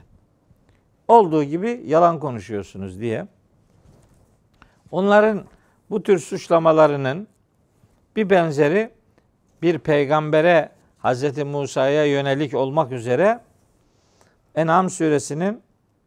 Olduğu 1.07 1.43
gibi 1.43 1.81
yalan 1.85 2.19
konuşuyorsunuz 2.19 2.99
diye. 2.99 3.27
Onların 4.91 5.43
bu 5.89 6.03
tür 6.03 6.19
suçlamalarının 6.19 7.27
bir 8.15 8.29
benzeri 8.29 8.91
bir 9.61 9.79
peygambere 9.79 10.69
Hz. 11.03 11.37
Musa'ya 11.37 12.05
yönelik 12.05 12.53
olmak 12.53 12.91
üzere 12.91 13.39
En'am 14.55 14.89
suresinin 14.89 15.61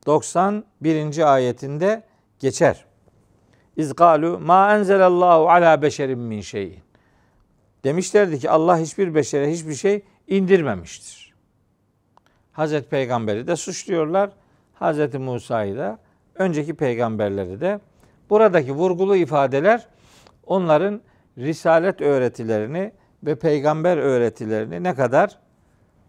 91. 0.06 1.32
ayetinde 1.34 2.02
geçer. 2.38 2.84
İzgalu 3.76 4.38
ma 4.38 4.74
enzelallahu 4.74 5.50
ala 5.50 5.82
beşerin 5.82 6.18
min 6.18 6.40
şeyin. 6.40 6.78
Demişlerdi 7.84 8.38
ki 8.38 8.50
Allah 8.50 8.78
hiçbir 8.78 9.14
beşere 9.14 9.52
hiçbir 9.52 9.74
şey 9.74 10.02
indirmemiştir. 10.28 11.34
Hazreti 12.52 12.88
Peygamber'i 12.88 13.46
de 13.46 13.56
suçluyorlar. 13.56 14.30
Hazreti 14.74 15.18
Musa'yı 15.18 15.76
da 15.76 15.98
önceki 16.34 16.74
peygamberleri 16.74 17.60
de 17.60 17.80
buradaki 18.30 18.72
vurgulu 18.72 19.16
ifadeler 19.16 19.86
onların 20.46 21.00
risalet 21.38 22.00
öğretilerini 22.00 22.92
ve 23.24 23.34
peygamber 23.34 23.96
öğretilerini 23.96 24.82
ne 24.82 24.94
kadar 24.94 25.38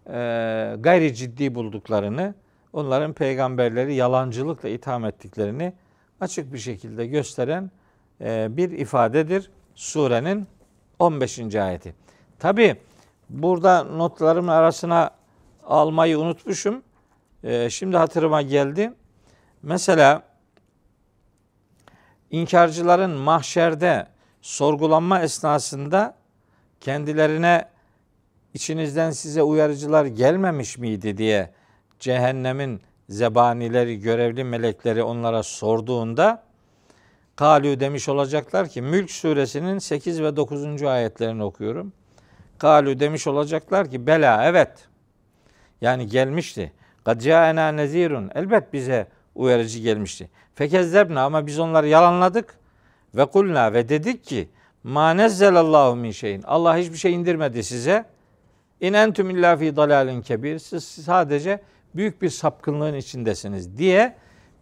e, 0.07 0.75
gayri 0.79 1.15
ciddi 1.15 1.55
bulduklarını, 1.55 2.33
onların 2.73 3.13
peygamberleri 3.13 3.95
yalancılıkla 3.95 4.69
itham 4.69 5.05
ettiklerini 5.05 5.73
açık 6.21 6.53
bir 6.53 6.57
şekilde 6.57 7.05
gösteren 7.05 7.71
e, 8.21 8.47
bir 8.57 8.71
ifadedir 8.71 9.51
surenin 9.75 10.47
15. 10.99 11.55
ayeti. 11.55 11.95
Tabi 12.39 12.75
burada 13.29 13.83
notlarımın 13.83 14.51
arasına 14.51 15.11
almayı 15.63 16.19
unutmuşum. 16.19 16.83
E, 17.43 17.69
şimdi 17.69 17.97
hatırıma 17.97 18.41
geldi. 18.41 18.93
Mesela 19.63 20.23
inkarcıların 22.31 23.11
mahşerde 23.11 24.07
sorgulanma 24.41 25.21
esnasında 25.21 26.15
kendilerine 26.81 27.65
içinizden 28.53 29.11
size 29.11 29.43
uyarıcılar 29.43 30.05
gelmemiş 30.05 30.77
miydi 30.77 31.17
diye 31.17 31.53
cehennemin 31.99 32.81
zebanileri, 33.09 33.99
görevli 33.99 34.43
melekleri 34.43 35.03
onlara 35.03 35.43
sorduğunda 35.43 36.45
Kalü 37.35 37.79
demiş 37.79 38.09
olacaklar 38.09 38.69
ki 38.69 38.81
Mülk 38.81 39.11
suresinin 39.11 39.79
8 39.79 40.21
ve 40.21 40.35
9. 40.35 40.83
ayetlerini 40.83 41.43
okuyorum. 41.43 41.93
Kalü 42.57 42.99
demiş 42.99 43.27
olacaklar 43.27 43.91
ki 43.91 44.07
bela 44.07 44.45
evet. 44.45 44.87
Yani 45.81 46.07
gelmişti. 46.07 46.71
Kad 47.05 47.21
caena 47.21 47.71
nezirun. 47.71 48.31
Elbet 48.35 48.73
bize 48.73 49.07
uyarıcı 49.35 49.79
gelmişti. 49.79 50.29
Fekezzebna 50.55 51.23
ama 51.23 51.47
biz 51.47 51.59
onları 51.59 51.87
yalanladık. 51.87 52.55
Ve 53.15 53.25
kulna 53.25 53.73
ve 53.73 53.89
dedik 53.89 54.23
ki 54.23 54.49
ma 54.85 55.13
nezzelallahu 55.13 55.95
min 55.95 56.11
şeyin. 56.11 56.41
Allah 56.41 56.77
hiçbir 56.77 56.97
şey 56.97 57.13
indirmedi 57.13 57.63
size. 57.63 58.05
İn 58.81 58.93
entum 58.93 59.29
illa 59.29 59.57
fi 59.57 59.75
dalalin 59.75 60.21
kebir. 60.21 60.59
Siz 60.59 60.83
sadece 60.83 61.61
büyük 61.95 62.21
bir 62.21 62.29
sapkınlığın 62.29 62.93
içindesiniz 62.93 63.77
diye 63.77 64.15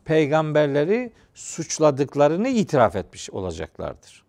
peygamberleri 0.05 1.11
suçladıklarını 1.33 2.47
itiraf 2.49 2.95
etmiş 2.95 3.29
olacaklardır. 3.29 4.23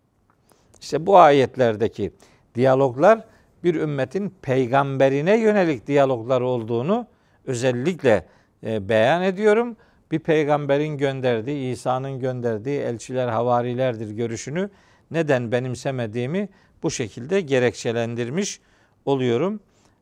İşte 0.81 1.05
bu 1.05 1.17
ayetlerdeki 1.17 2.13
diyaloglar 2.55 3.25
bir 3.63 3.75
ümmetin 3.75 4.33
peygamberine 4.41 5.37
yönelik 5.39 5.87
diyaloglar 5.87 6.41
olduğunu 6.41 7.07
özellikle 7.45 8.25
e, 8.63 8.89
beyan 8.89 9.23
ediyorum. 9.23 9.77
Bir 10.11 10.19
peygamberin 10.19 10.97
gönderdiği, 10.97 11.71
İsa'nın 11.73 12.19
gönderdiği 12.19 12.79
elçiler 12.79 13.27
havarilerdir 13.27 14.09
görüşünü 14.09 14.69
neden 15.11 15.51
benimsemediğimi 15.51 16.49
bu 16.83 16.91
şekilde 16.91 17.41
gerekçelendirmiş 17.41 18.61
oluyorum. 19.05 19.59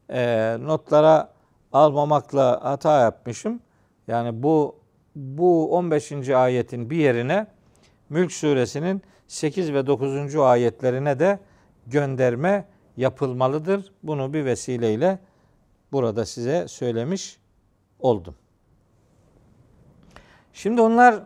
E, 0.10 0.58
notlara 0.60 1.34
almamakla 1.74 2.60
hata 2.63 3.02
yapmışım. 3.02 3.60
Yani 4.08 4.44
bu 4.44 4.76
bu 5.16 5.78
15. 5.78 6.30
ayetin 6.30 6.89
bir 6.89 6.98
yerine 6.98 7.48
Mülk 8.10 8.32
suresinin 8.32 9.02
8 9.28 9.74
ve 9.74 9.88
9. 9.88 10.36
ayetlerine 10.36 11.20
de 11.20 11.39
gönderme 11.88 12.66
yapılmalıdır. 12.98 13.92
Bunu 14.04 14.34
bir 14.34 14.46
vesileyle 14.46 15.20
burada 15.92 16.26
size 16.26 16.68
söylemiş 16.68 17.38
oldum. 18.00 18.36
Şimdi 20.54 20.82
onlar 20.82 21.24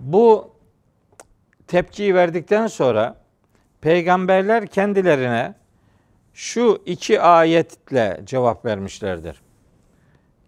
bu 0.00 0.50
tepkiyi 1.70 2.14
verdikten 2.14 2.66
sonra 2.66 3.16
peygamberler 3.80 4.66
kendilerine 4.66 5.54
şu 6.34 6.82
iki 6.86 7.20
ayetle 7.20 8.20
cevap 8.24 8.64
vermişlerdir. 8.64 9.42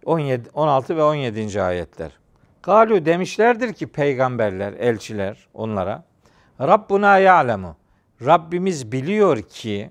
17, 0.04 0.50
16 0.54 0.96
ve 0.96 1.02
17. 1.02 1.62
ayetler. 1.62 2.12
Galu 2.62 3.06
demişlerdir 3.06 3.72
ki 3.72 3.86
peygamberler, 3.86 4.72
elçiler 4.72 5.48
onlara. 5.54 6.04
Rabbuna 6.60 7.18
ya'lemu. 7.18 7.76
Rabbimiz 8.24 8.92
biliyor 8.92 9.42
ki 9.42 9.90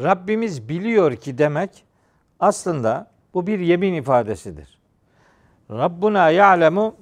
Rabbimiz 0.00 0.68
biliyor 0.68 1.16
ki 1.16 1.38
demek 1.38 1.84
aslında 2.40 3.10
bu 3.34 3.46
bir 3.46 3.58
yemin 3.58 3.94
ifadesidir. 3.94 4.78
Rabbuna 5.70 6.30
ya'lemu 6.30 6.96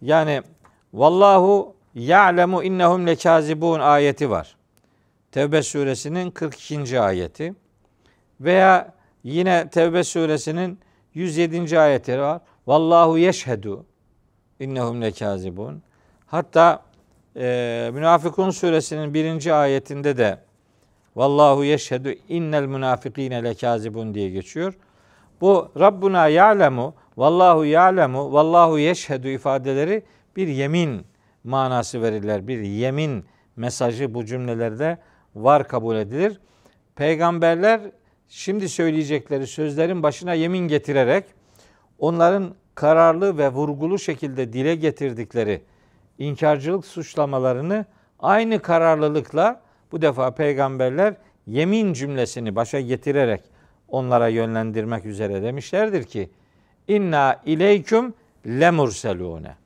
yani 0.00 0.42
vallahu 0.92 1.75
ya'lemu 1.96 2.62
innehum 2.62 3.06
lekazibun 3.06 3.80
ayeti 3.80 4.30
var. 4.30 4.56
Tevbe 5.32 5.62
suresinin 5.62 6.30
42. 6.30 7.00
ayeti 7.00 7.54
veya 8.40 8.92
yine 9.24 9.68
Tevbe 9.70 10.04
suresinin 10.04 10.78
107. 11.14 11.80
ayeti 11.80 12.18
var. 12.18 12.40
Vallahu 12.66 13.18
yeşhedü 13.18 13.78
innehum 14.60 15.02
lekazibun. 15.02 15.82
Hatta 16.26 16.82
e, 17.36 17.90
Münafıkun 17.92 18.50
suresinin 18.50 19.14
birinci 19.14 19.54
ayetinde 19.54 20.16
de 20.16 20.38
Vallahu 21.16 21.64
yeşhedü 21.64 22.18
innel 22.28 22.66
münafikine 22.66 23.44
lekazibun 23.44 24.14
diye 24.14 24.30
geçiyor. 24.30 24.74
Bu 25.40 25.68
Rabbuna 25.80 26.28
ya'lemu, 26.28 26.94
vallahu 27.16 27.64
ya'lemu, 27.64 28.32
vallahu 28.32 28.78
yeşhedü 28.78 29.28
ifadeleri 29.28 30.02
bir 30.36 30.48
yemin 30.48 31.06
manası 31.46 32.02
verirler. 32.02 32.48
Bir 32.48 32.60
yemin 32.60 33.24
mesajı 33.56 34.14
bu 34.14 34.24
cümlelerde 34.24 34.98
var 35.34 35.68
kabul 35.68 35.96
edilir. 35.96 36.40
Peygamberler 36.94 37.80
şimdi 38.28 38.68
söyleyecekleri 38.68 39.46
sözlerin 39.46 40.02
başına 40.02 40.34
yemin 40.34 40.68
getirerek 40.68 41.24
onların 41.98 42.54
kararlı 42.74 43.38
ve 43.38 43.48
vurgulu 43.48 43.98
şekilde 43.98 44.52
dile 44.52 44.74
getirdikleri 44.74 45.62
inkarcılık 46.18 46.86
suçlamalarını 46.86 47.84
aynı 48.18 48.62
kararlılıkla 48.62 49.60
bu 49.92 50.02
defa 50.02 50.34
peygamberler 50.34 51.14
yemin 51.46 51.92
cümlesini 51.92 52.56
başa 52.56 52.80
getirerek 52.80 53.42
onlara 53.88 54.28
yönlendirmek 54.28 55.06
üzere 55.06 55.42
demişlerdir 55.42 56.04
ki 56.04 56.30
inna 56.88 57.40
ileyküm 57.46 58.14
lemurselune. 58.46 59.65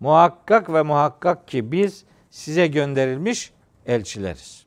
Muhakkak 0.00 0.72
ve 0.72 0.82
muhakkak 0.82 1.48
ki 1.48 1.72
biz 1.72 2.04
size 2.30 2.66
gönderilmiş 2.66 3.52
elçileriz. 3.86 4.66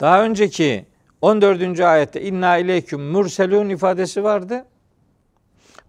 Daha 0.00 0.24
önceki 0.24 0.86
14. 1.20 1.80
ayette 1.80 2.22
inna 2.22 2.58
ileyküm 2.58 3.00
murselun 3.00 3.68
ifadesi 3.68 4.24
vardı. 4.24 4.64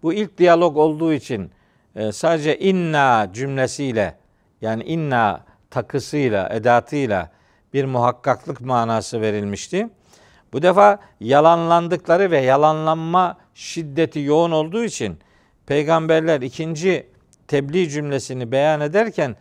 Bu 0.04 0.14
ilk 0.14 0.38
diyalog 0.38 0.78
olduğu 0.78 1.14
için 1.14 1.52
e, 1.96 2.12
sadece 2.12 2.60
inna 2.60 3.30
cümlesiyle 3.34 4.18
yani 4.62 4.84
inna 4.84 5.46
takısıyla, 5.70 6.50
edatıyla 6.50 7.32
bir 7.74 7.86
muhakkaklık 7.86 8.62
manası 8.62 9.22
verilmişti. 9.22 9.90
Bu 10.54 10.62
defa 10.62 11.00
yalanlandıkları 11.20 12.32
ve 12.32 12.40
yalanlanma 12.40 13.38
şiddeti 13.54 14.20
yoğun 14.20 14.52
olduğu 14.52 14.84
için 14.84 15.18
peygamberler 15.66 16.42
ikinci 16.42 17.13
tebliğ 17.48 17.90
cümlesini 17.90 18.52
beyan 18.52 18.82
ederken 18.82 19.36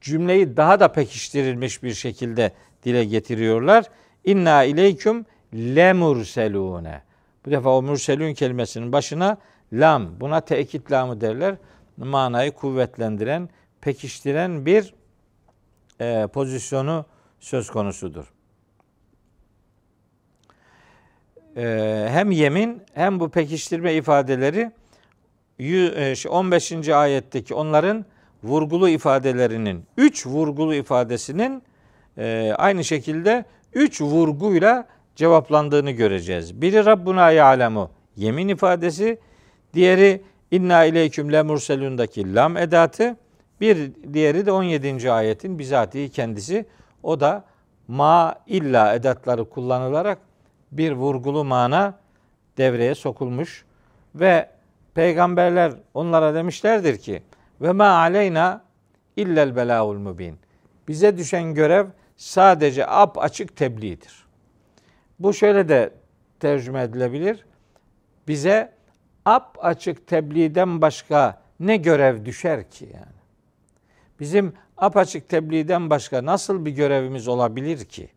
cümleyi 0.00 0.56
daha 0.56 0.80
da 0.80 0.92
pekiştirilmiş 0.92 1.82
bir 1.82 1.94
şekilde 1.94 2.52
dile 2.82 3.04
getiriyorlar. 3.04 3.84
İnna 4.24 4.64
ileyküm 4.64 5.26
lemurselune. 5.54 7.02
Bu 7.46 7.50
defa 7.50 7.70
o 7.70 7.82
mürselün 7.82 8.34
kelimesinin 8.34 8.92
başına 8.92 9.38
lam, 9.72 10.20
buna 10.20 10.40
tekit 10.40 10.92
lamı 10.92 11.20
derler. 11.20 11.56
Manayı 11.96 12.52
kuvvetlendiren, 12.52 13.48
pekiştiren 13.80 14.66
bir 14.66 14.94
e, 16.00 16.26
pozisyonu 16.26 17.06
söz 17.40 17.70
konusudur. 17.70 18.32
E, 21.56 22.06
hem 22.10 22.30
yemin 22.30 22.82
hem 22.94 23.20
bu 23.20 23.28
pekiştirme 23.28 23.94
ifadeleri 23.94 24.72
15. 25.58 26.72
E, 26.72 26.94
ayetteki 26.94 27.54
onların 27.54 28.04
vurgulu 28.44 28.88
ifadelerinin, 28.88 29.84
üç 29.96 30.26
vurgulu 30.26 30.74
ifadesinin 30.74 31.62
e, 32.18 32.54
aynı 32.58 32.84
şekilde 32.84 33.44
üç 33.72 34.00
vurguyla 34.00 34.86
cevaplandığını 35.16 35.90
göreceğiz. 35.90 36.62
Biri 36.62 36.84
Rabbuna 36.84 37.30
ya'lemu 37.30 37.90
yemin 38.16 38.48
ifadesi, 38.48 39.18
diğeri 39.74 40.22
inna 40.50 40.84
ileyküm 40.84 41.32
le 41.32 41.42
murselundaki 41.42 42.34
lam 42.34 42.56
edatı, 42.56 43.16
bir 43.60 43.92
diğeri 44.12 44.46
de 44.46 44.52
17. 44.52 45.12
ayetin 45.12 45.58
bizatihi 45.58 46.08
kendisi. 46.08 46.66
O 47.02 47.20
da 47.20 47.44
ma 47.88 48.34
illa 48.46 48.94
edatları 48.94 49.44
kullanılarak 49.48 50.18
bir 50.72 50.92
vurgulu 50.92 51.44
mana 51.44 51.98
devreye 52.58 52.94
sokulmuş 52.94 53.64
ve 54.14 54.48
peygamberler 54.94 55.72
onlara 55.94 56.34
demişlerdir 56.34 56.98
ki 56.98 57.22
ve 57.60 57.72
ma 57.72 57.88
aleyna 57.88 58.64
illel 59.16 59.56
belaul 59.56 59.98
mubin. 59.98 60.38
Bize 60.88 61.18
düşen 61.18 61.54
görev 61.54 61.86
sadece 62.16 62.86
ap 62.86 63.18
açık 63.18 63.56
tebliğdir. 63.56 64.26
Bu 65.18 65.34
şöyle 65.34 65.68
de 65.68 65.90
tercüme 66.40 66.82
edilebilir. 66.82 67.46
Bize 68.28 68.72
ap 69.24 69.58
açık 69.60 70.06
tebliğden 70.06 70.82
başka 70.82 71.42
ne 71.60 71.76
görev 71.76 72.24
düşer 72.24 72.70
ki 72.70 72.84
yani? 72.94 73.14
Bizim 74.20 74.54
apaçık 74.76 75.28
tebliğden 75.28 75.90
başka 75.90 76.24
nasıl 76.24 76.64
bir 76.64 76.70
görevimiz 76.70 77.28
olabilir 77.28 77.84
ki? 77.84 78.08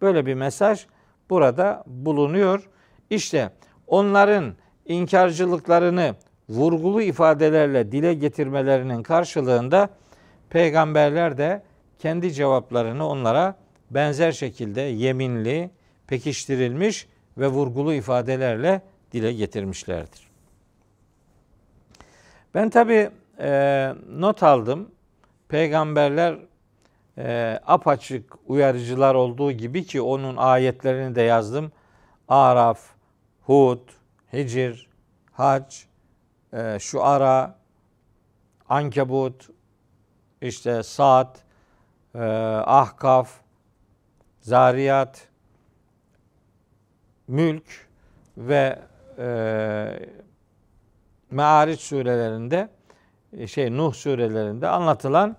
Böyle 0.00 0.26
bir 0.26 0.34
mesaj 0.34 0.86
burada 1.30 1.84
bulunuyor. 1.86 2.70
İşte 3.10 3.50
onların 3.86 4.54
inkarcılıklarını 4.86 6.14
vurgulu 6.48 7.02
ifadelerle 7.02 7.92
dile 7.92 8.14
getirmelerinin 8.14 9.02
karşılığında 9.02 9.88
peygamberler 10.50 11.38
de 11.38 11.62
kendi 11.98 12.32
cevaplarını 12.32 13.08
onlara 13.08 13.56
benzer 13.90 14.32
şekilde 14.32 14.80
yeminli, 14.80 15.70
pekiştirilmiş 16.06 17.08
ve 17.38 17.48
vurgulu 17.48 17.94
ifadelerle 17.94 18.82
dile 19.12 19.32
getirmişlerdir. 19.32 20.28
Ben 22.54 22.70
tabi 22.70 23.10
e, 23.38 23.92
not 24.10 24.42
aldım. 24.42 24.90
Peygamberler 25.48 26.38
e, 27.18 27.60
apaçık 27.66 28.34
uyarıcılar 28.46 29.14
olduğu 29.14 29.52
gibi 29.52 29.84
ki 29.84 30.00
onun 30.00 30.36
ayetlerini 30.36 31.14
de 31.14 31.22
yazdım. 31.22 31.72
Araf, 32.28 32.80
Hud, 33.42 33.78
Hicr, 34.34 34.88
Hac, 35.32 35.74
e, 36.52 36.78
Şuara, 36.78 37.58
Ankebut, 38.68 39.50
işte 40.40 40.82
Saat, 40.82 41.44
e, 42.14 42.18
Ahkaf, 42.66 43.30
Zariyat, 44.40 45.28
Mülk 47.28 47.88
ve 48.36 48.78
e, 49.18 49.28
Meariç 51.30 51.80
surelerinde 51.80 52.68
e, 53.32 53.46
şey 53.46 53.76
Nuh 53.76 53.94
surelerinde 53.94 54.68
anlatılan 54.68 55.36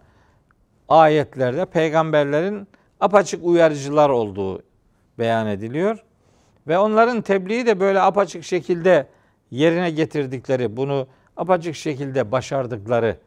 ayetlerde 0.89 1.65
peygamberlerin 1.65 2.67
apaçık 2.99 3.45
uyarıcılar 3.45 4.09
olduğu 4.09 4.63
beyan 5.19 5.47
ediliyor. 5.47 6.03
Ve 6.67 6.77
onların 6.77 7.21
tebliği 7.21 7.65
de 7.65 7.79
böyle 7.79 8.01
apaçık 8.01 8.43
şekilde 8.43 9.07
yerine 9.51 9.91
getirdikleri, 9.91 10.77
bunu 10.77 11.07
apaçık 11.37 11.75
şekilde 11.75 12.31
başardıkları 12.31 13.17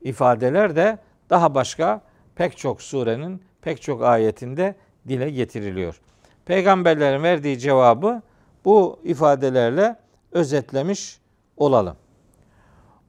ifadeler 0.00 0.76
de 0.76 0.98
daha 1.30 1.54
başka 1.54 2.00
pek 2.34 2.56
çok 2.56 2.82
surenin 2.82 3.42
pek 3.62 3.82
çok 3.82 4.02
ayetinde 4.02 4.74
dile 5.08 5.30
getiriliyor. 5.30 6.00
Peygamberlerin 6.44 7.22
verdiği 7.22 7.58
cevabı 7.58 8.22
bu 8.64 9.00
ifadelerle 9.04 9.96
özetlemiş 10.32 11.20
olalım. 11.56 11.96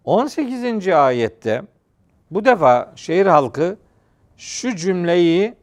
18. 0.03 0.87
ayette 0.87 1.61
bu 2.31 2.45
defa 2.45 2.93
şehir 2.95 3.25
halkı 3.25 3.77
şu 4.37 4.75
cümleyi 4.75 5.53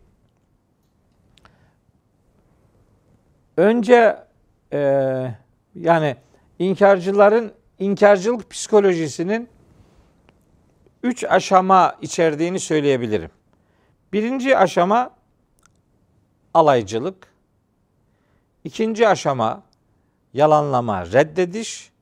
önce 3.57 4.25
e, 4.73 4.79
yani 5.75 6.17
inkarcıların 6.59 7.53
inkarcılık 7.79 8.51
psikolojisinin 8.51 9.49
üç 11.03 11.25
aşama 11.25 11.97
içerdiğini 12.01 12.61
söyleyebilirim. 12.61 13.31
Birinci 14.13 14.59
aşama 14.59 15.11
alaycılık. 16.55 17.27
İkinci 18.65 19.09
aşama 19.09 19.63
yalanlama, 20.35 21.07
reddediş. 21.07 21.93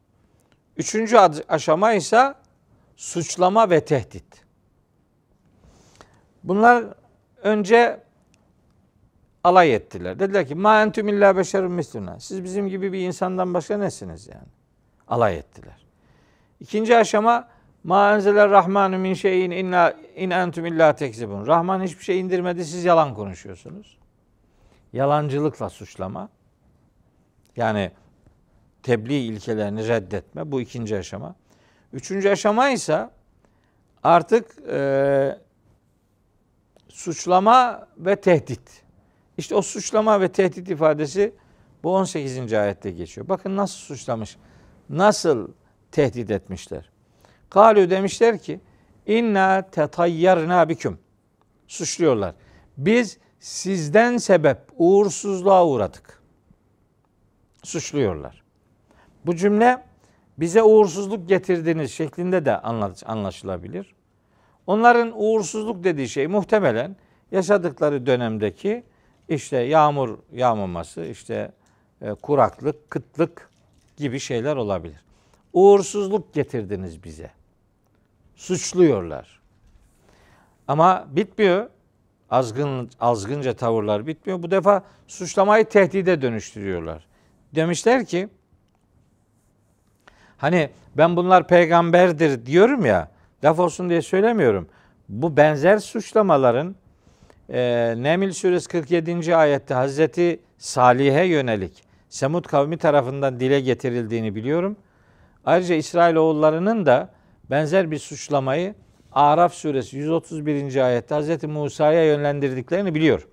Üçüncü 0.77 1.19
aşama 1.49 1.93
ise 1.93 2.35
suçlama 2.97 3.71
ve 3.71 3.85
tehdit. 3.85 4.45
Bunlar 6.45 6.85
önce 7.43 8.01
alay 9.45 9.75
ettiler. 9.75 10.19
Dediler 10.19 10.47
ki 10.47 10.55
ma 10.55 10.83
entüm 10.83 11.09
illa 11.09 11.37
beşerun 11.37 11.73
misluna. 11.73 12.21
Siz 12.21 12.45
bizim 12.45 12.69
gibi 12.69 12.93
bir 12.93 13.01
insandan 13.01 13.55
başka 13.55 13.79
nesiniz 13.79 14.27
yani? 14.27 14.49
Alay 15.09 15.37
ettiler. 15.37 15.87
İkinci 16.61 16.97
aşama 16.97 17.49
ma 17.85 18.15
enzeler 18.15 18.51
rahmanu 18.51 18.99
min 18.99 19.15
şeyin 19.15 19.51
inna 19.51 19.95
in 20.17 20.31
entüm 20.31 20.67
illa 20.67 20.95
tekzibun. 20.95 21.47
Rahman 21.47 21.83
hiçbir 21.83 22.05
şey 22.05 22.21
indirmedi 22.21 22.65
siz 22.65 22.85
yalan 22.85 23.15
konuşuyorsunuz. 23.15 23.99
Yalancılıkla 24.93 25.71
suçlama. 25.71 26.29
Yani 27.57 27.91
tebliğ 28.83 29.19
ilkelerini 29.19 29.89
reddetme. 29.89 30.53
Bu 30.53 30.61
ikinci 30.61 30.97
aşama. 30.97 31.35
Üçüncü 31.93 32.29
aşama 32.29 32.69
ise 32.69 33.11
artık 34.03 34.59
e, 34.69 35.39
suçlama 36.89 37.89
ve 37.97 38.17
tehdit. 38.17 38.82
İşte 39.39 39.55
o 39.55 39.63
suçlama 39.63 40.21
ve 40.21 40.33
tehdit 40.33 40.71
ifadesi 40.71 41.35
bu 41.83 41.95
18. 41.95 42.53
ayette 42.53 42.91
geçiyor. 42.91 43.29
Bakın 43.29 43.57
nasıl 43.57 43.79
suçlamış, 43.79 44.37
nasıl 44.91 45.49
tehdit 45.93 46.31
etmişler. 46.31 46.91
Kalü 47.51 47.91
demişler 47.91 48.39
ki 48.39 48.61
inna 49.07 49.63
tetayyarna 49.71 50.69
biküm. 50.69 50.99
Suçluyorlar. 51.69 52.35
Biz 52.77 53.19
sizden 53.41 54.17
sebep 54.17 54.59
uğursuzluğa 54.77 55.67
uğradık. 55.67 56.23
Suçluyorlar. 57.63 58.43
Bu 59.27 59.37
cümle 59.37 59.85
bize 60.39 60.63
uğursuzluk 60.63 61.29
getirdiniz 61.29 61.91
şeklinde 61.91 62.45
de 62.45 62.59
anlaşılabilir. 63.07 63.95
Onların 64.67 65.13
uğursuzluk 65.15 65.85
dediği 65.85 66.09
şey 66.09 66.27
muhtemelen 66.27 66.97
yaşadıkları 67.31 68.07
dönemdeki 68.07 68.85
işte 69.35 69.57
yağmur 69.57 70.19
yağmaması, 70.33 71.05
işte 71.05 71.53
e, 72.01 72.15
kuraklık, 72.15 72.91
kıtlık 72.91 73.51
gibi 73.97 74.21
şeyler 74.21 74.57
olabilir. 74.57 75.01
Uğursuzluk 75.53 76.35
getirdiniz 76.35 77.05
bize. 77.05 77.31
Suçluyorlar. 78.37 79.41
Ama 80.69 81.07
bitmiyor. 81.09 81.69
Azgın 82.31 82.91
azgınca 83.01 83.53
tavırlar 83.57 84.07
bitmiyor. 84.07 84.43
Bu 84.43 84.51
defa 84.51 84.83
suçlamayı 85.09 85.65
tehdide 85.65 86.23
dönüştürüyorlar. 86.23 87.05
Demişler 87.55 88.07
ki 88.07 88.29
hani 90.37 90.71
ben 90.97 91.17
bunlar 91.17 91.49
peygamberdir 91.49 92.47
diyorum 92.47 92.87
ya 92.87 93.09
laf 93.45 93.59
olsun 93.59 93.89
diye 93.89 94.03
söylemiyorum. 94.03 94.69
Bu 95.09 95.37
benzer 95.37 95.79
suçlamaların 95.79 96.77
e, 97.53 97.95
Nemil 97.97 98.33
suresi 98.33 98.69
47. 98.69 99.37
ayette 99.37 99.75
Hazreti 99.75 100.41
Salih'e 100.59 101.25
yönelik 101.25 101.83
Semud 102.09 102.45
kavmi 102.45 102.77
tarafından 102.77 103.41
dile 103.41 103.61
getirildiğini 103.61 104.35
biliyorum. 104.35 104.77
Ayrıca 105.45 105.75
İsrailoğullarının 105.75 106.87
da 106.87 107.11
benzer 107.51 107.91
bir 107.91 107.99
suçlamayı 107.99 108.75
Araf 109.13 109.55
suresi 109.55 109.97
131. 109.97 110.77
ayette 110.77 111.15
Hazreti 111.15 111.47
Musa'ya 111.47 112.05
yönlendirdiklerini 112.05 112.95
biliyor. 112.95 113.29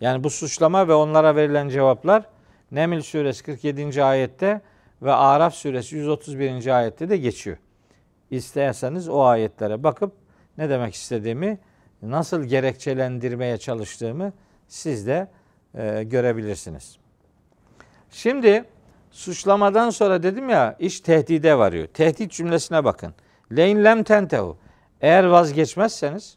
Yani 0.00 0.24
bu 0.24 0.30
suçlama 0.30 0.88
ve 0.88 0.94
onlara 0.94 1.36
verilen 1.36 1.68
cevaplar 1.68 2.24
Nemil 2.70 3.00
suresi 3.00 3.42
47. 3.42 4.04
ayette 4.04 4.60
ve 5.02 5.12
Araf 5.12 5.54
suresi 5.54 5.96
131. 5.96 6.76
ayette 6.78 7.08
de 7.08 7.16
geçiyor. 7.16 7.56
İsterseniz 8.30 9.08
o 9.08 9.24
ayetlere 9.24 9.82
bakıp 9.82 10.12
ne 10.58 10.70
demek 10.70 10.94
istediğimi, 10.94 11.58
nasıl 12.02 12.44
gerekçelendirmeye 12.44 13.58
çalıştığımı 13.58 14.32
siz 14.68 15.06
de 15.06 15.28
e, 15.74 16.02
görebilirsiniz. 16.02 16.98
Şimdi 18.10 18.64
suçlamadan 19.10 19.90
sonra 19.90 20.22
dedim 20.22 20.48
ya 20.48 20.76
iş 20.78 21.00
tehdide 21.00 21.58
varıyor. 21.58 21.86
Tehdit 21.86 22.32
cümlesine 22.32 22.84
bakın. 22.84 23.14
Leyn 23.56 23.84
lem 23.84 24.02
tentehu. 24.02 24.56
Eğer 25.00 25.24
vazgeçmezseniz 25.24 26.36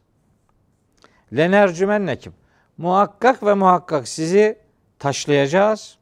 lenercümennekim. 1.38 2.34
Muhakkak 2.78 3.43
ve 3.43 3.53
muhakkak 3.53 4.07
sizi 4.07 4.60
taşlayacağız. 4.99 5.97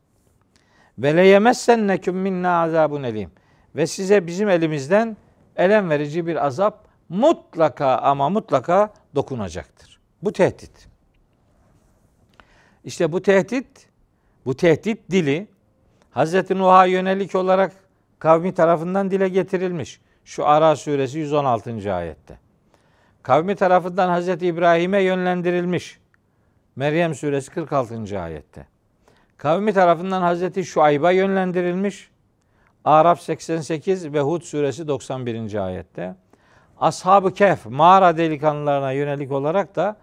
Ve 0.99 1.18
leyemessennekum 1.18 2.18
minna 2.18 2.62
azabun 2.62 3.03
elim. 3.03 3.32
Ve 3.76 3.88
size 3.88 4.28
bizim 4.28 4.49
elimizden 4.49 5.18
elem 5.55 5.89
verici 5.89 6.28
bir 6.28 6.45
azap 6.45 6.88
mutlaka 7.10 7.97
ama 7.97 8.30
mutlaka 8.30 8.93
dokunacaktır. 9.18 9.99
Bu 10.22 10.34
tehdit. 10.34 10.88
İşte 12.84 13.11
bu 13.11 13.22
tehdit, 13.22 13.89
bu 14.45 14.53
tehdit 14.57 15.11
dili 15.11 15.47
Hz. 16.15 16.49
Nuh'a 16.51 16.86
yönelik 16.86 17.36
olarak 17.36 17.72
kavmi 18.20 18.53
tarafından 18.53 19.11
dile 19.11 19.30
getirilmiş. 19.30 20.01
Şu 20.26 20.45
Ara 20.45 20.76
suresi 20.76 21.20
116. 21.20 21.93
ayette. 21.93 22.39
Kavmi 23.24 23.55
tarafından 23.55 24.22
Hz. 24.22 24.28
İbrahim'e 24.28 25.01
yönlendirilmiş. 25.01 25.99
Meryem 26.76 27.15
suresi 27.15 27.51
46. 27.51 28.20
ayette. 28.20 28.68
Kavmi 29.38 29.74
tarafından 29.74 30.36
Hz. 30.36 30.65
Şuayb'a 30.65 31.11
yönlendirilmiş. 31.11 32.09
Araf 32.86 33.22
88 33.22 34.13
ve 34.13 34.22
Hud 34.22 34.41
suresi 34.41 34.88
91. 34.88 35.65
ayette. 35.65 36.15
Ashab-ı 36.82 37.34
Kehf 37.34 37.66
mağara 37.66 38.18
delikanlılarına 38.18 38.92
yönelik 38.92 39.32
olarak 39.32 39.76
da 39.76 39.98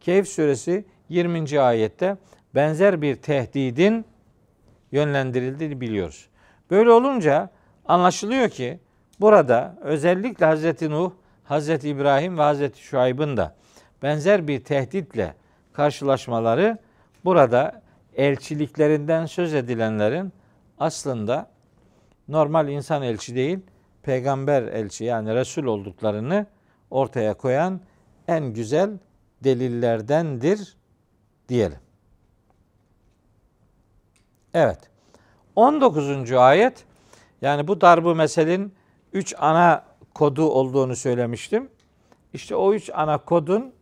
Kehf 0.00 0.28
suresi 0.28 0.84
20. 1.08 1.60
ayette 1.60 2.16
benzer 2.54 3.02
bir 3.02 3.16
tehdidin 3.16 4.04
yönlendirildiğini 4.92 5.80
biliyoruz. 5.80 6.28
Böyle 6.70 6.90
olunca 6.90 7.50
anlaşılıyor 7.86 8.48
ki 8.48 8.80
burada 9.20 9.76
özellikle 9.80 10.46
Hazreti 10.46 10.90
Nuh, 10.90 11.12
Hazreti 11.44 11.88
İbrahim 11.88 12.38
ve 12.38 12.42
Hazreti 12.42 12.82
Şuayb'ın 12.82 13.36
da 13.36 13.54
benzer 14.02 14.48
bir 14.48 14.64
tehditle 14.64 15.34
karşılaşmaları 15.72 16.78
burada 17.24 17.82
elçiliklerinden 18.16 19.26
söz 19.26 19.54
edilenlerin 19.54 20.32
aslında 20.78 21.50
normal 22.28 22.68
insan 22.68 23.02
elçi 23.02 23.34
değil, 23.34 23.58
peygamber 24.02 24.62
elçi 24.62 25.04
yani 25.04 25.34
Resul 25.34 25.64
olduklarını 25.64 26.46
ortaya 26.90 27.34
koyan 27.34 27.80
en 28.28 28.44
güzel 28.44 28.90
delillerdendir 29.44 30.76
diyelim. 31.48 31.78
Evet. 34.54 34.78
19. 35.56 36.32
ayet 36.32 36.84
yani 37.42 37.68
bu 37.68 37.80
darbu 37.80 38.14
meselin 38.14 38.74
3 39.12 39.34
ana 39.38 39.84
kodu 40.14 40.50
olduğunu 40.50 40.96
söylemiştim. 40.96 41.70
İşte 42.32 42.56
o 42.56 42.74
3 42.74 42.90
ana 42.94 43.18
kodun 43.18 43.72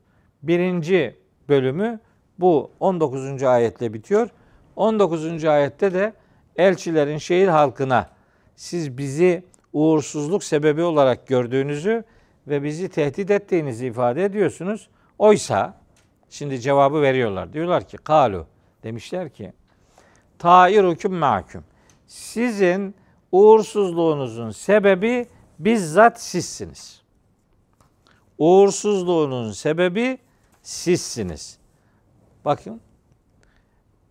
birinci 0.42 1.16
bölümü 1.48 2.00
bu 2.38 2.70
19. 2.80 3.42
ayetle 3.42 3.94
bitiyor. 3.94 4.28
19. 4.76 5.44
ayette 5.44 5.94
de 5.94 6.12
elçilerin 6.56 7.18
şehir 7.18 7.48
halkına 7.48 8.10
siz 8.56 8.98
bizi 8.98 9.44
uğursuzluk 9.78 10.44
sebebi 10.44 10.82
olarak 10.82 11.26
gördüğünüzü 11.26 12.04
ve 12.46 12.62
bizi 12.62 12.88
tehdit 12.88 13.30
ettiğinizi 13.30 13.86
ifade 13.86 14.24
ediyorsunuz. 14.24 14.88
Oysa 15.18 15.74
şimdi 16.30 16.60
cevabı 16.60 17.02
veriyorlar. 17.02 17.52
Diyorlar 17.52 17.88
ki 17.88 17.96
kalu 17.96 18.46
demişler 18.82 19.28
ki 19.28 19.52
tairukum 20.38 21.14
mahkum. 21.14 21.64
Sizin 22.06 22.94
uğursuzluğunuzun 23.32 24.50
sebebi 24.50 25.26
bizzat 25.58 26.22
sizsiniz. 26.22 27.02
Uğursuzluğunun 28.38 29.52
sebebi 29.52 30.18
sizsiniz. 30.62 31.58
Bakın 32.44 32.80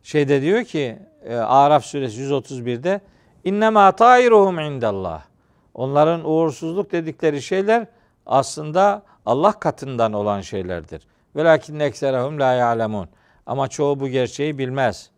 şeyde 0.03 0.41
diyor 0.41 0.63
ki 0.63 0.99
e, 1.23 1.35
Araf 1.35 1.85
suresi 1.85 2.21
131'de 2.21 3.01
innema 3.43 3.91
tairuhum 3.91 4.59
indallah. 4.59 5.27
Onların 5.77 6.29
uğursuzluk 6.29 6.91
dedikleri 6.91 7.41
şeyler 7.41 7.87
aslında 8.25 9.03
Allah 9.25 9.59
katından 9.59 10.13
olan 10.13 10.41
şeylerdir. 10.41 11.07
Velakin 11.35 11.79
ekserahum 11.79 12.39
la 12.39 12.53
ya'lemun. 12.53 13.09
Ama 13.45 13.67
çoğu 13.67 13.99
bu 13.99 14.07
gerçeği 14.07 14.57
bilmez. 14.57 15.09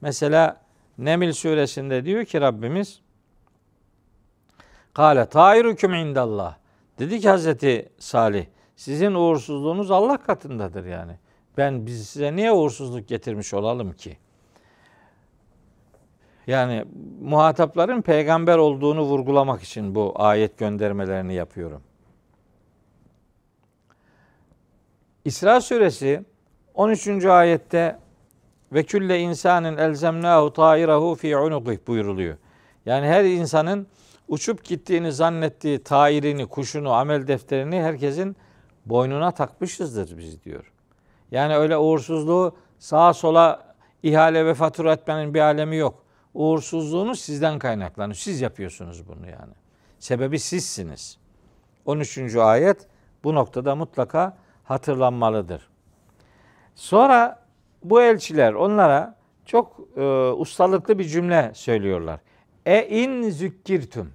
Mesela 0.00 0.60
Nemil 0.98 1.32
suresinde 1.32 2.04
diyor 2.04 2.24
ki 2.24 2.40
Rabbimiz 2.40 3.00
Kale 4.94 5.26
tairukum 5.26 5.94
indallah. 5.94 6.56
Dedi 6.98 7.20
ki 7.20 7.28
Hazreti 7.28 7.88
Salih 7.98 8.46
sizin 8.76 9.14
uğursuzluğunuz 9.14 9.90
Allah 9.90 10.16
katındadır 10.16 10.84
yani. 10.84 11.12
Ben 11.56 11.86
biz 11.86 12.08
size 12.08 12.36
niye 12.36 12.52
uğursuzluk 12.52 13.08
getirmiş 13.08 13.54
olalım 13.54 13.92
ki? 13.92 14.18
Yani 16.46 16.84
muhatapların 17.22 18.02
peygamber 18.02 18.58
olduğunu 18.58 19.02
vurgulamak 19.02 19.62
için 19.62 19.94
bu 19.94 20.12
ayet 20.16 20.58
göndermelerini 20.58 21.34
yapıyorum. 21.34 21.82
İsra 25.24 25.60
suresi 25.60 26.24
13. 26.74 27.24
ayette 27.24 27.98
ve 28.72 28.82
külle 28.82 29.20
insanın 29.20 29.76
elzemnahu 29.76 30.52
ta'irahu 30.52 31.14
fi 31.14 31.36
unuqih 31.36 31.78
buyuruluyor. 31.86 32.36
Yani 32.86 33.06
her 33.06 33.24
insanın 33.24 33.86
uçup 34.28 34.64
gittiğini 34.64 35.12
zannettiği 35.12 35.82
tairini, 35.82 36.46
kuşunu, 36.46 36.92
amel 36.92 37.26
defterini 37.26 37.82
herkesin 37.82 38.36
boynuna 38.86 39.30
takmışızdır 39.30 40.18
biz 40.18 40.44
diyor. 40.44 40.72
Yani 41.30 41.56
öyle 41.56 41.76
uğursuzluğu 41.76 42.56
sağa 42.78 43.14
sola 43.14 43.74
ihale 44.02 44.46
ve 44.46 44.54
fatura 44.54 44.92
etmenin 44.92 45.34
bir 45.34 45.40
alemi 45.40 45.76
yok. 45.76 46.05
Uğursuzluğunuz 46.36 47.20
sizden 47.20 47.58
kaynaklanıyor. 47.58 48.14
Siz 48.14 48.40
yapıyorsunuz 48.40 49.08
bunu 49.08 49.26
yani. 49.26 49.52
Sebebi 49.98 50.38
sizsiniz. 50.38 51.18
13. 51.84 52.36
ayet 52.36 52.86
bu 53.24 53.34
noktada 53.34 53.74
mutlaka 53.74 54.36
hatırlanmalıdır. 54.64 55.68
Sonra 56.74 57.42
bu 57.84 58.02
elçiler 58.02 58.52
onlara 58.52 59.16
çok 59.44 59.80
e, 59.96 60.02
ustalıklı 60.30 60.98
bir 60.98 61.04
cümle 61.04 61.50
söylüyorlar. 61.54 62.20
E 62.66 62.86
in 62.88 63.30
zükkirtüm. 63.30 64.12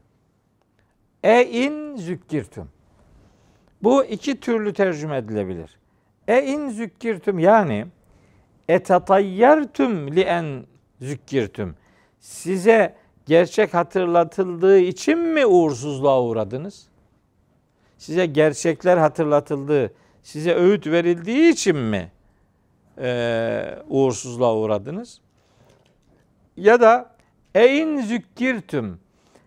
E 1.23 1.45
in 1.45 1.95
zükkirtüm. 1.95 2.69
Bu 3.83 4.05
iki 4.05 4.39
türlü 4.39 4.73
tercüme 4.73 5.17
edilebilir. 5.17 5.79
E 6.27 6.43
in 6.43 6.69
zükkirtüm 6.69 7.39
yani 7.39 7.85
etatayyertüm 8.69 10.15
li 10.15 10.21
en 10.21 10.65
zükkirtüm. 11.01 11.75
Size 12.21 12.95
gerçek 13.25 13.73
hatırlatıldığı 13.73 14.79
için 14.79 15.17
mi 15.17 15.45
uğursuzluğa 15.45 16.23
uğradınız? 16.23 16.87
Size 17.97 18.25
gerçekler 18.25 18.97
hatırlatıldığı, 18.97 19.93
size 20.23 20.55
öğüt 20.55 20.87
verildiği 20.87 21.51
için 21.51 21.77
mi 21.77 22.11
e, 22.97 23.75
uğursuzluğa 23.89 24.55
uğradınız? 24.55 25.21
Ya 26.57 26.81
da 26.81 27.15
eyn 27.55 28.01
zükkirtüm 28.01 28.99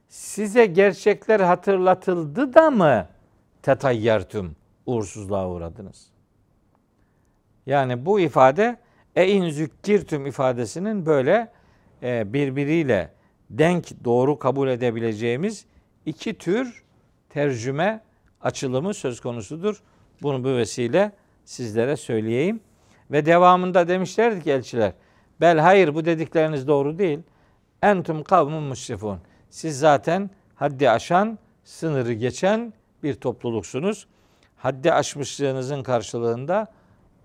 size 0.08 0.66
gerçekler 0.66 1.40
hatırlatıldı 1.40 2.54
da 2.54 2.70
mı 2.70 3.08
tetayyertüm 3.62 4.56
uğursuzluğa 4.86 5.48
uğradınız? 5.48 6.06
Yani 7.66 8.06
bu 8.06 8.20
ifade 8.20 8.76
eyn 9.16 9.50
zükkirtüm 9.50 10.26
ifadesinin 10.26 11.06
böyle 11.06 11.53
birbiriyle 12.04 13.10
denk 13.50 14.04
doğru 14.04 14.38
kabul 14.38 14.68
edebileceğimiz 14.68 15.64
iki 16.06 16.34
tür 16.34 16.84
tercüme 17.28 18.00
açılımı 18.40 18.94
söz 18.94 19.20
konusudur. 19.20 19.82
Bunu 20.22 20.44
bu 20.44 20.48
vesile 20.48 21.12
sizlere 21.44 21.96
söyleyeyim. 21.96 22.60
Ve 23.10 23.26
devamında 23.26 23.88
demişlerdi 23.88 24.42
ki 24.42 24.50
elçiler, 24.50 24.92
bel 25.40 25.58
hayır 25.58 25.94
bu 25.94 26.04
dedikleriniz 26.04 26.68
doğru 26.68 26.98
değil. 26.98 27.18
Entum 27.82 28.22
kavmun 28.22 28.62
musrifun. 28.62 29.18
Siz 29.50 29.78
zaten 29.78 30.30
haddi 30.54 30.90
aşan, 30.90 31.38
sınırı 31.64 32.12
geçen 32.12 32.72
bir 33.02 33.14
topluluksunuz. 33.14 34.06
Haddi 34.56 34.92
aşmışlığınızın 34.92 35.82
karşılığında 35.82 36.66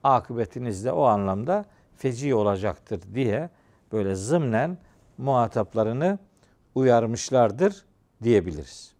akıbetiniz 0.03 0.85
de 0.85 0.91
o 0.91 1.03
anlamda 1.03 1.65
feci 1.97 2.35
olacaktır 2.35 3.01
diye 3.13 3.49
böyle 3.91 4.15
zımnen 4.15 4.77
muhataplarını 5.17 6.19
uyarmışlardır 6.75 7.85
diyebiliriz. 8.23 8.93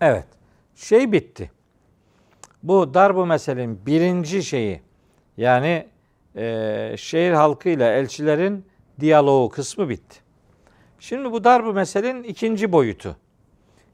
Evet, 0.00 0.26
şey 0.74 1.12
bitti. 1.12 1.50
Bu 2.62 2.94
darbu 2.94 3.26
meselenin 3.26 3.86
birinci 3.86 4.42
şeyi 4.42 4.82
yani 5.36 5.88
e, 6.36 6.94
şehir 6.98 7.32
halkıyla 7.32 7.92
elçilerin 7.92 8.66
diyaloğu 9.00 9.48
kısmı 9.48 9.88
bitti. 9.88 10.18
Şimdi 10.98 11.32
bu 11.32 11.44
darbu 11.44 11.72
meselenin 11.72 12.22
ikinci 12.22 12.72
boyutu. 12.72 13.16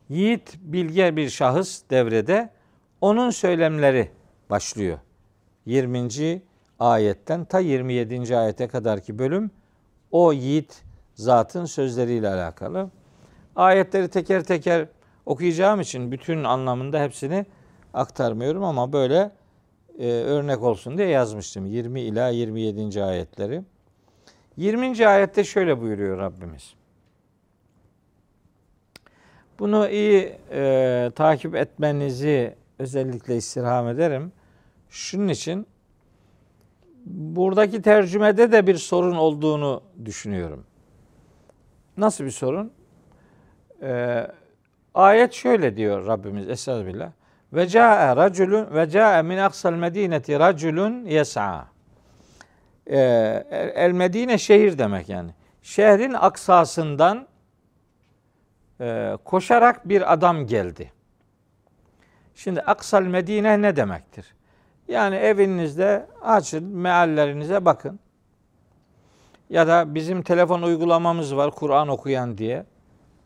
Yiğit 0.09 0.55
bilge 0.61 1.17
bir 1.17 1.31
şahıs 1.31 1.83
devrede 1.91 2.51
onun 3.01 3.31
söylemleri 3.31 4.11
başlıyor. 4.51 4.99
20. 5.67 6.43
ayetten 6.79 7.45
ta 7.45 7.59
27. 7.61 8.37
ayete 8.37 8.69
kadarki 8.69 9.19
bölüm 9.19 9.51
o 10.11 10.33
yiğit 10.33 10.83
zatın 11.15 11.65
sözleriyle 11.65 12.29
alakalı. 12.29 12.91
Ayetleri 13.57 14.09
teker 14.09 14.45
teker 14.45 14.89
okuyacağım 15.27 15.81
için 15.81 16.13
bütün 16.13 16.45
anlamında 16.45 17.03
hepsini 17.03 17.47
aktarmıyorum 17.95 18.65
ama 18.65 18.93
böyle 18.93 19.31
e, 19.99 20.07
örnek 20.09 20.63
olsun 20.63 20.99
diye 20.99 21.09
yazmıştım. 21.09 21.67
20 21.67 22.01
ila 22.01 22.29
27. 22.29 23.05
ayetleri. 23.05 23.63
20. 24.57 25.07
ayette 25.07 25.45
şöyle 25.45 25.81
buyuruyor 25.81 26.19
Rabbimiz. 26.19 26.75
Bunu 29.59 29.89
iyi 29.89 30.39
e, 30.53 31.11
takip 31.15 31.55
etmenizi 31.55 32.55
özellikle 32.79 33.37
istirham 33.37 33.89
ederim. 33.89 34.33
Şunun 34.91 35.29
için 35.29 35.67
buradaki 37.09 37.83
tercümede 37.83 38.53
de 38.53 38.67
bir 38.67 38.75
sorun 38.75 39.17
olduğunu 39.17 39.83
düşünüyorum. 40.05 40.65
Nasıl 41.97 42.25
bir 42.25 42.31
sorun? 42.31 42.73
Ee, 43.83 44.27
ayet 44.95 45.33
şöyle 45.33 45.77
diyor 45.77 46.07
Rabbimiz 46.07 46.49
Estağfirullah. 46.49 47.11
Ve 47.53 47.69
ca'e 47.69 48.17
raculun 48.17 48.75
ve 48.75 48.91
ca'e 48.91 49.23
min 49.23 49.37
aksal 49.37 49.73
medineti 49.73 50.39
raculun 50.39 51.05
yes'a. 51.05 51.69
Ee, 52.87 52.97
el 53.75 53.93
Medine 53.93 54.39
şehir 54.39 54.79
demek 54.79 55.09
yani. 55.09 55.31
Şehrin 55.63 56.13
aksasından 56.13 57.27
e, 58.81 59.17
koşarak 59.25 59.89
bir 59.89 60.13
adam 60.13 60.47
geldi. 60.47 60.93
Şimdi 62.35 62.61
Aksal 62.61 63.03
Medine 63.03 63.63
ne 63.63 63.77
demektir? 63.77 64.35
Yani 64.89 65.17
evinizde 65.17 66.07
açın, 66.23 66.65
meallerinize 66.65 67.65
bakın. 67.65 68.01
Ya 69.51 69.67
da 69.67 69.95
bizim 69.95 70.23
telefon 70.23 70.63
uygulamamız 70.63 71.37
var 71.37 71.51
Kur'an 71.51 71.89
okuyan 71.89 72.39
diye. 72.39 72.65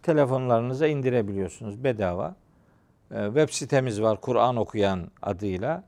Telefonlarınıza 0.02 0.86
indirebiliyorsunuz 0.86 1.84
bedava. 1.84 2.34
Ee, 3.10 3.24
web 3.26 3.48
sitemiz 3.48 4.02
var 4.02 4.20
Kur'an 4.20 4.56
okuyan 4.56 5.08
adıyla. 5.22 5.84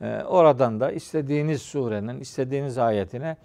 Ee, 0.00 0.22
oradan 0.22 0.80
da 0.80 0.92
istediğiniz 0.92 1.62
surenin, 1.62 2.20
istediğiniz 2.20 2.78
ayetine 2.78 3.36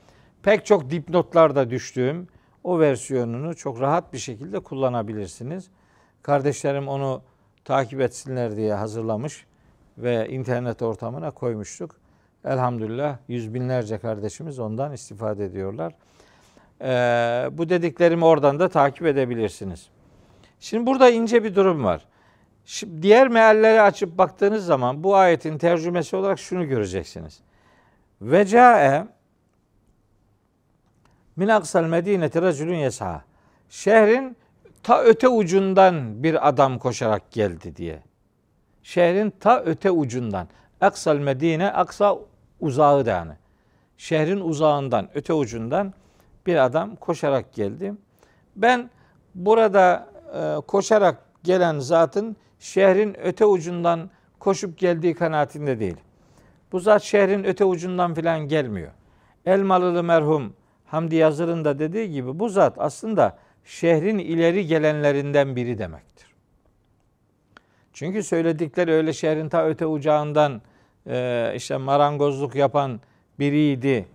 pek 0.44 0.66
çok 0.66 0.90
dipnotlarda 0.90 1.70
düştüğüm 1.70 2.28
o 2.64 2.80
versiyonunu 2.80 3.56
çok 3.56 3.82
rahat 3.82 4.14
bir 4.14 4.18
şekilde 4.18 4.60
kullanabilirsiniz. 4.60 5.70
Kardeşlerim 6.22 6.88
onu 6.88 7.22
takip 7.66 8.02
etsinler 8.02 8.56
diye 8.56 8.74
hazırlamış 8.74 9.46
ve 10.00 10.30
internet 10.30 10.82
ortamına 10.82 11.32
koymuştuk. 11.32 11.96
Elhamdülillah 12.46 13.18
yüz 13.28 13.54
binlerce 13.54 13.98
kardeşimiz 13.98 14.60
ondan 14.60 14.94
istifade 14.94 15.46
ediyorlar. 15.46 15.94
Ee, 16.82 17.50
bu 17.52 17.70
dediklerimi 17.70 18.26
oradan 18.26 18.60
da 18.60 18.70
takip 18.70 19.06
edebilirsiniz. 19.06 19.90
Şimdi 20.60 20.86
burada 20.86 21.10
ince 21.10 21.44
bir 21.44 21.56
durum 21.56 21.84
var. 21.84 22.06
Şimdi 22.66 23.02
diğer 23.02 23.28
mealleri 23.28 23.82
açıp 23.82 24.18
baktığınız 24.18 24.66
zaman 24.66 25.04
bu 25.04 25.16
ayetin 25.16 25.58
tercümesi 25.58 26.16
olarak 26.16 26.40
şunu 26.40 26.68
göreceksiniz. 26.68 27.40
Ve 28.22 28.46
cae 28.46 29.08
min 31.36 31.48
aksal 31.48 31.84
medineti 31.84 32.42
raculun 32.42 32.76
yes'a. 32.76 33.24
Şehrin 33.70 34.38
ta 34.84 35.02
öte 35.02 35.28
ucundan 35.28 36.24
bir 36.24 36.48
adam 36.48 36.80
koşarak 36.80 37.32
geldi 37.32 37.76
diye. 37.76 38.09
Şehrin 38.90 39.34
ta 39.40 39.62
öte 39.62 39.92
ucundan. 39.92 40.48
Aksal 40.82 41.18
medine, 41.18 41.72
aksa 41.72 42.18
uzağı 42.60 43.06
da 43.06 43.10
yani. 43.10 43.32
Şehrin 43.98 44.40
uzağından, 44.40 45.10
öte 45.14 45.34
ucundan 45.34 45.94
bir 46.46 46.66
adam 46.66 46.96
koşarak 46.96 47.54
geldi. 47.54 47.94
Ben 48.56 48.90
burada 49.36 50.08
e, 50.34 50.62
koşarak 50.68 51.18
gelen 51.44 51.80
zatın 51.80 52.36
şehrin 52.60 53.16
öte 53.24 53.46
ucundan 53.46 54.10
koşup 54.40 54.78
geldiği 54.78 55.14
kanaatinde 55.14 55.80
değil. 55.80 55.98
Bu 56.72 56.80
zat 56.80 57.04
şehrin 57.04 57.44
öte 57.44 57.66
ucundan 57.66 58.14
filan 58.14 58.40
gelmiyor. 58.40 58.92
Elmalılı 59.46 60.04
merhum 60.04 60.54
Hamdi 60.86 61.16
Yazır'ın 61.16 61.66
da 61.66 61.80
dediği 61.80 62.12
gibi 62.12 62.40
bu 62.40 62.50
zat 62.50 62.74
aslında 62.78 63.38
şehrin 63.66 64.18
ileri 64.18 64.68
gelenlerinden 64.68 65.56
biri 65.56 65.78
demektir. 65.78 66.29
Çünkü 68.00 68.24
söyledikleri 68.24 68.92
öyle 68.92 69.14
şehrin 69.14 69.50
ta 69.50 69.66
öte 69.66 69.86
ucağından 69.86 70.62
e, 71.08 71.52
işte 71.56 71.78
marangozluk 71.78 72.56
yapan 72.56 73.00
biriydi. 73.40 74.06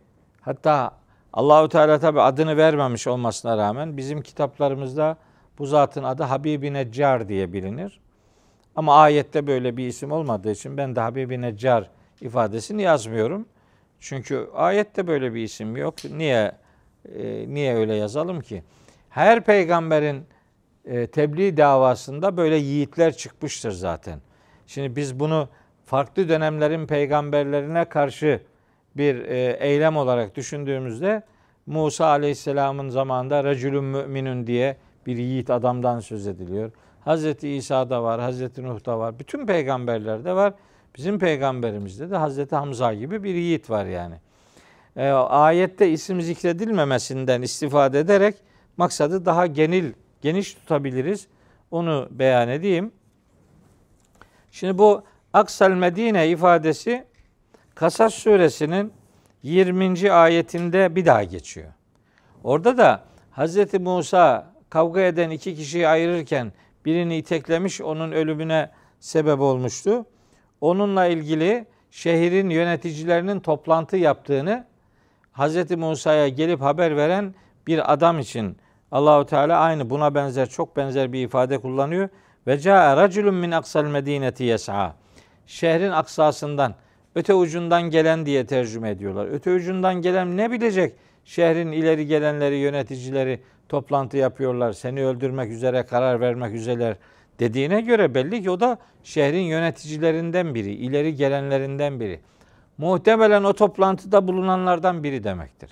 Hatta 0.40 0.92
Allahu 1.32 1.68
Teala 1.68 1.98
tabi 1.98 2.20
adını 2.20 2.56
vermemiş 2.56 3.06
olmasına 3.06 3.56
rağmen 3.56 3.96
bizim 3.96 4.22
kitaplarımızda 4.22 5.16
bu 5.58 5.66
zatın 5.66 6.02
adı 6.04 6.22
Habibi 6.22 6.72
Neccar 6.72 7.28
diye 7.28 7.52
bilinir. 7.52 8.00
Ama 8.76 8.96
ayette 8.96 9.46
böyle 9.46 9.76
bir 9.76 9.86
isim 9.86 10.12
olmadığı 10.12 10.50
için 10.50 10.76
ben 10.76 10.96
de 10.96 11.00
Habibi 11.00 11.40
Neccar 11.40 11.90
ifadesini 12.20 12.82
yazmıyorum. 12.82 13.46
Çünkü 14.00 14.48
ayette 14.54 15.06
böyle 15.06 15.34
bir 15.34 15.42
isim 15.42 15.76
yok. 15.76 15.94
Niye 16.10 16.52
e, 17.14 17.44
niye 17.48 17.74
öyle 17.74 17.94
yazalım 17.94 18.40
ki? 18.40 18.62
Her 19.10 19.44
peygamberin 19.44 20.24
tebliğ 21.12 21.56
davasında 21.56 22.36
böyle 22.36 22.56
yiğitler 22.56 23.16
çıkmıştır 23.16 23.70
zaten. 23.70 24.20
Şimdi 24.66 24.96
biz 24.96 25.20
bunu 25.20 25.48
farklı 25.86 26.28
dönemlerin 26.28 26.86
peygamberlerine 26.86 27.84
karşı 27.84 28.40
bir 28.96 29.24
e, 29.24 29.56
eylem 29.60 29.96
olarak 29.96 30.36
düşündüğümüzde 30.36 31.22
Musa 31.66 32.06
Aleyhisselam'ın 32.06 32.88
zamanında 32.88 33.44
racülün 33.44 33.84
müminün 33.84 34.46
diye 34.46 34.76
bir 35.06 35.16
yiğit 35.16 35.50
adamdan 35.50 36.00
söz 36.00 36.26
ediliyor. 36.26 36.70
Hazreti 37.00 37.48
İsa'da 37.48 38.02
var, 38.02 38.20
Hazreti 38.20 38.62
Nuh'da 38.62 38.98
var, 38.98 39.18
bütün 39.18 39.46
peygamberlerde 39.46 40.32
var. 40.32 40.54
Bizim 40.96 41.18
peygamberimizde 41.18 42.10
de 42.10 42.16
Hazreti 42.16 42.56
Hamza 42.56 42.94
gibi 42.94 43.22
bir 43.22 43.34
yiğit 43.34 43.70
var 43.70 43.86
yani. 43.86 44.14
E, 44.96 45.08
ayette 45.10 45.90
isim 45.90 46.20
zikredilmemesinden 46.20 47.42
istifade 47.42 47.98
ederek 47.98 48.34
maksadı 48.76 49.24
daha 49.24 49.46
genil, 49.46 49.92
geniş 50.24 50.54
tutabiliriz. 50.54 51.26
Onu 51.70 52.08
beyan 52.10 52.48
edeyim. 52.48 52.92
Şimdi 54.50 54.78
bu 54.78 55.02
Aksal 55.32 55.70
Medine 55.70 56.28
ifadesi 56.28 57.04
Kasas 57.74 58.14
suresinin 58.14 58.92
20. 59.42 60.12
ayetinde 60.12 60.96
bir 60.96 61.06
daha 61.06 61.24
geçiyor. 61.24 61.72
Orada 62.44 62.78
da 62.78 63.04
Hz. 63.36 63.74
Musa 63.74 64.52
kavga 64.70 65.00
eden 65.00 65.30
iki 65.30 65.54
kişiyi 65.54 65.88
ayırırken 65.88 66.52
birini 66.84 67.16
iteklemiş 67.16 67.80
onun 67.80 68.12
ölümüne 68.12 68.70
sebep 69.00 69.40
olmuştu. 69.40 70.06
Onunla 70.60 71.06
ilgili 71.06 71.66
şehrin 71.90 72.50
yöneticilerinin 72.50 73.40
toplantı 73.40 73.96
yaptığını 73.96 74.66
Hz. 75.32 75.70
Musa'ya 75.70 76.28
gelip 76.28 76.60
haber 76.60 76.96
veren 76.96 77.34
bir 77.66 77.92
adam 77.92 78.18
için 78.18 78.56
Allahu 78.94 79.26
Teala 79.26 79.58
aynı 79.58 79.90
buna 79.90 80.14
benzer 80.14 80.48
çok 80.48 80.76
benzer 80.76 81.12
bir 81.12 81.24
ifade 81.24 81.58
kullanıyor. 81.58 82.08
Ve 82.46 82.58
caa 82.58 82.96
raculun 82.96 83.34
min 83.34 83.50
aksal 83.50 83.84
medineti 83.84 84.44
yes'a. 84.44 84.94
Şehrin 85.46 85.90
aksasından, 85.90 86.74
öte 87.14 87.34
ucundan 87.34 87.82
gelen 87.82 88.26
diye 88.26 88.46
tercüme 88.46 88.90
ediyorlar. 88.90 89.26
Öte 89.30 89.52
ucundan 89.52 89.94
gelen 89.94 90.36
ne 90.36 90.50
bilecek? 90.50 90.94
Şehrin 91.24 91.72
ileri 91.72 92.06
gelenleri, 92.06 92.56
yöneticileri 92.56 93.40
toplantı 93.68 94.16
yapıyorlar. 94.16 94.72
Seni 94.72 95.06
öldürmek 95.06 95.50
üzere 95.50 95.86
karar 95.86 96.20
vermek 96.20 96.54
üzereler 96.54 96.96
dediğine 97.38 97.80
göre 97.80 98.14
belli 98.14 98.42
ki 98.42 98.50
o 98.50 98.60
da 98.60 98.78
şehrin 99.04 99.42
yöneticilerinden 99.42 100.54
biri, 100.54 100.72
ileri 100.72 101.14
gelenlerinden 101.14 102.00
biri. 102.00 102.20
Muhtemelen 102.78 103.44
o 103.44 103.52
toplantıda 103.52 104.28
bulunanlardan 104.28 105.02
biri 105.02 105.24
demektir. 105.24 105.70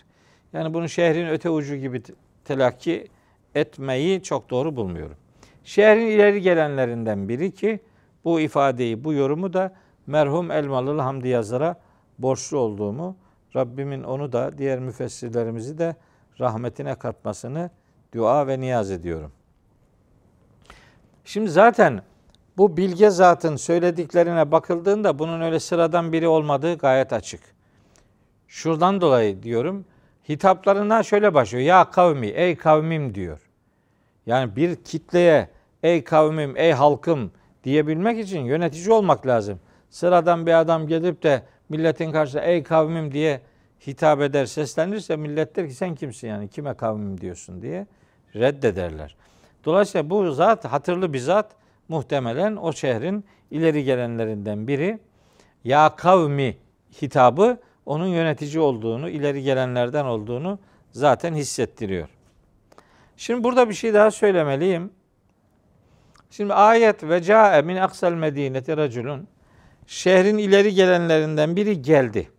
Yani 0.52 0.74
bunu 0.74 0.88
şehrin 0.88 1.28
öte 1.28 1.50
ucu 1.50 1.76
gibi 1.76 2.02
telakki 2.44 3.08
etmeyi 3.54 4.22
çok 4.22 4.50
doğru 4.50 4.76
bulmuyorum. 4.76 5.16
Şehrin 5.64 6.06
ileri 6.06 6.40
gelenlerinden 6.40 7.28
biri 7.28 7.50
ki 7.54 7.80
bu 8.24 8.40
ifadeyi, 8.40 9.04
bu 9.04 9.12
yorumu 9.12 9.52
da 9.52 9.74
merhum 10.06 10.50
Elmalılı 10.50 11.00
Hamdi 11.00 11.28
Yazar'a 11.28 11.80
borçlu 12.18 12.58
olduğumu, 12.58 13.16
Rabbimin 13.56 14.02
onu 14.02 14.32
da 14.32 14.58
diğer 14.58 14.78
müfessirlerimizi 14.78 15.78
de 15.78 15.96
rahmetine 16.40 16.94
katmasını 16.94 17.70
dua 18.14 18.46
ve 18.46 18.60
niyaz 18.60 18.90
ediyorum. 18.90 19.32
Şimdi 21.24 21.50
zaten 21.50 22.02
bu 22.56 22.76
bilge 22.76 23.10
zatın 23.10 23.56
söylediklerine 23.56 24.52
bakıldığında 24.52 25.18
bunun 25.18 25.40
öyle 25.40 25.60
sıradan 25.60 26.12
biri 26.12 26.28
olmadığı 26.28 26.74
gayet 26.78 27.12
açık. 27.12 27.40
Şuradan 28.48 29.00
dolayı 29.00 29.42
diyorum, 29.42 29.84
hitaplarına 30.28 31.02
şöyle 31.02 31.34
başlıyor. 31.34 31.64
Ya 31.64 31.90
kavmi, 31.90 32.26
ey 32.26 32.56
kavmim 32.56 33.14
diyor. 33.14 33.40
Yani 34.26 34.56
bir 34.56 34.76
kitleye 34.76 35.48
ey 35.82 36.04
kavmim, 36.04 36.56
ey 36.56 36.72
halkım 36.72 37.32
diyebilmek 37.64 38.18
için 38.18 38.40
yönetici 38.40 38.92
olmak 38.92 39.26
lazım. 39.26 39.60
Sıradan 39.90 40.46
bir 40.46 40.60
adam 40.60 40.86
gelip 40.86 41.22
de 41.22 41.42
milletin 41.68 42.12
karşısında 42.12 42.42
ey 42.42 42.62
kavmim 42.62 43.12
diye 43.12 43.40
hitap 43.86 44.20
eder, 44.20 44.46
seslenirse 44.46 45.16
millet 45.16 45.56
der 45.56 45.68
ki 45.68 45.74
sen 45.74 45.94
kimsin 45.94 46.28
yani 46.28 46.48
kime 46.48 46.74
kavmim 46.74 47.20
diyorsun 47.20 47.62
diye 47.62 47.86
reddederler. 48.34 49.16
Dolayısıyla 49.64 50.10
bu 50.10 50.32
zat 50.32 50.64
hatırlı 50.64 51.12
bir 51.12 51.18
zat 51.18 51.50
muhtemelen 51.88 52.56
o 52.56 52.72
şehrin 52.72 53.24
ileri 53.50 53.84
gelenlerinden 53.84 54.68
biri. 54.68 54.98
Ya 55.64 55.96
kavmi 55.96 56.56
hitabı 57.02 57.58
onun 57.86 58.06
yönetici 58.06 58.60
olduğunu, 58.60 59.08
ileri 59.08 59.42
gelenlerden 59.42 60.04
olduğunu 60.04 60.58
zaten 60.92 61.34
hissettiriyor. 61.34 62.08
Şimdi 63.16 63.44
burada 63.44 63.68
bir 63.68 63.74
şey 63.74 63.94
daha 63.94 64.10
söylemeliyim. 64.10 64.92
Şimdi 66.30 66.54
ayet 66.54 67.04
ve 67.04 67.22
ca'e 67.22 67.62
min 67.62 67.76
aksal 67.76 68.12
medineti 68.12 68.76
raculun 68.76 69.28
şehrin 69.86 70.38
ileri 70.38 70.74
gelenlerinden 70.74 71.56
biri 71.56 71.82
geldi. 71.82 72.30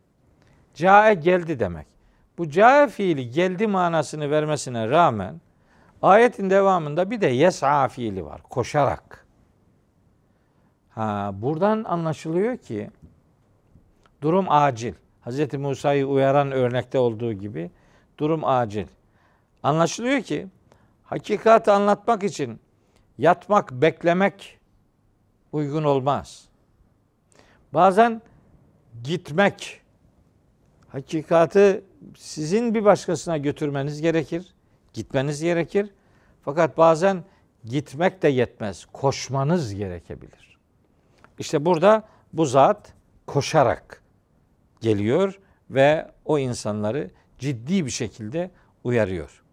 Ca'e 0.74 1.14
geldi 1.14 1.60
demek. 1.60 1.88
Bu 2.38 2.50
ca'e 2.50 2.88
fiili 2.88 3.30
geldi 3.30 3.68
manasını 3.68 4.32
vermesine 4.32 4.89
rağmen 4.89 5.41
ayetin 6.02 6.50
devamında 6.50 7.12
bir 7.12 7.22
de 7.22 7.28
yes'a 7.28 7.88
fiili 7.88 8.26
var. 8.26 8.41
Koşarak. 8.50 9.26
Ha, 10.89 11.32
buradan 11.34 11.84
anlaşılıyor 11.84 12.58
ki 12.58 12.89
durum 14.22 14.46
acil. 14.50 14.94
Hz. 15.26 15.53
Musa'yı 15.53 16.07
uyaran 16.07 16.51
örnekte 16.51 16.99
olduğu 16.99 17.34
gibi 17.34 17.71
durum 18.17 18.45
acil. 18.45 18.88
Anlaşılıyor 19.63 20.21
ki 20.21 20.47
hakikati 21.03 21.71
anlatmak 21.71 22.24
için 22.24 22.59
yatmak, 23.17 23.71
beklemek 23.71 24.59
uygun 25.51 25.84
olmaz. 25.84 26.45
Bazen 27.74 28.21
gitmek, 29.03 29.82
hakikati 30.89 31.84
sizin 32.17 32.74
bir 32.74 32.86
başkasına 32.86 33.38
götürmeniz 33.38 34.01
gerekir. 34.01 34.53
Gitmeniz 34.93 35.41
gerekir. 35.41 35.89
Fakat 36.41 36.78
bazen 36.78 37.24
gitmek 37.65 38.21
de 38.21 38.28
yetmez. 38.28 38.86
Koşmanız 38.86 39.76
gerekebilir. 39.76 40.57
İşte 41.39 41.65
burada 41.65 42.03
bu 42.34 42.45
zat 42.45 42.93
koşarak 43.28 44.03
geliyor 44.84 45.39
ve 45.69 46.07
o 46.25 46.39
insanları 46.39 47.09
ciddi 47.39 47.86
bir 47.86 47.91
şekilde 47.91 48.51
uyarıyor. 48.84 49.43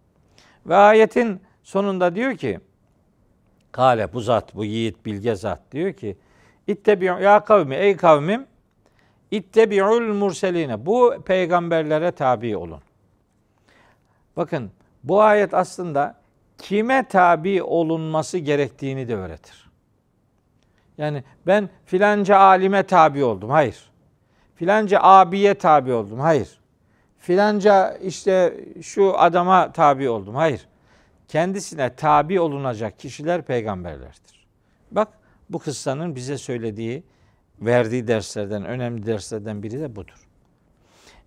Ve 0.65 0.75
ayetin 0.75 1.41
sonunda 1.63 2.15
diyor 2.15 2.35
ki 2.35 2.59
Kale 3.71 4.13
bu 4.13 4.21
zat, 4.21 4.55
bu 4.55 4.65
yiğit 4.65 5.05
bilge 5.05 5.35
zat 5.35 5.61
diyor 5.71 5.93
ki 5.93 6.17
İttebi'u 6.67 7.21
ya 7.21 7.43
kavmi 7.43 7.75
ey 7.75 7.97
kavmim 7.97 8.47
İttebi'ul 9.31 10.13
murseline. 10.13 10.85
Bu 10.85 11.15
peygamberlere 11.25 12.11
tabi 12.11 12.57
olun. 12.57 12.81
Bakın 14.37 14.71
bu 15.03 15.21
ayet 15.21 15.53
aslında 15.53 16.21
kime 16.57 17.07
tabi 17.07 17.63
olunması 17.63 18.37
gerektiğini 18.37 19.07
de 19.07 19.15
öğretir. 19.15 19.69
Yani 20.97 21.23
ben 21.47 21.69
filanca 21.85 22.37
alime 22.37 22.83
tabi 22.83 23.23
oldum. 23.23 23.49
Hayır. 23.49 23.90
Filanca 24.61 24.99
abiye 25.01 25.53
tabi 25.53 25.93
oldum. 25.93 26.19
Hayır. 26.19 26.59
Filanca 27.17 27.97
işte 27.97 28.53
şu 28.81 29.19
adama 29.19 29.71
tabi 29.71 30.09
oldum. 30.09 30.35
Hayır. 30.35 30.67
Kendisine 31.27 31.95
tabi 31.95 32.39
olunacak 32.39 32.99
kişiler 32.99 33.41
peygamberlerdir. 33.41 34.47
Bak 34.91 35.07
bu 35.49 35.59
kıssanın 35.59 36.15
bize 36.15 36.37
söylediği, 36.37 37.03
verdiği 37.61 38.07
derslerden, 38.07 38.65
önemli 38.65 39.05
derslerden 39.05 39.63
biri 39.63 39.79
de 39.79 39.95
budur. 39.95 40.27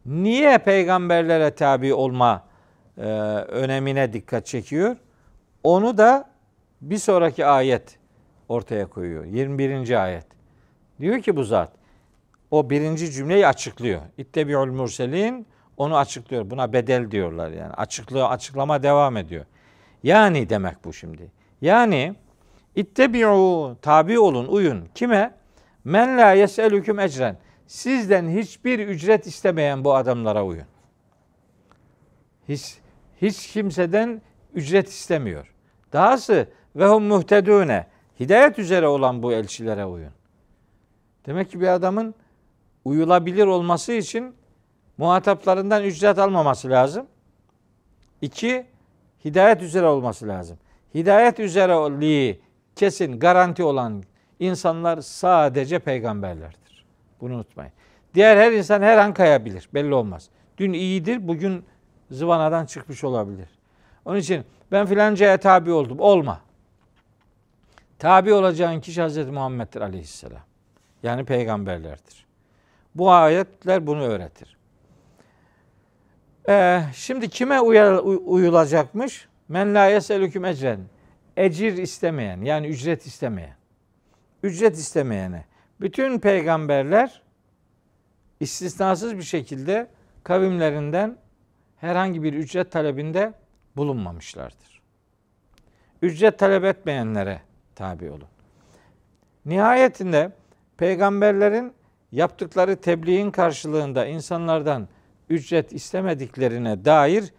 Niye 0.07 0.59
peygamberlere 0.59 1.55
tabi 1.55 1.95
olma 1.95 2.45
e, 2.99 3.03
önemine 3.03 4.13
dikkat 4.13 4.47
çekiyor? 4.47 4.97
Onu 5.65 5.99
da 5.99 6.31
bir 6.81 6.99
sonraki 6.99 7.47
ayet 7.47 7.99
ortaya 8.49 8.87
koyuyor. 8.87 9.25
21. 9.25 10.05
ayet. 10.05 10.27
Diyor 11.01 11.23
ki 11.23 11.37
bu 11.37 11.45
zat, 11.45 11.84
o 12.55 12.71
birinci 12.71 13.11
cümleyi 13.13 13.47
açıklıyor. 13.47 14.01
İttebi'ul 14.19 14.73
murselin 14.73 15.47
onu 15.77 15.97
açıklıyor. 15.97 16.51
Buna 16.51 16.73
bedel 16.73 17.11
diyorlar 17.11 17.51
yani. 17.51 17.73
Açıklıyor, 17.73 18.31
açıklama 18.31 18.83
devam 18.83 19.17
ediyor. 19.17 19.45
Yani 20.03 20.49
demek 20.49 20.85
bu 20.85 20.93
şimdi. 20.93 21.33
Yani 21.61 22.15
İttebi'u 22.77 23.77
tabi 23.83 24.19
olun, 24.19 24.47
uyun. 24.47 24.89
Kime? 24.95 25.35
Men 25.85 26.19
la 26.19 26.33
yeselüküm 26.33 27.01
ecren. 27.01 27.39
Sizden 27.67 28.29
hiçbir 28.29 28.89
ücret 28.89 29.27
istemeyen 29.27 29.85
bu 29.85 29.95
adamlara 29.95 30.45
uyun. 30.45 30.67
Hiç, 32.49 32.79
hiç 33.23 33.53
kimseden 33.53 34.23
ücret 34.55 34.89
istemiyor. 34.89 35.55
Dahası 35.93 36.49
ve 36.77 36.87
hum 36.87 37.05
muhtedune. 37.05 37.87
Hidayet 38.21 38.59
üzere 38.59 38.87
olan 38.87 39.23
bu 39.23 39.33
elçilere 39.33 39.85
uyun. 39.85 40.13
Demek 41.27 41.51
ki 41.51 41.61
bir 41.61 41.69
adamın 41.69 42.15
uyulabilir 42.85 43.47
olması 43.47 43.93
için 43.93 44.35
muhataplarından 44.99 45.85
ücret 45.85 46.19
almaması 46.19 46.71
lazım. 46.71 47.07
İki, 48.21 48.67
hidayet 49.25 49.63
üzere 49.63 49.87
olması 49.87 50.29
lazım. 50.29 50.59
Hidayet 50.95 51.41
üzereliği 51.41 52.41
kesin 52.77 53.19
garanti 53.19 53.63
olan 53.63 54.03
insanlar 54.41 55.01
sadece 55.01 55.79
peygamberlerdir. 55.79 56.85
Bunu 57.21 57.35
unutmayın. 57.35 57.73
Diğer 58.15 58.37
her 58.37 58.53
insan 58.53 58.83
her 58.83 58.99
an 58.99 59.15
kayabilir. 59.15 59.69
Belli 59.75 59.95
olmaz. 59.95 60.29
Dün 60.59 60.73
iyidir, 60.73 61.29
bugün 61.29 61.65
zıvanadan 62.11 62.67
çıkmış 62.67 63.05
olabilir. 63.05 63.49
Onun 64.05 64.19
için 64.19 64.45
ben 64.73 64.87
filancaya 64.87 65.37
tabi 65.37 65.73
oldum. 65.73 66.01
Olma. 66.01 66.41
Tabi 67.99 68.33
olacağın 68.33 68.81
kişi 68.81 69.03
Hazreti 69.03 69.31
Muhammed'dir 69.31 69.81
aleyhisselam. 69.81 70.43
Yani 71.03 71.25
peygamberlerdir. 71.25 72.24
Bu 72.95 73.11
ayetler 73.11 73.87
bunu 73.87 74.03
öğretir. 74.03 74.57
Ee, 76.49 76.83
şimdi 76.95 77.29
kime 77.29 77.61
uyulacakmış? 77.61 79.29
Men 79.49 79.75
la 79.75 79.87
yeselüküm 79.87 80.45
ecren. 80.45 80.81
Ecir 81.37 81.77
istemeyen 81.77 82.41
yani 82.41 82.67
ücret 82.67 83.07
istemeyen. 83.07 83.57
Ücret 84.43 84.77
istemeyene. 84.77 85.45
Bütün 85.81 86.19
peygamberler 86.19 87.23
istisnasız 88.41 89.17
bir 89.17 89.23
şekilde 89.23 89.87
kavimlerinden 90.25 91.17
herhangi 91.77 92.23
bir 92.23 92.35
ücret 92.35 92.73
talebinde 92.73 93.33
bulunmamışlardır. 93.77 94.83
Ücret 96.03 96.39
talep 96.39 96.65
etmeyenlere 96.65 97.41
tabi 97.75 98.11
olun. 98.11 98.29
Nihayetinde 99.47 100.33
peygamberlerin 100.77 101.73
yaptıkları 102.15 102.77
tebliğin 102.77 103.31
karşılığında 103.31 104.07
insanlardan 104.07 104.89
ücret 105.29 105.73
istemediklerine 105.73 106.85
dair 106.85 107.35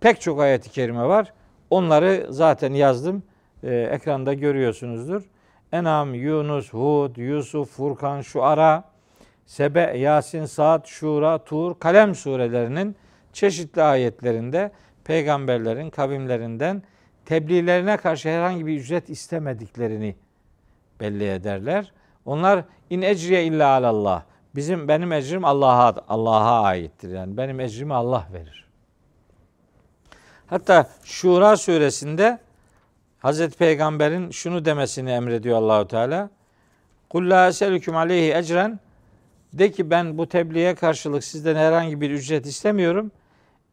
pek 0.00 0.20
çok 0.20 0.40
ayet-i 0.40 0.70
kerime 0.70 1.04
var. 1.04 1.32
Onları 1.70 2.26
zaten 2.30 2.72
yazdım. 2.72 3.22
Ee, 3.62 3.74
ekranda 3.74 4.34
görüyorsunuzdur. 4.34 5.22
Enam, 5.72 6.14
Yunus, 6.14 6.72
Hud, 6.72 7.16
Yusuf, 7.16 7.70
Furkan, 7.70 8.20
Şuara, 8.20 8.84
Sebe, 9.46 9.80
Yasin, 9.80 10.44
Saad, 10.44 10.86
Şura, 10.86 11.44
Tur, 11.44 11.78
Kalem 11.78 12.14
surelerinin 12.14 12.96
çeşitli 13.32 13.82
ayetlerinde 13.82 14.70
peygamberlerin 15.04 15.90
kavimlerinden 15.90 16.82
tebliğlerine 17.24 17.96
karşı 17.96 18.28
herhangi 18.28 18.66
bir 18.66 18.80
ücret 18.80 19.10
istemediklerini 19.10 20.16
belli 21.00 21.30
ederler. 21.30 21.92
Onlar 22.28 22.64
in 22.90 23.02
ecriye 23.02 23.44
illa 23.44 23.68
alallah. 23.68 24.22
Bizim 24.54 24.88
benim 24.88 25.12
ecrim 25.12 25.44
Allah'a 25.44 25.94
Allah'a 26.08 26.62
aittir. 26.62 27.10
Yani 27.10 27.36
benim 27.36 27.60
ecrimi 27.60 27.94
Allah 27.94 28.26
verir. 28.32 28.68
Hatta 30.46 30.90
Şura 31.04 31.56
suresinde 31.56 32.38
Hazreti 33.18 33.58
Peygamber'in 33.58 34.30
şunu 34.30 34.64
demesini 34.64 35.10
emrediyor 35.10 35.56
Allahu 35.58 35.88
Teala. 35.88 36.30
Kul 37.10 37.30
la 37.30 37.48
eselüküm 37.48 37.96
aleyhi 37.96 38.34
ecren 38.34 38.80
de 39.52 39.70
ki 39.70 39.90
ben 39.90 40.18
bu 40.18 40.28
tebliğe 40.28 40.74
karşılık 40.74 41.24
sizden 41.24 41.56
herhangi 41.56 42.00
bir 42.00 42.10
ücret 42.10 42.46
istemiyorum. 42.46 43.10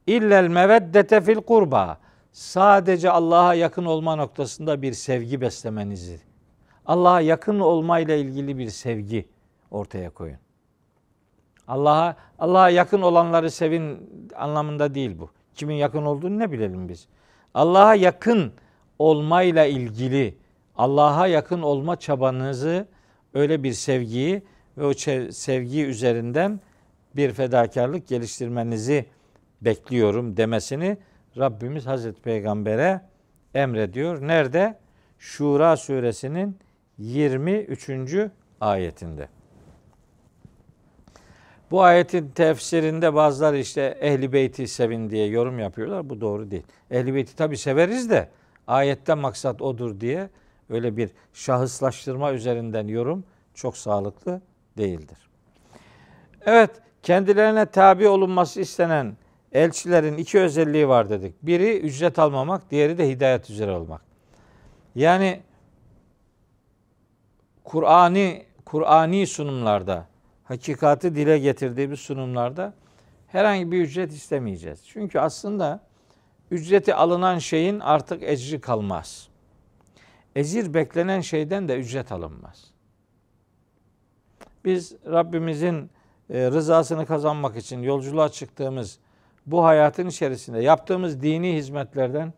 İllel 0.08 0.48
meveddete 0.48 1.22
fil 1.22 1.36
kurba. 1.42 1.98
Sadece 2.32 3.12
Allah'a 3.12 3.54
yakın 3.54 3.86
olma 3.86 4.16
noktasında 4.16 4.82
bir 4.82 4.94
sevgi 4.94 5.42
beslemenizi. 5.42 6.35
Allah'a 6.86 7.22
yakın 7.22 7.60
olmayla 7.60 8.16
ilgili 8.16 8.58
bir 8.58 8.70
sevgi 8.70 9.26
ortaya 9.72 10.10
koyun. 10.10 10.38
Allah'a 11.68 12.16
Allah'a 12.40 12.70
yakın 12.70 13.02
olanları 13.02 13.52
sevin 13.52 14.10
anlamında 14.36 14.96
değil 14.96 15.20
bu. 15.20 15.30
Kimin 15.56 15.76
yakın 15.76 16.06
olduğunu 16.06 16.40
ne 16.40 16.52
bilelim 16.52 16.90
biz. 16.90 17.08
Allah'a 17.54 17.96
yakın 17.96 18.54
olmayla 19.00 19.66
ilgili 19.66 20.38
Allah'a 20.78 21.28
yakın 21.28 21.62
olma 21.62 21.96
çabanızı 21.96 22.88
öyle 23.34 23.64
bir 23.64 23.74
sevgiyi 23.74 24.44
ve 24.78 24.86
o 24.86 24.94
sevgi 25.32 25.86
üzerinden 25.86 26.60
bir 27.16 27.32
fedakarlık 27.32 28.08
geliştirmenizi 28.08 29.06
bekliyorum 29.62 30.38
demesini 30.38 30.98
Rabbimiz 31.38 31.86
Hazreti 31.86 32.22
Peygamber'e 32.22 33.02
emrediyor. 33.54 34.28
Nerede? 34.28 34.80
Şura 35.20 35.78
suresinin 35.78 36.58
23. 36.98 37.90
ayetinde. 38.62 39.30
Bu 41.72 41.82
ayetin 41.82 42.30
tefsirinde 42.30 43.14
bazıları 43.14 43.58
işte 43.58 43.98
ehli 44.02 44.34
beyti 44.34 44.68
sevin 44.68 45.10
diye 45.10 45.28
yorum 45.28 45.60
yapıyorlar. 45.60 46.10
Bu 46.10 46.22
doğru 46.22 46.52
değil. 46.52 46.64
Ehli 46.92 47.16
beyti 47.16 47.36
tabi 47.36 47.58
severiz 47.58 48.10
de 48.10 48.30
ayette 48.68 49.14
maksat 49.14 49.62
odur 49.62 50.00
diye 50.00 50.30
öyle 50.70 50.98
bir 50.98 51.10
şahıslaştırma 51.34 52.34
üzerinden 52.34 52.88
yorum 52.88 53.24
çok 53.54 53.78
sağlıklı 53.78 54.42
değildir. 54.78 55.18
Evet, 56.46 56.72
kendilerine 57.04 57.66
tabi 57.66 58.08
olunması 58.08 58.62
istenen 58.62 59.18
elçilerin 59.52 60.18
iki 60.18 60.40
özelliği 60.40 60.88
var 60.88 61.10
dedik. 61.10 61.36
Biri 61.42 61.80
ücret 61.80 62.20
almamak, 62.20 62.72
diğeri 62.72 62.98
de 62.98 63.10
hidayet 63.10 63.50
üzere 63.50 63.72
olmak. 63.72 64.02
Yani 64.96 65.40
Kur'ani 67.66 68.46
Kur'ani 68.66 69.28
sunumlarda, 69.28 70.06
hakikati 70.44 71.16
dile 71.16 71.40
getirdiği 71.40 71.92
bir 71.92 71.96
sunumlarda 71.96 72.74
herhangi 73.28 73.72
bir 73.72 73.82
ücret 73.82 74.12
istemeyeceğiz. 74.12 74.84
Çünkü 74.88 75.20
aslında 75.20 75.80
ücreti 76.52 76.96
alınan 76.96 77.38
şeyin 77.38 77.80
artık 77.80 78.24
ecri 78.24 78.62
kalmaz. 78.62 79.28
Ecir 80.36 80.74
beklenen 80.74 81.22
şeyden 81.22 81.68
de 81.68 81.78
ücret 81.78 82.12
alınmaz. 82.12 82.72
Biz 84.66 84.96
Rabbimizin 85.06 85.90
e, 86.30 86.52
rızasını 86.52 87.06
kazanmak 87.06 87.58
için 87.58 87.84
yolculuğa 87.84 88.30
çıktığımız 88.30 89.00
bu 89.46 89.64
hayatın 89.64 90.08
içerisinde 90.08 90.60
yaptığımız 90.60 91.22
dini 91.22 91.56
hizmetlerden 91.56 92.34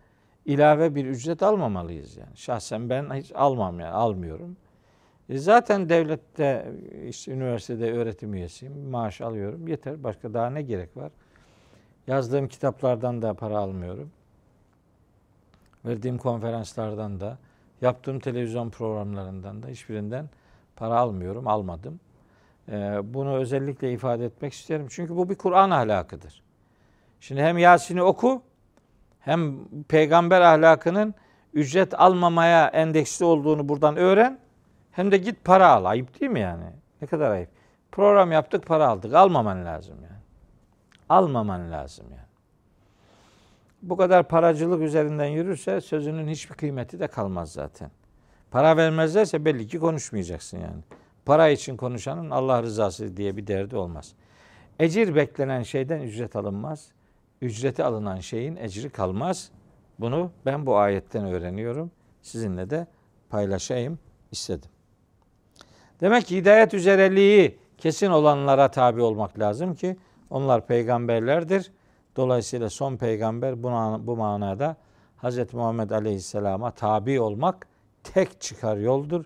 ilave 0.46 0.96
bir 0.96 1.06
ücret 1.06 1.44
almamalıyız 1.44 2.18
yani. 2.18 2.38
Şahsen 2.38 2.90
ben 2.90 3.14
hiç 3.14 3.32
almam 3.36 3.80
yani 3.80 3.94
almıyorum. 3.94 4.58
E 5.30 5.38
zaten 5.38 5.90
devlette 5.90 6.72
işte 7.08 7.32
üniversitede 7.32 7.94
öğretim 7.94 8.34
üyesiyim. 8.34 8.90
Maaş 8.90 9.22
alıyorum. 9.22 9.68
Yeter. 9.68 10.04
Başka 10.04 10.34
daha 10.34 10.50
ne 10.50 10.62
gerek 10.62 10.98
var? 10.98 11.12
Yazdığım 12.08 12.48
kitaplardan 12.48 13.22
da 13.22 13.34
para 13.34 13.58
almıyorum. 13.58 14.12
Verdiğim 15.86 16.18
konferanslardan 16.18 17.20
da, 17.20 17.38
yaptığım 17.82 18.20
televizyon 18.20 18.70
programlarından 18.70 19.64
da 19.64 19.68
hiçbirinden 19.68 20.30
para 20.76 20.98
almıyorum, 20.98 21.48
almadım. 21.48 22.00
Ee, 22.70 23.00
bunu 23.04 23.36
özellikle 23.36 23.94
ifade 23.94 24.26
etmek 24.26 24.54
isterim. 24.54 24.88
Çünkü 24.90 25.16
bu 25.16 25.30
bir 25.30 25.36
Kur'an 25.36 25.70
ahlakıdır. 25.70 26.44
Şimdi 27.20 27.42
hem 27.42 27.58
Yasin'i 27.58 28.02
oku, 28.02 28.42
hem 29.20 29.68
peygamber 29.84 30.42
ahlakının 30.42 31.16
ücret 31.54 32.00
almamaya 32.00 32.68
endeksli 32.68 33.26
olduğunu 33.26 33.70
buradan 33.70 33.98
öğren. 33.98 34.40
Hem 34.98 35.12
de 35.12 35.18
git 35.18 35.46
para 35.46 35.68
al. 35.70 35.86
Ayıp 35.86 36.20
değil 36.20 36.32
mi 36.32 36.40
yani? 36.40 36.66
Ne 37.02 37.08
kadar 37.08 37.32
ayıp. 37.32 37.50
Program 37.92 38.32
yaptık, 38.32 38.66
para 38.66 38.88
aldık. 38.88 39.14
Almaman 39.14 39.66
lazım 39.66 39.96
yani. 39.96 40.22
Almaman 41.10 41.72
lazım 41.72 42.06
yani. 42.12 42.28
Bu 43.82 43.98
kadar 43.98 44.28
paracılık 44.28 44.82
üzerinden 44.82 45.26
yürürse 45.26 45.82
sözünün 45.82 46.28
hiçbir 46.28 46.56
kıymeti 46.56 47.00
de 47.00 47.08
kalmaz 47.08 47.52
zaten. 47.52 47.92
Para 48.52 48.78
vermezlerse 48.78 49.46
belli 49.46 49.68
ki 49.68 49.80
konuşmayacaksın 49.80 50.58
yani. 50.58 50.82
Para 51.26 51.50
için 51.50 51.78
konuşanın 51.78 52.30
Allah 52.30 52.64
rızası 52.64 53.18
diye 53.18 53.38
bir 53.38 53.48
derdi 53.48 53.76
olmaz. 53.76 54.14
Ecir 54.80 55.16
beklenen 55.16 55.64
şeyden 55.64 56.02
ücret 56.02 56.36
alınmaz. 56.36 56.92
Ücreti 57.42 57.84
alınan 57.84 58.20
şeyin 58.20 58.56
ecri 58.56 58.90
kalmaz. 58.90 59.52
Bunu 60.00 60.32
ben 60.46 60.66
bu 60.66 60.78
ayetten 60.78 61.26
öğreniyorum. 61.26 61.92
Sizinle 62.22 62.70
de 62.70 62.88
paylaşayım 63.30 64.00
istedim. 64.32 64.70
Demek 66.02 66.26
ki 66.26 66.38
hidayet 66.38 66.74
üzereliği 66.74 67.60
kesin 67.78 68.10
olanlara 68.10 68.72
tabi 68.72 69.02
olmak 69.02 69.40
lazım 69.40 69.76
ki 69.76 69.98
onlar 70.30 70.68
peygamberlerdir. 70.68 71.72
Dolayısıyla 72.16 72.70
son 72.70 72.98
peygamber 72.98 73.64
buna, 73.64 74.08
bu 74.08 74.18
manada 74.18 74.76
Hz. 75.24 75.54
Muhammed 75.54 75.90
Aleyhisselam'a 75.90 76.72
tabi 76.72 77.20
olmak 77.20 77.68
tek 78.04 78.42
çıkar 78.42 78.78
yoldur. 78.78 79.26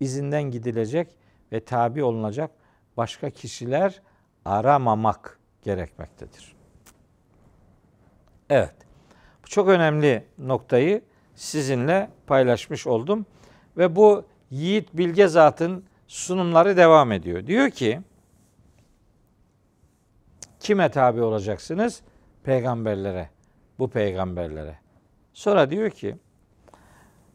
İzinden 0.00 0.42
gidilecek 0.42 1.08
ve 1.52 1.64
tabi 1.64 2.04
olunacak 2.04 2.50
başka 2.96 3.30
kişiler 3.30 4.02
aramamak 4.44 5.38
gerekmektedir. 5.62 6.56
Evet. 8.50 8.74
Bu 9.44 9.48
çok 9.48 9.68
önemli 9.68 10.24
noktayı 10.38 11.02
sizinle 11.34 12.10
paylaşmış 12.26 12.86
oldum. 12.86 13.26
Ve 13.76 13.96
bu 13.96 14.24
Yiğit 14.50 14.88
Bilge 14.94 15.28
Zat'ın 15.28 15.84
sunumları 16.12 16.76
devam 16.76 17.12
ediyor. 17.12 17.46
Diyor 17.46 17.70
ki 17.70 18.00
kime 20.60 20.90
tabi 20.90 21.22
olacaksınız? 21.22 22.02
Peygamberlere. 22.44 23.30
Bu 23.78 23.90
peygamberlere. 23.90 24.78
Sonra 25.32 25.70
diyor 25.70 25.90
ki 25.90 26.16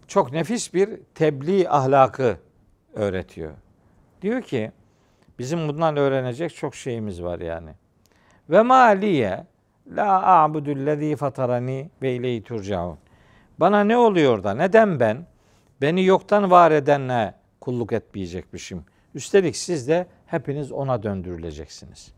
çok 0.08 0.32
nefis 0.32 0.74
bir 0.74 0.90
tebliğ 1.16 1.70
ahlakı 1.70 2.38
öğretiyor. 2.94 3.54
Diyor 4.22 4.42
ki 4.42 4.72
bizim 5.40 5.68
bundan 5.68 5.98
öğrenecek 5.98 6.56
çok 6.56 6.76
şeyimiz 6.76 7.24
var 7.24 7.40
yani. 7.40 7.70
Ve 8.50 8.62
maliye 8.62 9.46
la 9.88 10.24
a'budullezî 10.24 11.16
fatarani 11.16 11.90
ve 12.02 12.16
ileyhi 12.16 12.44
turcaun. 12.44 12.98
Bana 13.60 13.84
ne 13.84 13.98
oluyor 13.98 14.44
da 14.44 14.54
neden 14.54 15.00
ben 15.00 15.26
beni 15.82 16.06
yoktan 16.06 16.52
var 16.52 16.72
edenle 16.72 17.34
kulluk 17.68 17.94
etmeyecekmişim. 17.94 18.84
Üstelik 19.16 19.58
siz 19.58 19.88
de 19.88 20.08
hepiniz 20.26 20.72
ona 20.72 21.04
döndürüleceksiniz. 21.04 22.14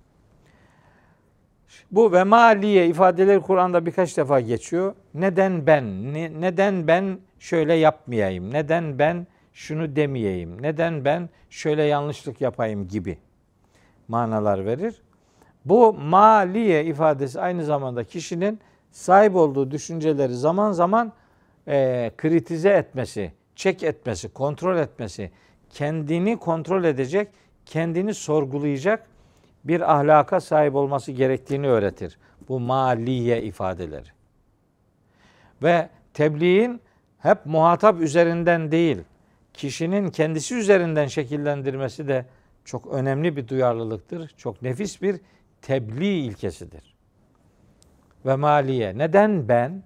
Bu 1.91 2.11
ve 2.11 2.23
maliye 2.23 2.87
ifadeleri 2.87 3.41
Kur'an'da 3.41 3.85
birkaç 3.85 4.17
defa 4.17 4.39
geçiyor. 4.39 4.95
Neden 5.13 5.67
ben? 5.67 6.13
Ne, 6.13 6.41
neden 6.41 6.87
ben 6.87 7.19
şöyle 7.39 7.73
yapmayayım? 7.73 8.53
Neden 8.53 8.99
ben 8.99 9.27
şunu 9.53 9.95
demeyeyim? 9.95 10.61
Neden 10.61 11.05
ben 11.05 11.29
şöyle 11.49 11.83
yanlışlık 11.83 12.41
yapayım 12.41 12.87
gibi 12.87 13.17
manalar 14.07 14.65
verir. 14.65 15.01
Bu 15.65 15.93
maliye 15.93 16.85
ifadesi 16.85 17.41
aynı 17.41 17.63
zamanda 17.63 18.03
kişinin 18.03 18.59
sahip 18.91 19.35
olduğu 19.35 19.71
düşünceleri 19.71 20.33
zaman 20.33 20.71
zaman 20.71 21.13
e, 21.67 22.11
kritize 22.17 22.69
etmesi, 22.69 23.31
çek 23.59 23.83
etmesi, 23.83 24.29
kontrol 24.29 24.77
etmesi, 24.77 25.31
kendini 25.69 26.37
kontrol 26.37 26.83
edecek, 26.83 27.27
kendini 27.65 28.13
sorgulayacak 28.13 29.07
bir 29.63 29.93
ahlaka 29.95 30.39
sahip 30.39 30.75
olması 30.75 31.11
gerektiğini 31.11 31.67
öğretir. 31.67 32.17
Bu 32.49 32.59
maliye 32.59 33.43
ifadeleri. 33.43 34.07
Ve 35.63 35.89
tebliğin 36.13 36.81
hep 37.19 37.45
muhatap 37.45 38.01
üzerinden 38.01 38.71
değil, 38.71 38.97
kişinin 39.53 40.09
kendisi 40.09 40.55
üzerinden 40.55 41.07
şekillendirmesi 41.07 42.07
de 42.07 42.25
çok 42.65 42.87
önemli 42.87 43.35
bir 43.35 43.47
duyarlılıktır. 43.47 44.27
Çok 44.37 44.61
nefis 44.61 45.01
bir 45.01 45.21
tebliğ 45.61 46.19
ilkesidir. 46.19 46.95
Ve 48.25 48.35
maliye. 48.35 48.97
Neden 48.97 49.47
ben? 49.47 49.83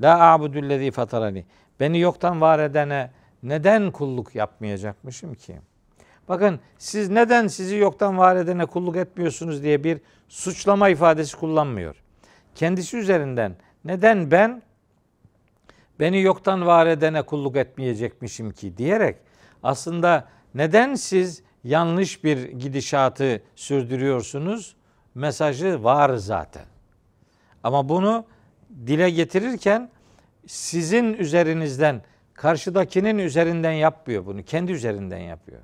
La 0.00 0.32
a'budullezî 0.32 0.90
fatarani. 0.90 1.44
Beni 1.80 1.98
yoktan 2.00 2.40
var 2.40 2.58
edene 2.58 3.10
neden 3.42 3.90
kulluk 3.90 4.34
yapmayacakmışım 4.34 5.34
ki? 5.34 5.60
Bakın 6.28 6.60
siz 6.78 7.08
neden 7.08 7.46
sizi 7.46 7.76
yoktan 7.76 8.18
var 8.18 8.36
edene 8.36 8.66
kulluk 8.66 8.96
etmiyorsunuz 8.96 9.62
diye 9.62 9.84
bir 9.84 10.00
suçlama 10.28 10.88
ifadesi 10.88 11.36
kullanmıyor. 11.36 11.96
Kendisi 12.54 12.96
üzerinden 12.96 13.56
neden 13.84 14.30
ben 14.30 14.62
beni 16.00 16.20
yoktan 16.22 16.66
var 16.66 16.86
edene 16.86 17.22
kulluk 17.22 17.56
etmeyecekmişim 17.56 18.50
ki 18.50 18.76
diyerek 18.76 19.16
aslında 19.62 20.28
neden 20.54 20.94
siz 20.94 21.42
yanlış 21.64 22.24
bir 22.24 22.48
gidişatı 22.48 23.42
sürdürüyorsunuz? 23.56 24.76
Mesajı 25.14 25.84
var 25.84 26.14
zaten. 26.14 26.64
Ama 27.62 27.88
bunu 27.88 28.24
dile 28.86 29.10
getirirken 29.10 29.90
sizin 30.48 31.14
üzerinizden, 31.14 32.02
karşıdakinin 32.34 33.18
üzerinden 33.18 33.72
yapmıyor 33.72 34.26
bunu. 34.26 34.42
Kendi 34.42 34.72
üzerinden 34.72 35.18
yapıyor. 35.18 35.60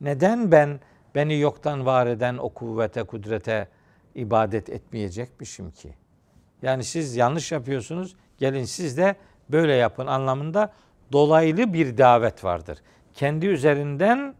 Neden 0.00 0.52
ben 0.52 0.80
beni 1.14 1.38
yoktan 1.38 1.86
var 1.86 2.06
eden 2.06 2.36
o 2.38 2.48
kuvvete, 2.48 3.02
kudrete 3.02 3.68
ibadet 4.14 4.70
etmeyecekmişim 4.70 5.70
ki? 5.70 5.94
Yani 6.62 6.84
siz 6.84 7.16
yanlış 7.16 7.52
yapıyorsunuz. 7.52 8.16
Gelin 8.38 8.64
siz 8.64 8.96
de 8.96 9.16
böyle 9.48 9.72
yapın 9.72 10.06
anlamında 10.06 10.72
dolaylı 11.12 11.72
bir 11.72 11.98
davet 11.98 12.44
vardır. 12.44 12.78
Kendi 13.14 13.46
üzerinden 13.46 14.34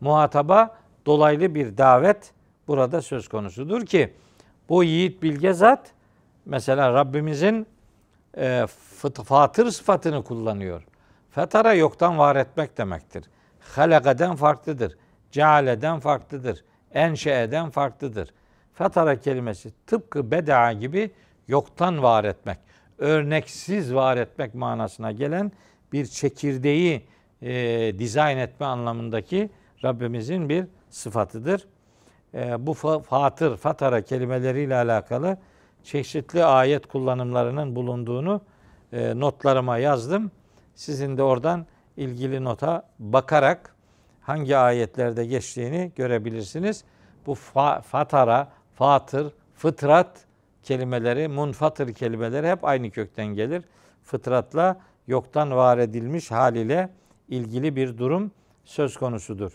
muhataba 0.00 0.76
dolaylı 1.06 1.54
bir 1.54 1.78
davet 1.78 2.32
burada 2.68 3.02
söz 3.02 3.28
konusudur 3.28 3.86
ki 3.86 4.12
bu 4.68 4.84
yiğit 4.84 5.22
bilge 5.22 5.52
zat 5.52 5.92
mesela 6.46 6.94
Rabbimizin 6.94 7.66
fatır 9.24 9.70
sıfatını 9.70 10.24
kullanıyor. 10.24 10.82
Fetara 11.30 11.74
yoktan 11.74 12.18
var 12.18 12.36
etmek 12.36 12.78
demektir. 12.78 13.24
Halakaden 13.60 14.36
farklıdır. 14.36 14.96
Cealeden 15.32 16.00
farklıdır. 16.00 16.64
Enşeeden 16.92 17.70
farklıdır. 17.70 18.34
Fetara 18.74 19.20
kelimesi 19.20 19.72
tıpkı 19.86 20.30
beda 20.30 20.72
gibi 20.72 21.10
yoktan 21.48 22.02
var 22.02 22.24
etmek, 22.24 22.58
örneksiz 22.98 23.94
var 23.94 24.16
etmek 24.16 24.54
manasına 24.54 25.12
gelen 25.12 25.52
bir 25.92 26.06
çekirdeği 26.06 27.06
e, 27.42 27.92
dizayn 27.98 28.38
etme 28.38 28.66
anlamındaki 28.66 29.50
Rabbimizin 29.84 30.48
bir 30.48 30.64
sıfatıdır. 30.90 31.66
E, 32.34 32.66
bu 32.66 32.74
fatır, 33.02 33.56
fatara 33.56 34.02
kelimeleriyle 34.02 34.74
alakalı 34.74 35.38
çeşitli 35.84 36.44
ayet 36.44 36.86
kullanımlarının 36.86 37.76
bulunduğunu 37.76 38.40
e, 38.92 39.20
notlarıma 39.20 39.78
yazdım. 39.78 40.30
Sizin 40.74 41.16
de 41.16 41.22
oradan 41.22 41.66
ilgili 41.96 42.44
nota 42.44 42.88
bakarak 42.98 43.74
hangi 44.20 44.56
ayetlerde 44.56 45.26
geçtiğini 45.26 45.92
görebilirsiniz. 45.96 46.84
Bu 47.26 47.34
fa, 47.34 47.80
fatara, 47.80 48.48
fatır, 48.74 49.32
fıtrat 49.54 50.26
kelimeleri, 50.62 51.28
munfatır 51.28 51.94
kelimeleri 51.94 52.50
hep 52.50 52.64
aynı 52.64 52.90
kökten 52.90 53.26
gelir. 53.26 53.64
Fıtratla 54.02 54.80
yoktan 55.06 55.50
var 55.50 55.78
edilmiş 55.78 56.30
haliyle 56.30 56.88
ilgili 57.28 57.76
bir 57.76 57.98
durum 57.98 58.30
söz 58.64 58.96
konusudur. 58.96 59.52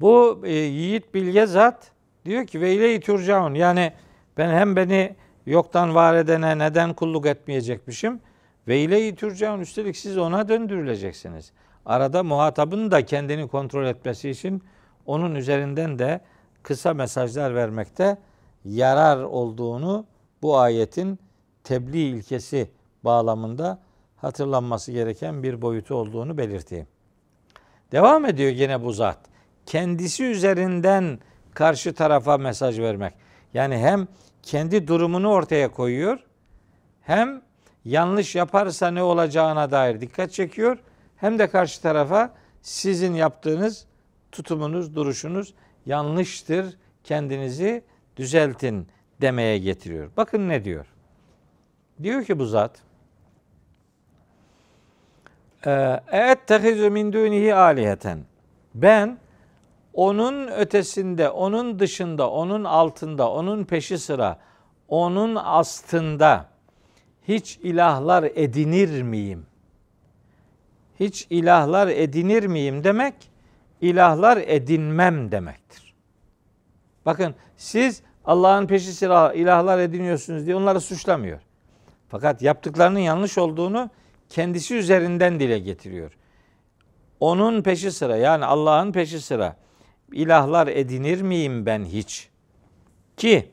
Bu 0.00 0.40
e, 0.44 0.52
yiğit 0.52 1.14
bilge 1.14 1.46
zat 1.46 1.92
diyor 2.24 2.46
ki 2.46 2.60
ve 2.60 2.74
ile 2.74 3.00
turcaun 3.00 3.54
yani 3.54 3.92
ben 4.36 4.50
hem 4.50 4.76
beni 4.76 5.16
yoktan 5.46 5.94
var 5.94 6.14
edene 6.14 6.58
neden 6.58 6.94
kulluk 6.94 7.26
etmeyecekmişim 7.26 8.20
ve 8.68 8.80
ile 8.80 9.14
turcaun 9.14 9.60
üstelik 9.60 9.96
siz 9.96 10.18
ona 10.18 10.48
döndürüleceksiniz. 10.48 11.52
Arada 11.86 12.22
muhatabın 12.22 12.90
da 12.90 13.04
kendini 13.04 13.48
kontrol 13.48 13.86
etmesi 13.86 14.30
için 14.30 14.62
onun 15.06 15.34
üzerinden 15.34 15.98
de 15.98 16.20
kısa 16.62 16.94
mesajlar 16.94 17.54
vermekte 17.54 18.18
yarar 18.64 19.22
olduğunu 19.22 20.06
bu 20.42 20.58
ayetin 20.58 21.18
tebliğ 21.64 22.08
ilkesi 22.08 22.70
bağlamında 23.04 23.78
hatırlanması 24.16 24.92
gereken 24.92 25.42
bir 25.42 25.62
boyutu 25.62 25.94
olduğunu 25.94 26.38
belirteyim. 26.38 26.86
Devam 27.92 28.24
ediyor 28.24 28.50
yine 28.50 28.84
bu 28.84 28.92
zat. 28.92 29.18
Kendisi 29.66 30.24
üzerinden 30.24 31.18
karşı 31.54 31.94
tarafa 31.94 32.38
mesaj 32.38 32.80
vermek. 32.80 33.14
Yani 33.54 33.78
hem 33.78 34.08
kendi 34.42 34.88
durumunu 34.88 35.30
ortaya 35.30 35.72
koyuyor 35.72 36.18
hem 37.02 37.42
yanlış 37.84 38.34
yaparsa 38.34 38.90
ne 38.90 39.02
olacağına 39.02 39.70
dair 39.70 40.00
dikkat 40.00 40.32
çekiyor 40.32 40.78
hem 41.16 41.38
de 41.38 41.50
karşı 41.50 41.82
tarafa 41.82 42.34
sizin 42.62 43.14
yaptığınız 43.14 43.86
tutumunuz, 44.32 44.94
duruşunuz 44.94 45.54
yanlıştır. 45.86 46.76
Kendinizi 47.04 47.84
düzeltin 48.16 48.88
demeye 49.20 49.58
getiriyor. 49.58 50.10
Bakın 50.16 50.48
ne 50.48 50.64
diyor. 50.64 50.86
Diyor 52.02 52.24
ki 52.24 52.38
bu 52.38 52.46
zat 52.46 52.82
Eettehizu 56.12 56.90
min 56.90 57.12
dunihi 57.12 57.54
aliheten. 57.54 58.18
Ben 58.74 59.18
onun 59.94 60.48
ötesinde, 60.48 61.30
onun 61.30 61.78
dışında, 61.78 62.30
onun 62.30 62.64
altında, 62.64 63.30
onun 63.30 63.64
peşi 63.64 63.98
sıra, 63.98 64.38
onun 64.88 65.34
astında 65.34 66.48
hiç 67.28 67.56
ilahlar 67.56 68.22
edinir 68.34 69.02
miyim? 69.02 69.46
Hiç 71.00 71.26
ilahlar 71.30 71.88
edinir 71.88 72.46
miyim 72.46 72.84
demek, 72.84 73.14
ilahlar 73.80 74.36
edinmem 74.36 75.32
demektir. 75.32 75.94
Bakın 77.06 77.34
siz 77.56 78.02
Allah'ın 78.24 78.66
peşi 78.66 78.92
sıra 78.92 79.32
ilahlar 79.32 79.78
ediniyorsunuz 79.78 80.46
diye 80.46 80.56
onları 80.56 80.80
suçlamıyor. 80.80 81.40
Fakat 82.08 82.42
yaptıklarının 82.42 82.98
yanlış 82.98 83.38
olduğunu 83.38 83.90
kendisi 84.28 84.74
üzerinden 84.74 85.40
dile 85.40 85.58
getiriyor. 85.58 86.12
Onun 87.20 87.62
peşi 87.62 87.92
sıra 87.92 88.16
yani 88.16 88.44
Allah'ın 88.44 88.92
peşi 88.92 89.20
sıra 89.20 89.56
ilahlar 90.14 90.66
edinir 90.66 91.22
miyim 91.22 91.66
ben 91.66 91.84
hiç? 91.84 92.28
Ki 93.16 93.50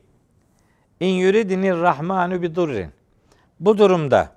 in 1.00 1.14
yuridinir 1.14 1.76
rahmanu 1.76 2.42
bi 2.42 2.54
durrin. 2.54 2.90
Bu 3.60 3.78
durumda 3.78 4.32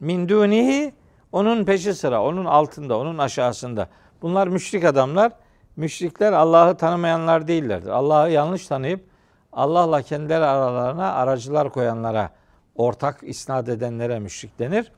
min 0.00 0.28
dunihi 0.28 0.92
onun 1.32 1.64
peşi 1.64 1.94
sıra, 1.94 2.22
onun 2.22 2.44
altında, 2.44 2.98
onun 2.98 3.18
aşağısında. 3.18 3.88
Bunlar 4.22 4.48
müşrik 4.48 4.84
adamlar. 4.84 5.32
Müşrikler 5.76 6.32
Allah'ı 6.32 6.76
tanımayanlar 6.76 7.48
değillerdir. 7.48 7.88
Allah'ı 7.88 8.30
yanlış 8.30 8.66
tanıyıp 8.66 9.04
Allah'la 9.52 10.02
kendileri 10.02 10.44
aralarına 10.44 11.12
aracılar 11.12 11.70
koyanlara, 11.70 12.30
ortak 12.74 13.20
isnat 13.22 13.68
edenlere 13.68 14.18
müşrik 14.18 14.58
denir. 14.58 14.92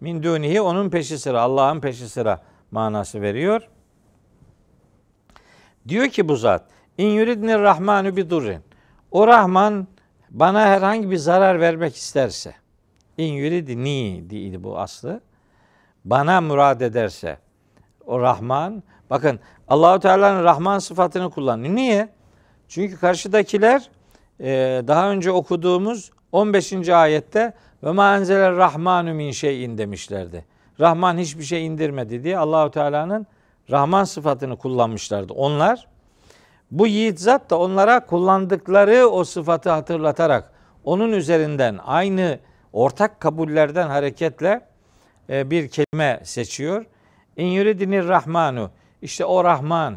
Min 0.00 0.22
dunihi 0.22 0.60
onun 0.60 0.90
peşi 0.90 1.18
sıra, 1.18 1.40
Allah'ın 1.40 1.80
peşi 1.80 2.08
sıra 2.08 2.40
manası 2.70 3.22
veriyor. 3.22 3.68
Diyor 5.88 6.06
ki 6.06 6.28
bu 6.28 6.36
zat, 6.36 6.64
in 6.98 7.06
yuridni 7.06 7.58
rahmanu 7.58 8.16
bi 8.16 8.30
durrin. 8.30 8.60
O 9.10 9.26
Rahman 9.26 9.88
bana 10.30 10.66
herhangi 10.66 11.10
bir 11.10 11.16
zarar 11.16 11.60
vermek 11.60 11.96
isterse, 11.96 12.54
in 13.18 13.32
yuridni 13.32 14.30
değildi 14.30 14.64
bu 14.64 14.78
aslı. 14.78 15.20
Bana 16.04 16.40
murad 16.40 16.80
ederse, 16.80 17.38
o 18.06 18.20
Rahman, 18.20 18.82
bakın 19.10 19.40
Allahu 19.68 20.00
Teala'nın 20.00 20.44
Rahman 20.44 20.78
sıfatını 20.78 21.30
kullanıyor. 21.30 21.74
Niye? 21.74 22.08
Çünkü 22.68 22.96
karşıdakiler 22.96 23.90
e, 24.40 24.48
daha 24.86 25.10
önce 25.10 25.30
okuduğumuz 25.30 26.10
15. 26.32 26.88
ayette 26.88 27.52
ve 27.82 27.90
ma 27.90 28.16
enzeler 28.16 28.56
rahmanu 28.56 29.14
min 29.14 29.30
şeyin 29.30 29.78
demişlerdi. 29.78 30.44
Rahman 30.80 31.18
hiçbir 31.18 31.44
şey 31.44 31.66
indirmedi 31.66 32.24
diye 32.24 32.38
Allahu 32.38 32.70
Teala'nın 32.70 33.26
Rahman 33.70 34.04
sıfatını 34.04 34.56
kullanmışlardı. 34.56 35.32
Onlar 35.32 35.86
bu 36.70 36.86
yiğit 36.86 37.20
zat 37.20 37.50
da 37.50 37.58
onlara 37.58 38.06
kullandıkları 38.06 39.06
o 39.06 39.24
sıfatı 39.24 39.70
hatırlatarak 39.70 40.52
onun 40.84 41.12
üzerinden 41.12 41.78
aynı 41.84 42.38
ortak 42.72 43.20
kabullerden 43.20 43.88
hareketle 43.88 44.60
e, 45.30 45.50
bir 45.50 45.68
kelime 45.68 46.20
seçiyor. 46.24 46.86
İn 47.36 47.46
yuridinir 47.46 48.08
rahmanu 48.08 48.70
işte 49.02 49.24
o 49.24 49.44
Rahman 49.44 49.96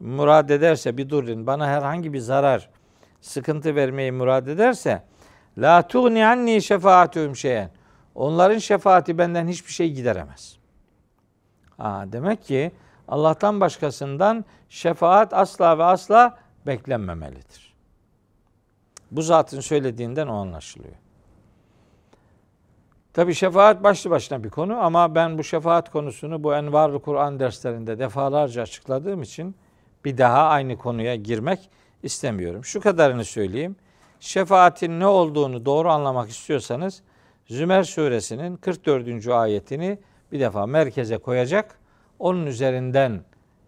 murad 0.00 0.48
ederse 0.48 0.96
bir 0.96 1.08
durun 1.08 1.46
bana 1.46 1.66
herhangi 1.66 2.12
bir 2.12 2.18
zarar, 2.18 2.68
sıkıntı 3.20 3.74
vermeyi 3.74 4.12
murad 4.12 4.46
ederse 4.46 5.02
la 5.58 5.88
tuğni 5.88 6.26
anni 6.26 6.62
şefaatühüm 6.62 7.36
şeyen. 7.36 7.70
Onların 8.14 8.58
şefaati 8.58 9.18
benden 9.18 9.48
hiçbir 9.48 9.72
şey 9.72 9.92
gideremez. 9.92 10.56
Ha, 11.76 12.04
demek 12.12 12.44
ki 12.44 12.72
Allah'tan 13.08 13.60
başkasından 13.60 14.44
şefaat 14.68 15.34
asla 15.34 15.78
ve 15.78 15.84
asla 15.84 16.38
beklenmemelidir. 16.66 17.74
Bu 19.10 19.22
zatın 19.22 19.60
söylediğinden 19.60 20.26
o 20.26 20.34
anlaşılıyor. 20.34 20.94
Tabi 23.12 23.34
şefaat 23.34 23.84
başlı 23.84 24.10
başına 24.10 24.44
bir 24.44 24.50
konu 24.50 24.76
ama 24.84 25.14
ben 25.14 25.38
bu 25.38 25.44
şefaat 25.44 25.90
konusunu 25.90 26.44
bu 26.44 26.54
Envarlı 26.54 27.02
Kur'an 27.02 27.40
derslerinde 27.40 27.98
defalarca 27.98 28.62
açıkladığım 28.62 29.22
için 29.22 29.56
bir 30.04 30.18
daha 30.18 30.48
aynı 30.48 30.78
konuya 30.78 31.14
girmek 31.14 31.70
istemiyorum. 32.02 32.64
Şu 32.64 32.80
kadarını 32.80 33.24
söyleyeyim. 33.24 33.76
Şefaatin 34.20 35.00
ne 35.00 35.06
olduğunu 35.06 35.66
doğru 35.66 35.90
anlamak 35.90 36.30
istiyorsanız 36.30 37.02
Zümer 37.46 37.82
suresinin 37.82 38.56
44. 38.56 39.28
ayetini 39.28 39.98
bir 40.32 40.40
defa 40.40 40.66
merkeze 40.66 41.18
koyacak. 41.18 41.78
Onun 42.18 42.46
üzerinden 42.46 43.20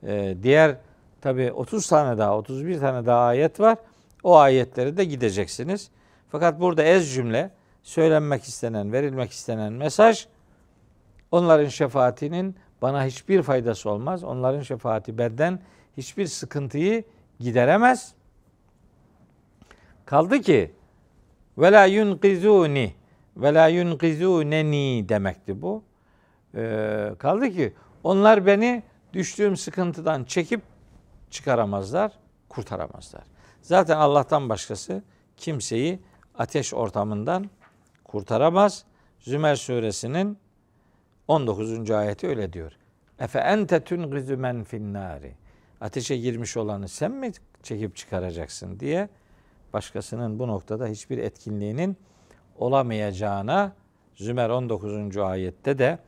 e, 0.03 0.37
diğer 0.43 0.77
tabi 1.21 1.53
30 1.53 1.87
tane 1.87 2.19
daha 2.19 2.39
31 2.39 2.81
tane 2.81 3.07
daha 3.07 3.21
ayet 3.21 3.61
var. 3.61 3.79
O 4.23 4.37
ayetleri 4.37 4.97
de 4.97 5.05
gideceksiniz. 5.05 5.91
Fakat 6.29 6.61
burada 6.61 6.83
ez 6.83 7.15
cümle 7.15 7.51
söylenmek 7.83 8.45
istenen, 8.45 8.93
verilmek 8.93 9.31
istenen 9.31 9.73
mesaj 9.73 10.27
onların 11.33 11.69
şefaatinin 11.69 12.57
bana 12.83 13.05
hiçbir 13.05 13.43
faydası 13.43 13.91
olmaz. 13.91 14.25
Onların 14.25 14.61
şefaati 14.61 15.19
benden 15.19 15.61
hiçbir 15.97 16.27
sıkıntıyı 16.27 17.05
gideremez. 17.41 18.15
Kaldı 20.07 20.41
ki 20.41 20.73
ve 21.59 21.73
la 21.73 21.85
yunqizuni 21.85 22.95
ve 23.37 23.55
la 23.55 23.69
yunqizuneni 23.69 25.09
demekti 25.09 25.63
bu. 25.63 25.83
Ee, 26.55 27.11
kaldı 27.19 27.51
ki 27.51 27.75
onlar 28.09 28.47
beni 28.47 28.83
düştüğüm 29.13 29.57
sıkıntıdan 29.57 30.25
çekip 30.25 30.63
çıkaramazlar, 31.31 32.13
kurtaramazlar. 32.49 33.23
Zaten 33.63 33.97
Allah'tan 33.97 34.49
başkası 34.49 35.03
kimseyi 35.37 36.01
ateş 36.39 36.75
ortamından 36.75 37.51
kurtaramaz. 38.05 38.85
Zümer 39.21 39.57
suresinin 39.57 40.39
19. 41.29 41.91
ayeti 41.91 42.29
öyle 42.29 42.53
diyor. 42.53 42.73
Efe 43.19 43.39
ente 43.39 43.85
tungizu 43.85 44.37
men 44.37 44.65
finnari. 44.65 45.35
Ateşe 45.81 46.17
girmiş 46.17 46.57
olanı 46.57 46.89
sen 46.89 47.11
mi 47.11 47.33
çekip 47.63 47.97
çıkaracaksın 47.97 48.81
diye 48.81 49.09
başkasının 49.73 50.39
bu 50.39 50.49
noktada 50.49 50.87
hiçbir 50.87 51.19
etkinliğinin 51.19 51.97
olamayacağına 52.59 53.73
Zümer 54.15 54.51
19. 54.51 55.17
ayette 55.17 55.79
de 55.79 55.99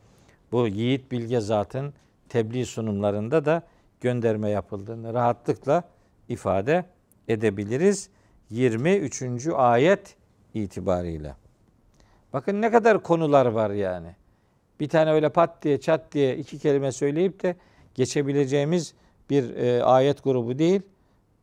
bu 0.51 0.67
yiğit 0.67 1.11
bilge 1.11 1.39
zatın 1.39 1.93
tebliğ 2.29 2.65
sunumlarında 2.65 3.45
da 3.45 3.61
gönderme 4.01 4.49
yapıldığını 4.49 5.13
rahatlıkla 5.13 5.83
ifade 6.29 6.85
edebiliriz. 7.27 8.09
23. 8.49 9.47
ayet 9.47 10.15
itibariyle. 10.53 11.35
Bakın 12.33 12.61
ne 12.61 12.71
kadar 12.71 13.03
konular 13.03 13.45
var 13.45 13.69
yani. 13.69 14.15
Bir 14.79 14.89
tane 14.89 15.11
öyle 15.11 15.29
pat 15.29 15.63
diye 15.63 15.79
çat 15.79 16.11
diye 16.11 16.37
iki 16.37 16.59
kelime 16.59 16.91
söyleyip 16.91 17.43
de 17.43 17.55
geçebileceğimiz 17.95 18.93
bir 19.29 19.55
e, 19.55 19.83
ayet 19.83 20.23
grubu 20.23 20.59
değil. 20.59 20.81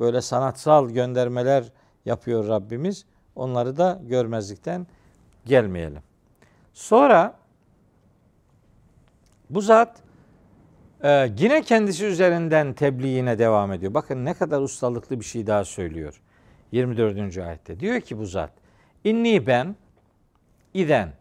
Böyle 0.00 0.20
sanatsal 0.20 0.90
göndermeler 0.90 1.72
yapıyor 2.04 2.48
Rabbimiz. 2.48 3.04
Onları 3.36 3.76
da 3.76 4.00
görmezlikten 4.02 4.86
gelmeyelim. 5.46 6.02
Sonra 6.72 7.37
bu 9.50 9.60
zat 9.60 10.02
Ee, 11.04 11.30
yine 11.38 11.62
kendisi 11.62 12.06
üzerinden 12.06 12.72
tebliğine 12.72 13.38
devam 13.38 13.72
ediyor. 13.72 13.94
Bakın 13.94 14.24
ne 14.24 14.34
kadar 14.34 14.60
ustalıklı 14.60 15.20
bir 15.20 15.24
şey 15.24 15.46
daha 15.46 15.64
söylüyor. 15.64 16.20
24. 16.72 17.38
ayette. 17.38 17.80
Diyor 17.80 18.00
ki 18.00 18.18
bu 18.18 18.26
zat. 18.26 18.52
İnni 19.04 19.46
ben 19.46 19.76
iden 20.74 21.12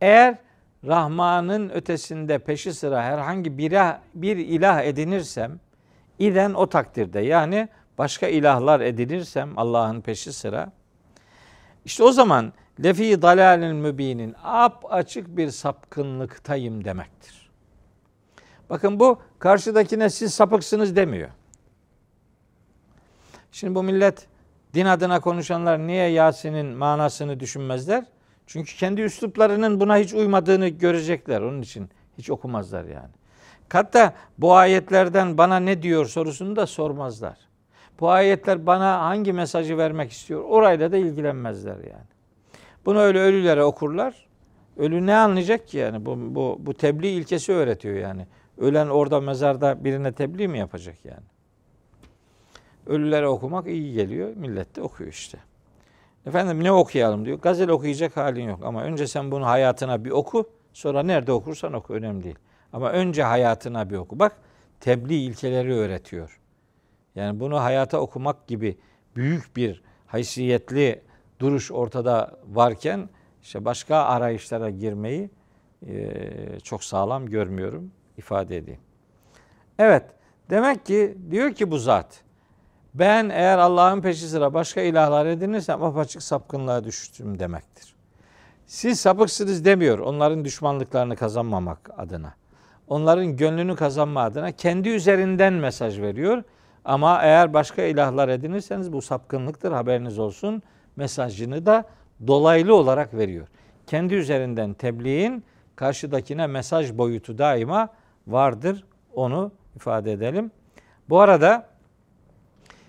eğer 0.00 0.38
Rahman'ın 0.86 1.68
ötesinde 1.68 2.38
peşi 2.38 2.74
sıra 2.74 3.02
herhangi 3.02 3.58
bir, 3.58 3.72
bir 4.14 4.36
ilah 4.36 4.82
edinirsem 4.82 5.60
iden 6.18 6.54
o 6.54 6.66
takdirde 6.66 7.20
yani 7.20 7.68
başka 7.98 8.28
ilahlar 8.28 8.80
edinirsem 8.80 9.58
Allah'ın 9.58 10.00
peşi 10.00 10.32
sıra 10.32 10.72
işte 11.84 12.04
o 12.04 12.12
zaman 12.12 12.52
lefi 12.82 13.22
dalalin 13.22 13.76
mübinin 13.76 14.34
ap 14.44 14.84
açık 14.90 15.36
bir 15.36 15.50
sapkınlıktayım 15.50 16.84
demektir. 16.84 17.50
Bakın 18.70 19.00
bu 19.00 19.18
karşıdakine 19.38 20.10
siz 20.10 20.34
sapıksınız 20.34 20.96
demiyor. 20.96 21.30
Şimdi 23.52 23.74
bu 23.74 23.82
millet 23.82 24.26
din 24.74 24.86
adına 24.86 25.20
konuşanlar 25.20 25.86
niye 25.86 26.08
Yasin'in 26.08 26.66
manasını 26.66 27.40
düşünmezler? 27.40 28.04
Çünkü 28.46 28.76
kendi 28.76 29.00
üsluplarının 29.00 29.80
buna 29.80 29.96
hiç 29.96 30.14
uymadığını 30.14 30.68
görecekler. 30.68 31.40
Onun 31.40 31.62
için 31.62 31.90
hiç 32.18 32.30
okumazlar 32.30 32.84
yani. 32.84 33.10
Hatta 33.72 34.14
bu 34.38 34.54
ayetlerden 34.54 35.38
bana 35.38 35.56
ne 35.56 35.82
diyor 35.82 36.06
sorusunu 36.06 36.56
da 36.56 36.66
sormazlar. 36.66 37.38
Bu 38.00 38.10
ayetler 38.10 38.66
bana 38.66 39.00
hangi 39.00 39.32
mesajı 39.32 39.78
vermek 39.78 40.12
istiyor? 40.12 40.44
Orayla 40.44 40.92
da 40.92 40.96
ilgilenmezler 40.96 41.76
yani. 41.76 42.13
Bunu 42.86 42.98
öyle 42.98 43.18
ölülere 43.18 43.64
okurlar. 43.64 44.26
Ölü 44.76 45.06
ne 45.06 45.16
anlayacak 45.16 45.68
ki 45.68 45.78
yani? 45.78 46.06
Bu, 46.06 46.16
bu, 46.34 46.56
bu 46.60 46.74
tebliğ 46.74 47.08
ilkesi 47.08 47.52
öğretiyor 47.52 47.96
yani. 47.96 48.26
Ölen 48.58 48.88
orada 48.88 49.20
mezarda 49.20 49.84
birine 49.84 50.12
tebliğ 50.12 50.48
mi 50.48 50.58
yapacak 50.58 51.04
yani? 51.04 51.24
Ölülere 52.86 53.28
okumak 53.28 53.66
iyi 53.66 53.92
geliyor. 53.92 54.36
Millet 54.36 54.76
de 54.76 54.82
okuyor 54.82 55.10
işte. 55.10 55.38
Efendim 56.26 56.64
ne 56.64 56.72
okuyalım 56.72 57.24
diyor. 57.24 57.38
Gazel 57.38 57.68
okuyacak 57.68 58.16
halin 58.16 58.48
yok. 58.48 58.60
Ama 58.64 58.82
önce 58.82 59.06
sen 59.06 59.30
bunu 59.30 59.46
hayatına 59.46 60.04
bir 60.04 60.10
oku. 60.10 60.50
Sonra 60.72 61.02
nerede 61.02 61.32
okursan 61.32 61.72
oku. 61.72 61.94
Önemli 61.94 62.24
değil. 62.24 62.38
Ama 62.72 62.90
önce 62.90 63.22
hayatına 63.22 63.90
bir 63.90 63.96
oku. 63.96 64.18
Bak 64.18 64.36
tebliğ 64.80 65.24
ilkeleri 65.24 65.74
öğretiyor. 65.74 66.40
Yani 67.14 67.40
bunu 67.40 67.60
hayata 67.60 67.98
okumak 67.98 68.46
gibi 68.46 68.78
büyük 69.16 69.56
bir 69.56 69.82
haysiyetli 70.06 71.02
duruş 71.40 71.72
ortada 71.72 72.36
varken 72.46 73.08
işte 73.42 73.64
başka 73.64 73.96
arayışlara 73.96 74.70
girmeyi 74.70 75.30
e, 75.86 76.60
çok 76.60 76.84
sağlam 76.84 77.26
görmüyorum 77.26 77.90
ifade 78.16 78.56
edeyim. 78.56 78.80
Evet 79.78 80.04
demek 80.50 80.86
ki 80.86 81.18
diyor 81.30 81.52
ki 81.52 81.70
bu 81.70 81.78
zat 81.78 82.24
ben 82.94 83.28
eğer 83.28 83.58
Allah'ın 83.58 84.00
peşi 84.00 84.26
sıra 84.26 84.54
başka 84.54 84.80
ilahlar 84.80 85.26
edinirsem 85.26 85.82
apaçık 85.82 86.22
sapkınlığa 86.22 86.84
düştüm 86.84 87.38
demektir. 87.38 87.94
Siz 88.66 89.00
sapıksınız 89.00 89.64
demiyor 89.64 89.98
onların 89.98 90.44
düşmanlıklarını 90.44 91.16
kazanmamak 91.16 91.90
adına. 91.96 92.34
Onların 92.88 93.36
gönlünü 93.36 93.76
kazanma 93.76 94.22
adına 94.22 94.52
kendi 94.52 94.88
üzerinden 94.88 95.52
mesaj 95.52 96.00
veriyor. 96.00 96.42
Ama 96.84 97.22
eğer 97.22 97.54
başka 97.54 97.82
ilahlar 97.82 98.28
edinirseniz 98.28 98.92
bu 98.92 99.02
sapkınlıktır 99.02 99.72
haberiniz 99.72 100.18
olsun. 100.18 100.62
Mesajını 100.96 101.66
da 101.66 101.84
dolaylı 102.26 102.74
olarak 102.74 103.14
veriyor. 103.14 103.46
Kendi 103.86 104.14
üzerinden 104.14 104.74
tebliğin 104.74 105.44
karşıdakine 105.76 106.46
mesaj 106.46 106.92
boyutu 106.92 107.38
daima 107.38 107.88
vardır. 108.26 108.84
Onu 109.14 109.52
ifade 109.76 110.12
edelim. 110.12 110.50
Bu 111.08 111.20
arada 111.20 111.68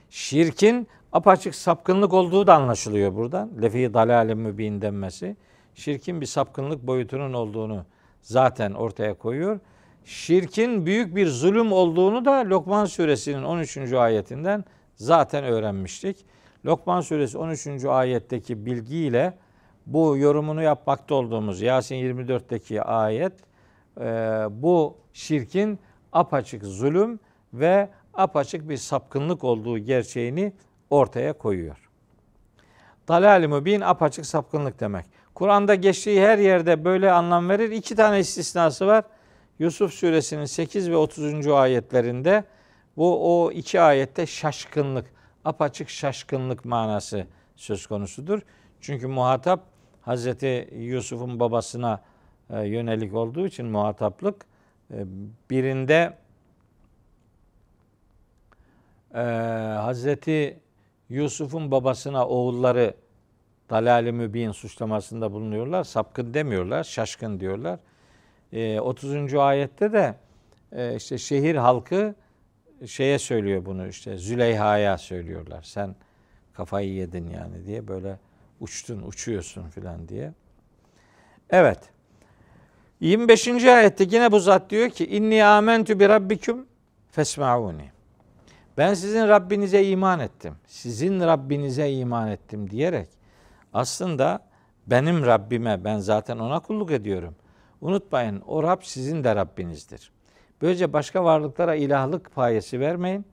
şirkin 0.09 0.87
apaçık 1.11 1.55
sapkınlık 1.55 2.13
olduğu 2.13 2.47
da 2.47 2.55
anlaşılıyor 2.55 3.15
buradan. 3.15 3.51
Lefi 3.61 3.93
dalale 3.93 4.33
mübin 4.33 4.81
denmesi. 4.81 5.35
Şirkin 5.75 6.21
bir 6.21 6.25
sapkınlık 6.25 6.87
boyutunun 6.87 7.33
olduğunu 7.33 7.85
zaten 8.21 8.71
ortaya 8.71 9.13
koyuyor. 9.13 9.59
Şirkin 10.05 10.85
büyük 10.85 11.15
bir 11.15 11.27
zulüm 11.27 11.71
olduğunu 11.71 12.25
da 12.25 12.49
Lokman 12.49 12.85
suresinin 12.85 13.43
13. 13.43 13.93
ayetinden 13.93 14.65
zaten 14.95 15.43
öğrenmiştik. 15.43 16.25
Lokman 16.65 17.01
suresi 17.01 17.37
13. 17.37 17.85
ayetteki 17.85 18.65
bilgiyle 18.65 19.37
bu 19.85 20.17
yorumunu 20.17 20.61
yapmakta 20.61 21.15
olduğumuz 21.15 21.61
Yasin 21.61 21.95
24'teki 21.95 22.81
ayet 22.81 23.33
e, 23.99 24.03
bu 24.49 24.97
şirkin 25.13 25.79
apaçık 26.11 26.63
zulüm 26.63 27.19
ve 27.53 27.89
apaçık 28.13 28.69
bir 28.69 28.77
sapkınlık 28.77 29.43
olduğu 29.43 29.79
gerçeğini 29.79 30.53
ortaya 30.89 31.33
koyuyor. 31.33 31.89
Dalal-i 33.07 33.47
mübin 33.47 33.81
apaçık 33.81 34.25
sapkınlık 34.25 34.79
demek. 34.79 35.05
Kur'an'da 35.35 35.75
geçtiği 35.75 36.21
her 36.21 36.37
yerde 36.37 36.85
böyle 36.85 37.11
anlam 37.11 37.49
verir. 37.49 37.71
İki 37.71 37.95
tane 37.95 38.19
istisnası 38.19 38.87
var. 38.87 39.05
Yusuf 39.59 39.93
suresinin 39.93 40.45
8 40.45 40.89
ve 40.89 40.95
30. 40.95 41.47
ayetlerinde 41.47 42.43
bu 42.97 43.43
o 43.43 43.51
iki 43.51 43.81
ayette 43.81 44.25
şaşkınlık, 44.25 45.14
apaçık 45.45 45.89
şaşkınlık 45.89 46.65
manası 46.65 47.27
söz 47.55 47.87
konusudur. 47.87 48.39
Çünkü 48.81 49.07
muhatap 49.07 49.63
Hazreti 50.01 50.69
Yusuf'un 50.77 51.39
babasına 51.39 52.01
e, 52.49 52.67
yönelik 52.67 53.13
olduğu 53.13 53.47
için 53.47 53.65
muhataplık 53.65 54.45
e, 54.91 55.05
birinde 55.49 56.17
e, 59.13 59.19
Hazreti 59.81 60.59
Yusuf'un 61.09 61.71
babasına 61.71 62.27
oğulları 62.27 62.93
dalal-i 63.69 64.11
mübin 64.11 64.51
suçlamasında 64.51 65.31
bulunuyorlar. 65.31 65.83
Sapkın 65.83 66.33
demiyorlar, 66.33 66.83
şaşkın 66.83 67.39
diyorlar. 67.39 67.79
30. 68.79 69.33
ayette 69.33 69.93
de 69.93 70.15
işte 70.95 71.17
şehir 71.17 71.55
halkı 71.55 72.15
şeye 72.85 73.19
söylüyor 73.19 73.65
bunu 73.65 73.87
işte 73.87 74.17
Züleyha'ya 74.17 74.97
söylüyorlar. 74.97 75.63
Sen 75.63 75.95
kafayı 76.53 76.93
yedin 76.93 77.29
yani 77.29 77.65
diye 77.65 77.87
böyle 77.87 78.19
uçtun, 78.59 79.01
uçuyorsun 79.01 79.69
filan 79.69 80.07
diye. 80.07 80.33
Evet. 81.49 81.79
25. 82.99 83.47
ayette 83.47 84.07
yine 84.11 84.31
bu 84.31 84.39
zat 84.39 84.69
diyor 84.69 84.89
ki 84.89 85.07
inni 85.07 85.45
amentu 85.45 85.99
bi 85.99 86.09
rabbikum 86.09 86.65
fesmauni. 87.11 87.91
Ben 88.77 88.93
sizin 88.93 89.27
Rabbinize 89.27 89.85
iman 89.85 90.19
ettim. 90.19 90.55
Sizin 90.67 91.19
Rabbinize 91.19 91.91
iman 91.91 92.27
ettim 92.27 92.69
diyerek 92.69 93.09
aslında 93.73 94.39
benim 94.87 95.25
Rabbime 95.25 95.83
ben 95.83 95.99
zaten 95.99 96.37
ona 96.37 96.59
kulluk 96.59 96.91
ediyorum. 96.91 97.35
Unutmayın 97.81 98.41
o 98.47 98.63
Rab 98.63 98.81
sizin 98.83 99.23
de 99.23 99.35
Rabbinizdir. 99.35 100.11
Böylece 100.61 100.93
başka 100.93 101.23
varlıklara 101.23 101.75
ilahlık 101.75 102.35
payesi 102.35 102.79
vermeyin. 102.79 103.25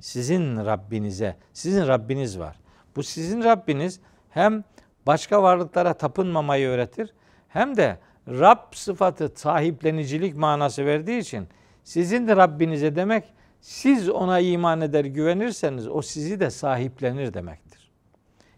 Sizin 0.00 0.56
Rabbinize, 0.56 1.36
sizin 1.52 1.86
Rabbiniz 1.86 2.38
var. 2.38 2.60
Bu 2.96 3.02
sizin 3.02 3.44
Rabbiniz 3.44 4.00
hem 4.30 4.64
başka 5.06 5.42
varlıklara 5.42 5.94
tapınmamayı 5.94 6.68
öğretir 6.68 7.14
hem 7.48 7.76
de 7.76 7.98
Rab 8.28 8.58
sıfatı 8.72 9.32
sahiplenicilik 9.34 10.36
manası 10.36 10.86
verdiği 10.86 11.18
için 11.18 11.48
sizin 11.84 12.28
de 12.28 12.36
Rabbinize 12.36 12.96
demek 12.96 13.24
siz 13.60 14.08
ona 14.08 14.40
iman 14.40 14.80
eder 14.80 15.04
güvenirseniz 15.04 15.88
o 15.88 16.02
sizi 16.02 16.40
de 16.40 16.50
sahiplenir 16.50 17.34
demektir. 17.34 17.92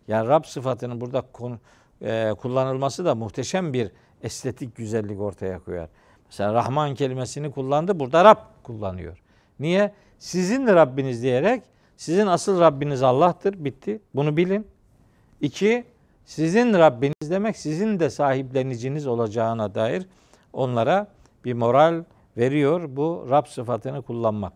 Yani 0.09 0.29
Rab 0.29 0.45
sıfatının 0.45 1.01
burada 1.01 1.21
konu, 1.33 1.59
e, 2.03 2.33
kullanılması 2.41 3.05
da 3.05 3.15
muhteşem 3.15 3.73
bir 3.73 3.91
estetik 4.23 4.77
güzellik 4.77 5.21
ortaya 5.21 5.59
koyar. 5.59 5.89
Mesela 6.31 6.55
Rahman 6.55 6.95
kelimesini 6.95 7.51
kullandı. 7.51 8.01
Burada 8.01 8.25
Rab 8.25 8.39
kullanıyor. 8.63 9.19
Niye? 9.61 9.93
Sizin 10.19 10.67
Rabbiniz 10.67 11.23
diyerek 11.23 11.63
sizin 11.97 12.27
asıl 12.27 12.61
Rabbiniz 12.61 13.03
Allah'tır. 13.03 13.65
Bitti. 13.65 14.01
Bunu 14.15 14.37
bilin. 14.37 14.67
İki, 15.41 15.85
sizin 16.25 16.75
Rabbiniz 16.75 17.31
demek 17.31 17.57
sizin 17.57 18.01
de 18.01 18.11
sahipleniciniz 18.11 19.07
olacağına 19.07 19.75
dair 19.75 20.07
onlara 20.53 21.07
bir 21.45 21.53
moral 21.53 22.05
veriyor 22.37 22.97
bu 22.97 23.27
Rab 23.31 23.47
sıfatını 23.47 24.03
kullanmak. 24.03 24.53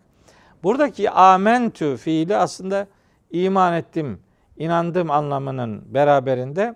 Buradaki 0.62 1.10
amentü 1.10 1.96
fiili 1.96 2.36
aslında 2.36 2.86
iman 3.30 3.74
ettim, 3.74 4.20
inandım 4.56 5.10
anlamının 5.10 5.94
beraberinde 5.94 6.74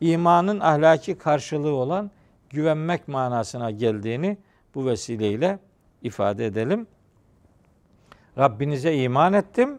imanın 0.00 0.60
ahlaki 0.60 1.18
karşılığı 1.18 1.74
olan 1.74 2.10
güvenmek 2.54 3.08
manasına 3.08 3.70
geldiğini 3.70 4.38
bu 4.74 4.86
vesileyle 4.86 5.58
ifade 6.02 6.46
edelim. 6.46 6.86
Rabbinize 8.38 8.94
iman 8.94 9.32
ettim. 9.32 9.78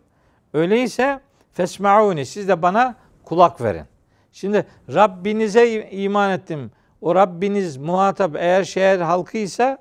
Öyleyse 0.53 1.19
fesmauni 1.53 2.25
siz 2.25 2.47
de 2.47 2.61
bana 2.61 2.95
kulak 3.23 3.61
verin. 3.61 3.85
Şimdi 4.31 4.65
Rabbinize 4.93 5.89
iman 5.91 6.31
ettim. 6.31 6.71
O 7.01 7.15
Rabbiniz 7.15 7.77
muhatap 7.77 8.35
eğer 8.35 8.63
şehir 8.63 8.99
halkıysa 8.99 9.77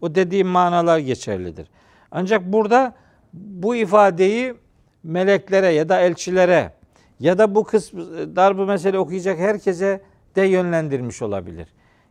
O 0.00 0.14
dediğim 0.14 0.48
manalar 0.48 0.98
geçerlidir. 0.98 1.68
Ancak 2.10 2.44
burada 2.44 2.94
bu 3.32 3.76
ifadeyi 3.76 4.54
meleklere 5.02 5.68
ya 5.68 5.88
da 5.88 6.00
elçilere 6.00 6.72
ya 7.20 7.38
da 7.38 7.54
bu 7.54 7.64
kısmı 7.64 8.36
darbı 8.36 8.66
mesele 8.66 8.98
okuyacak 8.98 9.38
herkese 9.38 10.00
de 10.36 10.42
yönlendirmiş 10.42 11.22
olabilir. 11.22 11.68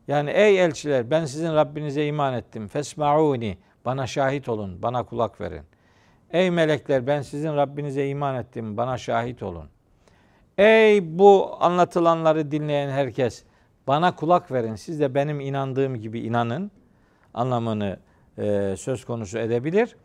Yani 0.07 0.29
ey 0.29 0.63
elçiler 0.63 1.11
ben 1.11 1.25
sizin 1.25 1.53
Rabbinize 1.53 2.05
iman 2.05 2.33
ettim. 2.33 2.67
Fesmauni 2.67 3.57
bana 3.85 4.07
şahit 4.07 4.49
olun, 4.49 4.81
bana 4.81 5.03
kulak 5.03 5.41
verin. 5.41 5.63
Ey 6.31 6.51
melekler 6.51 7.07
ben 7.07 7.21
sizin 7.21 7.55
Rabbinize 7.55 8.07
iman 8.07 8.35
ettim, 8.35 8.77
bana 8.77 8.97
şahit 8.97 9.43
olun. 9.43 9.69
Ey 10.57 11.19
bu 11.19 11.57
anlatılanları 11.59 12.51
dinleyen 12.51 12.89
herkes 12.89 13.43
bana 13.87 14.15
kulak 14.15 14.51
verin. 14.51 14.75
Siz 14.75 14.99
de 14.99 15.15
benim 15.15 15.39
inandığım 15.39 15.95
gibi 15.95 16.19
inanın 16.19 16.71
anlamını 17.33 17.99
e, 18.37 18.75
söz 18.77 19.05
konusu 19.05 19.37
edebilir. 19.37 19.95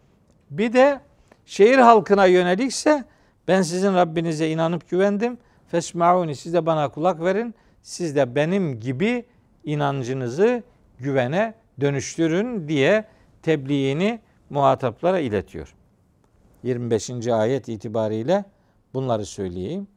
Bir 0.51 0.73
de 0.73 1.01
şehir 1.45 1.79
halkına 1.79 2.27
yönelikse 2.27 3.05
ben 3.49 3.63
sizin 3.63 3.95
Rabbinize 3.95 4.49
inanıp 4.49 4.91
güvendim. 4.91 5.39
Fesmauni 5.67 6.37
siz 6.37 6.55
de 6.55 6.67
bana 6.67 6.89
kulak 6.89 7.21
verin. 7.21 7.55
Siz 7.83 8.17
de 8.17 8.35
benim 8.35 8.81
gibi 8.81 9.25
inancınızı 9.65 10.63
güvene 10.99 11.55
dönüştürün 11.81 12.69
diye 12.69 13.05
tebliğini 13.43 14.21
muhataplara 14.51 15.19
iletiyor. 15.19 15.75
25. 16.63 17.27
ayet 17.29 17.69
itibariyle 17.69 18.45
bunları 18.95 19.27
söyleyeyim. 19.27 19.89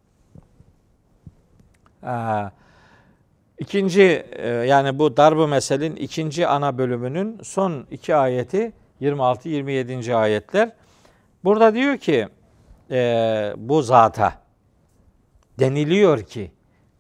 İkinci 3.60 4.26
e, 4.32 4.48
yani 4.48 5.00
bu 5.00 5.18
darbu 5.18 5.48
meselin 5.48 5.96
ikinci 5.96 6.48
ana 6.48 6.78
bölümünün 6.78 7.40
son 7.44 7.88
iki 7.92 8.16
ayeti 8.16 8.74
26-27. 9.02 10.16
ayetler. 10.16 10.72
Burada 11.44 11.74
diyor 11.74 11.98
ki 11.98 12.28
e, 12.92 13.54
bu 13.58 13.82
zata 13.82 14.34
deniliyor 15.60 16.22
ki 16.22 16.52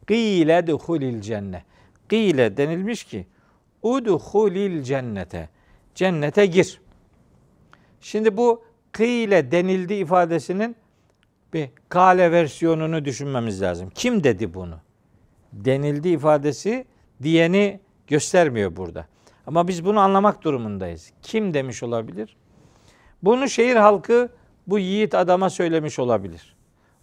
Gîle 0.07 0.67
duhulil 0.67 1.21
cennet. 1.21 1.72
Gîle 2.09 2.57
denilmiş 2.57 3.03
ki 3.03 3.27
udhulil 3.81 4.83
cennete. 4.83 5.49
Cennete 5.95 6.45
gir. 6.45 6.81
Şimdi 8.01 8.37
bu 8.37 8.63
kıyle 8.91 9.51
denildi 9.51 9.93
ifadesinin 9.93 10.75
bir 11.53 11.69
kale 11.89 12.31
versiyonunu 12.31 13.05
düşünmemiz 13.05 13.61
lazım. 13.61 13.89
Kim 13.95 14.23
dedi 14.23 14.53
bunu? 14.53 14.75
Denildi 15.53 16.09
ifadesi 16.09 16.85
diyeni 17.23 17.79
göstermiyor 18.07 18.75
burada. 18.75 19.07
Ama 19.47 19.67
biz 19.67 19.85
bunu 19.85 19.99
anlamak 19.99 20.43
durumundayız. 20.43 21.11
Kim 21.21 21.53
demiş 21.53 21.83
olabilir? 21.83 22.35
Bunu 23.23 23.49
şehir 23.49 23.75
halkı 23.75 24.29
bu 24.67 24.79
yiğit 24.79 25.15
adama 25.15 25.49
söylemiş 25.49 25.99
olabilir. 25.99 26.55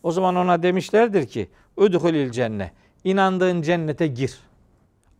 O 0.02 0.12
zaman 0.12 0.36
ona 0.36 0.62
demişlerdir 0.62 1.26
ki 1.26 1.48
Udhulil 1.76 2.30
cennet. 2.30 2.72
İnandığın 3.04 3.62
cennete 3.62 4.06
gir. 4.06 4.38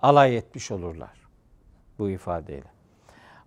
Alay 0.02 0.36
etmiş 0.36 0.70
olurlar 0.70 1.28
bu 1.98 2.10
ifadeyle. 2.10 2.70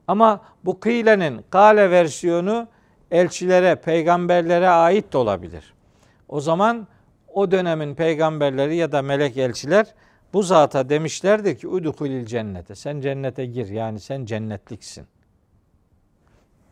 Ama 0.08 0.42
bu 0.66 0.80
kıylenin 0.80 1.46
kale 1.50 1.92
versiyonu 1.92 2.68
elçilere, 3.12 3.76
peygamberlere 3.76 4.70
ait 4.70 5.14
de 5.14 5.18
olabilir. 5.18 5.74
O 6.30 6.42
zaman 6.42 6.88
o 7.34 7.52
dönemin 7.52 7.96
peygamberleri 7.96 8.76
ya 8.76 8.92
da 8.92 9.02
melek 9.02 9.38
elçiler 9.38 9.94
bu 10.34 10.44
zata 10.44 10.90
demişlerdi 10.90 11.58
ki 11.58 11.68
udhulil 11.68 12.26
cennete. 12.26 12.76
Sen 12.76 13.02
cennete 13.02 13.46
gir 13.46 13.68
yani 13.68 14.00
sen 14.00 14.26
cennetliksin. 14.26 15.08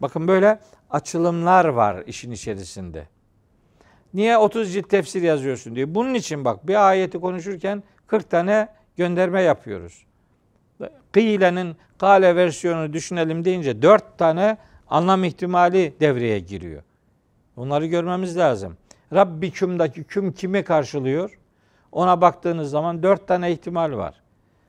Bakın 0.02 0.28
böyle 0.28 0.60
açılımlar 0.90 1.66
var 1.66 2.04
işin 2.08 2.32
içerisinde. 2.32 3.08
Niye 4.14 4.38
30 4.38 4.74
cilt 4.74 4.90
tefsir 4.90 5.22
yazıyorsun 5.22 5.76
diyor. 5.76 5.88
Bunun 5.92 6.14
için 6.14 6.46
bak 6.46 6.68
bir 6.68 6.90
ayeti 6.90 7.20
konuşurken 7.20 7.84
40 8.08 8.30
tane 8.30 8.68
gönderme 8.98 9.42
yapıyoruz. 9.42 10.06
Kıyle'nin 11.12 11.76
kale 11.98 12.36
versiyonunu 12.36 12.94
düşünelim 12.94 13.46
deyince 13.46 13.82
4 13.82 14.18
tane 14.18 14.58
anlam 14.88 15.24
ihtimali 15.24 15.94
devreye 16.00 16.40
giriyor. 16.40 16.84
Onları 17.58 17.86
görmemiz 17.86 18.38
lazım. 18.38 18.78
Rabbiküm'daki 19.14 20.04
küm 20.04 20.32
kimi 20.32 20.64
karşılıyor? 20.64 21.40
Ona 21.92 22.22
baktığınız 22.22 22.70
zaman 22.70 23.04
dört 23.04 23.28
tane 23.28 23.52
ihtimal 23.52 23.92
var. 23.92 24.22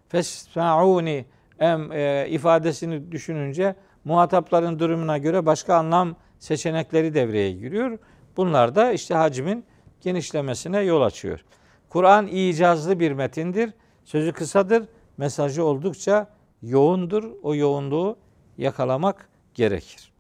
Fesma'uni 0.09 1.25
em 1.59 1.93
e, 1.93 2.29
ifadesini 2.29 3.13
düşününce 3.13 3.75
muhatapların 4.05 4.79
durumuna 4.79 5.19
göre 5.19 5.47
başka 5.47 5.75
anlam 5.75 6.17
seçenekleri 6.39 7.15
devreye 7.15 7.53
giriyor. 7.53 7.99
Bunlar 8.37 8.75
da 8.75 8.93
işte 8.93 9.15
hacmin 9.15 9.65
genişlemesine 10.01 10.81
yol 10.81 11.03
açıyor. 11.03 11.45
Kur'an 11.89 12.27
icazlı 12.27 13.01
bir 13.01 13.13
metindir. 13.13 13.71
Sözü 14.05 14.33
kısadır, 14.33 14.85
mesajı 15.17 15.65
oldukça 15.65 16.27
yoğundur. 16.63 17.31
O 17.43 17.55
yoğunluğu 17.55 18.17
yakalamak 18.59 19.29
gerekir. 19.55 20.13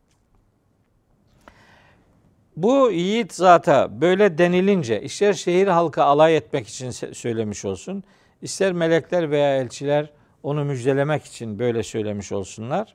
Bu 2.56 2.90
yiğit 2.90 3.32
zata 3.32 4.00
böyle 4.00 4.38
denilince 4.38 5.02
ister 5.02 5.32
şehir 5.32 5.66
halkı 5.66 6.02
alay 6.02 6.36
etmek 6.36 6.68
için 6.68 6.90
söylemiş 6.90 7.64
olsun, 7.64 8.04
ister 8.42 8.72
melekler 8.72 9.30
veya 9.30 9.56
elçiler 9.56 10.10
onu 10.42 10.64
müjdelemek 10.64 11.24
için 11.24 11.58
böyle 11.58 11.82
söylemiş 11.82 12.32
olsunlar. 12.32 12.94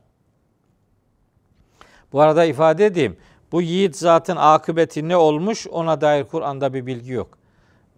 Bu 2.13 2.21
arada 2.21 2.45
ifade 2.45 2.85
edeyim. 2.85 3.17
Bu 3.51 3.61
yiğit 3.61 3.95
zatın 3.95 4.35
akıbeti 4.35 5.07
ne 5.07 5.17
olmuş 5.17 5.67
ona 5.67 6.01
dair 6.01 6.23
Kur'an'da 6.23 6.73
bir 6.73 6.85
bilgi 6.85 7.11
yok. 7.11 7.37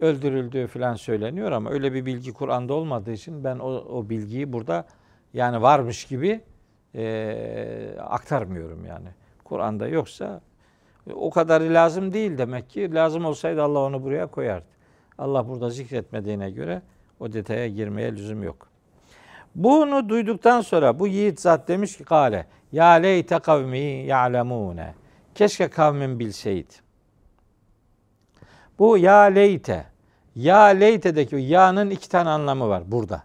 Öldürüldüğü 0.01 0.67
falan 0.67 0.93
söyleniyor 0.93 1.51
ama 1.51 1.69
öyle 1.69 1.93
bir 1.93 2.05
bilgi 2.05 2.33
Kur'an'da 2.33 2.73
olmadığı 2.73 3.11
için 3.11 3.43
ben 3.43 3.59
o, 3.59 3.67
o 3.69 4.09
bilgiyi 4.09 4.53
burada 4.53 4.85
yani 5.33 5.61
varmış 5.61 6.05
gibi 6.05 6.41
e, 6.95 7.95
aktarmıyorum 7.99 8.85
yani. 8.85 9.07
Kur'an'da 9.43 9.87
yoksa 9.87 10.41
o 11.13 11.29
kadarı 11.29 11.73
lazım 11.73 12.13
değil 12.13 12.37
demek 12.37 12.69
ki. 12.69 12.93
Lazım 12.93 13.25
olsaydı 13.25 13.63
Allah 13.63 13.79
onu 13.79 14.03
buraya 14.03 14.27
koyardı. 14.27 14.65
Allah 15.17 15.47
burada 15.47 15.69
zikretmediğine 15.69 16.51
göre 16.51 16.81
o 17.19 17.33
detaya 17.33 17.67
girmeye 17.67 18.11
lüzum 18.11 18.43
yok. 18.43 18.67
Bunu 19.55 20.09
duyduktan 20.09 20.61
sonra 20.61 20.99
bu 20.99 21.07
yiğit 21.07 21.41
zat 21.41 21.67
demiş 21.67 21.97
ki 21.97 22.03
kale 22.03 22.45
ya 22.71 22.89
leyte 22.89 23.39
kavmi 23.39 23.79
ya'lemune. 23.79 24.93
Keşke 25.35 25.67
kavmin 25.67 26.19
bilseydi. 26.19 26.73
Bu 28.79 28.97
ya 28.97 29.21
leyte. 29.21 29.85
Ya 30.35 30.63
leyte'deki 30.63 31.35
ya'nın 31.35 31.89
iki 31.89 32.09
tane 32.09 32.29
anlamı 32.29 32.69
var 32.69 32.83
burada. 32.85 33.23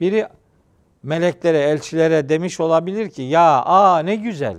Biri 0.00 0.28
meleklere, 1.02 1.58
elçilere 1.58 2.28
demiş 2.28 2.60
olabilir 2.60 3.10
ki 3.10 3.22
ya 3.22 3.62
a 3.62 3.98
ne 3.98 4.16
güzel. 4.16 4.56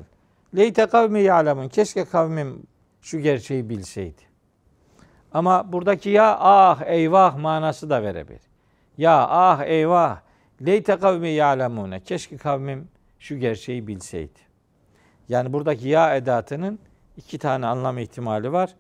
Leyte 0.56 0.86
kavmi 0.86 1.22
ya'lemun. 1.22 1.68
Keşke 1.68 2.06
kavmim 2.06 2.64
şu 3.02 3.20
gerçeği 3.20 3.70
bilseydi. 3.70 4.22
Ama 5.34 5.72
buradaki 5.74 6.10
ya 6.10 6.38
ah 6.40 6.82
eyvah 6.86 7.38
manası 7.38 7.90
da 7.90 8.04
verebilir. 8.04 8.42
Ya 8.98 9.28
ah 9.30 9.64
eyvah 9.64 10.20
leyte 10.66 10.98
kavmi 10.98 11.30
ya'lemune. 11.30 12.00
Keşke 12.04 12.38
kavmim 12.38 12.88
şu 13.20 13.38
gerçeği 13.38 13.88
bilseydi. 13.88 14.40
Yani 15.30 15.54
buradaki 15.54 15.88
ya 15.88 16.16
edatının 16.16 16.80
iki 17.18 17.38
tane 17.38 17.66
anlam 17.66 17.98
ihtimali 17.98 18.52
var. 18.52 18.76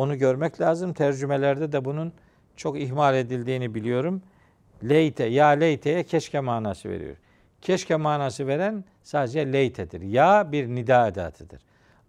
Onu 0.00 0.18
görmek 0.18 0.60
lazım. 0.60 0.92
Tercümelerde 0.92 1.72
de 1.72 1.84
bunun 1.84 2.12
çok 2.56 2.80
ihmal 2.80 3.14
edildiğini 3.14 3.74
biliyorum. 3.74 4.22
Leyte, 4.88 5.24
ya 5.24 5.46
leyteye 5.46 6.02
keşke 6.02 6.40
manası 6.40 6.88
veriyor. 6.88 7.16
Keşke 7.60 7.96
manası 7.96 8.46
veren 8.46 8.84
sadece 9.02 9.52
leytedir. 9.52 10.00
Ya 10.00 10.52
bir 10.52 10.68
nida 10.68 11.08
edatıdır. 11.08 11.60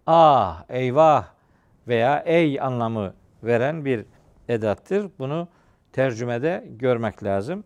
Ah, 0.06 0.64
eyvah 0.68 1.26
veya 1.88 2.22
ey 2.26 2.60
anlamı 2.60 3.14
veren 3.42 3.84
bir 3.84 4.04
edattır. 4.48 5.10
Bunu 5.18 5.48
tercümede 5.92 6.64
görmek 6.68 7.24
lazım. 7.24 7.64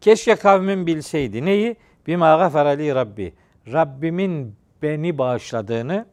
Keşke 0.00 0.36
kavmin 0.36 0.86
bilseydi. 0.86 1.44
Neyi? 1.44 1.76
Bima 2.06 2.36
gafarali 2.36 2.94
Rabbi. 2.94 3.34
Rabbimin 3.72 4.56
beni 4.82 5.18
bağışladığını 5.18 6.06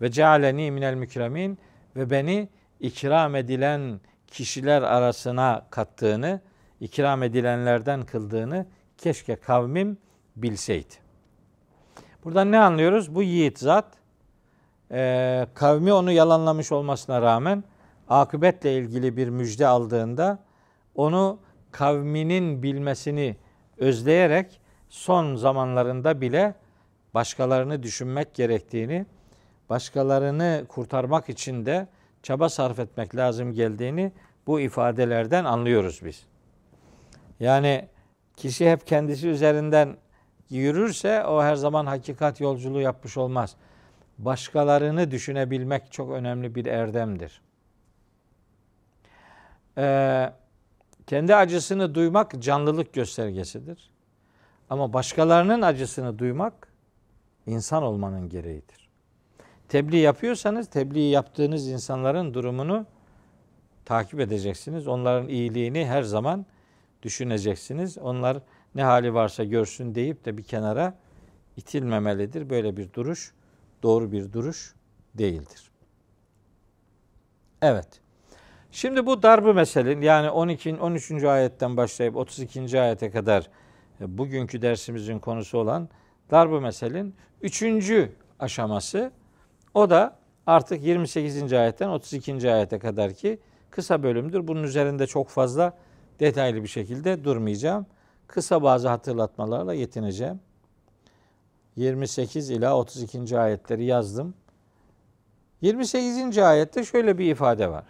ve 0.00 0.10
cealeni 0.10 0.70
minel 0.70 0.94
mükremin 0.94 1.58
ve 1.96 2.10
beni 2.10 2.48
ikram 2.80 3.36
edilen 3.36 4.00
kişiler 4.26 4.82
arasına 4.82 5.66
kattığını, 5.70 6.40
ikram 6.80 7.22
edilenlerden 7.22 8.02
kıldığını 8.02 8.66
keşke 8.98 9.36
kavmim 9.36 9.98
bilseydi. 10.36 10.94
Buradan 12.24 12.52
ne 12.52 12.58
anlıyoruz? 12.58 13.14
Bu 13.14 13.22
yiğit 13.22 13.58
zat 13.58 13.86
e, 14.90 15.46
kavmi 15.54 15.92
onu 15.92 16.12
yalanlamış 16.12 16.72
olmasına 16.72 17.22
rağmen 17.22 17.64
akıbetle 18.08 18.78
ilgili 18.78 19.16
bir 19.16 19.28
müjde 19.28 19.66
aldığında 19.66 20.38
onu 20.94 21.38
kavminin 21.70 22.62
bilmesini 22.62 23.36
özleyerek 23.78 24.60
son 24.88 25.34
zamanlarında 25.34 26.20
bile 26.20 26.54
başkalarını 27.14 27.82
düşünmek 27.82 28.34
gerektiğini, 28.34 29.06
başkalarını 29.74 30.64
kurtarmak 30.68 31.28
için 31.28 31.66
de 31.66 31.88
çaba 32.22 32.48
sarf 32.48 32.78
etmek 32.78 33.16
lazım 33.16 33.52
geldiğini 33.52 34.12
bu 34.46 34.60
ifadelerden 34.60 35.44
anlıyoruz 35.44 36.00
biz. 36.04 36.26
Yani 37.40 37.88
kişi 38.36 38.70
hep 38.70 38.86
kendisi 38.86 39.28
üzerinden 39.28 39.96
yürürse 40.50 41.24
o 41.24 41.42
her 41.42 41.54
zaman 41.56 41.86
hakikat 41.86 42.40
yolculuğu 42.40 42.80
yapmış 42.80 43.16
olmaz. 43.16 43.56
Başkalarını 44.18 45.10
düşünebilmek 45.10 45.92
çok 45.92 46.10
önemli 46.10 46.54
bir 46.54 46.66
erdemdir. 46.66 47.42
Ee, 49.78 50.32
kendi 51.06 51.34
acısını 51.34 51.94
duymak 51.94 52.42
canlılık 52.42 52.92
göstergesidir. 52.92 53.90
Ama 54.70 54.92
başkalarının 54.92 55.62
acısını 55.62 56.18
duymak 56.18 56.68
insan 57.46 57.82
olmanın 57.82 58.28
gereğidir. 58.28 58.83
Tebliğ 59.68 59.96
yapıyorsanız 59.96 60.68
tebliğ 60.70 61.10
yaptığınız 61.10 61.68
insanların 61.68 62.34
durumunu 62.34 62.86
takip 63.84 64.20
edeceksiniz. 64.20 64.88
Onların 64.88 65.28
iyiliğini 65.28 65.86
her 65.86 66.02
zaman 66.02 66.46
düşüneceksiniz. 67.02 67.98
Onlar 67.98 68.38
ne 68.74 68.82
hali 68.82 69.14
varsa 69.14 69.44
görsün 69.44 69.94
deyip 69.94 70.24
de 70.24 70.38
bir 70.38 70.42
kenara 70.42 70.94
itilmemelidir. 71.56 72.50
Böyle 72.50 72.76
bir 72.76 72.92
duruş 72.92 73.32
doğru 73.82 74.12
bir 74.12 74.32
duruş 74.32 74.74
değildir. 75.14 75.70
Evet. 77.62 77.88
Şimdi 78.70 79.06
bu 79.06 79.22
darbı 79.22 79.54
meselenin 79.54 80.02
yani 80.02 80.30
12. 80.30 80.76
13. 80.76 81.24
ayetten 81.24 81.76
başlayıp 81.76 82.16
32. 82.16 82.80
ayete 82.80 83.10
kadar 83.10 83.50
e, 84.00 84.18
bugünkü 84.18 84.62
dersimizin 84.62 85.18
konusu 85.18 85.58
olan 85.58 85.88
darbı 86.30 86.60
meselenin 86.60 87.14
3. 87.42 87.64
aşaması 88.40 89.12
o 89.74 89.90
da 89.90 90.16
artık 90.46 90.82
28. 90.82 91.52
ayetten 91.52 91.88
32. 91.88 92.52
ayete 92.52 92.78
kadar 92.78 93.12
ki 93.12 93.38
kısa 93.70 94.02
bölümdür. 94.02 94.48
Bunun 94.48 94.62
üzerinde 94.62 95.06
çok 95.06 95.28
fazla 95.28 95.72
detaylı 96.20 96.62
bir 96.62 96.68
şekilde 96.68 97.24
durmayacağım. 97.24 97.86
Kısa 98.26 98.62
bazı 98.62 98.88
hatırlatmalarla 98.88 99.74
yetineceğim. 99.74 100.40
28 101.76 102.50
ila 102.50 102.76
32. 102.76 103.38
ayetleri 103.38 103.84
yazdım. 103.84 104.34
28. 105.60 106.38
ayette 106.38 106.84
şöyle 106.84 107.18
bir 107.18 107.30
ifade 107.30 107.70
var. 107.70 107.84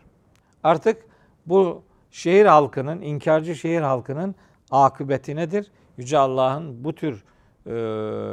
Artık 0.63 1.07
bu 1.47 1.83
şehir 2.11 2.47
halkının, 2.47 3.03
inkarcı 3.03 3.55
şehir 3.55 3.81
halkının 3.81 4.35
akıbeti 4.71 5.37
nedir? 5.37 5.71
Yüce 5.97 6.19
Allah'ın 6.19 6.85
bu 6.85 6.95
tür 6.95 7.25
e, 7.67 7.73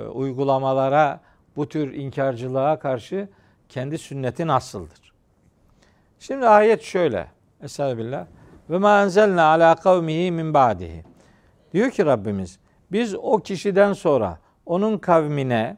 uygulamalara, 0.07 1.21
bu 1.55 1.69
tür 1.69 1.93
inkarcılığa 1.93 2.79
karşı 2.79 3.29
kendi 3.71 3.97
sünneti 3.97 4.47
nasıldır? 4.47 5.13
Şimdi 6.19 6.47
ayet 6.47 6.81
şöyle. 6.81 7.27
Estağfirullah. 7.63 8.25
Ve 8.69 8.77
ma 8.77 9.03
enzelna 9.03 9.43
ala 9.43 9.75
kavmihi 9.75 10.31
min 10.31 10.53
ba'dihi. 10.53 11.03
Diyor 11.73 11.91
ki 11.91 12.05
Rabbimiz 12.05 12.59
biz 12.91 13.15
o 13.15 13.37
kişiden 13.37 13.93
sonra 13.93 14.39
onun 14.65 14.97
kavmine 14.97 15.77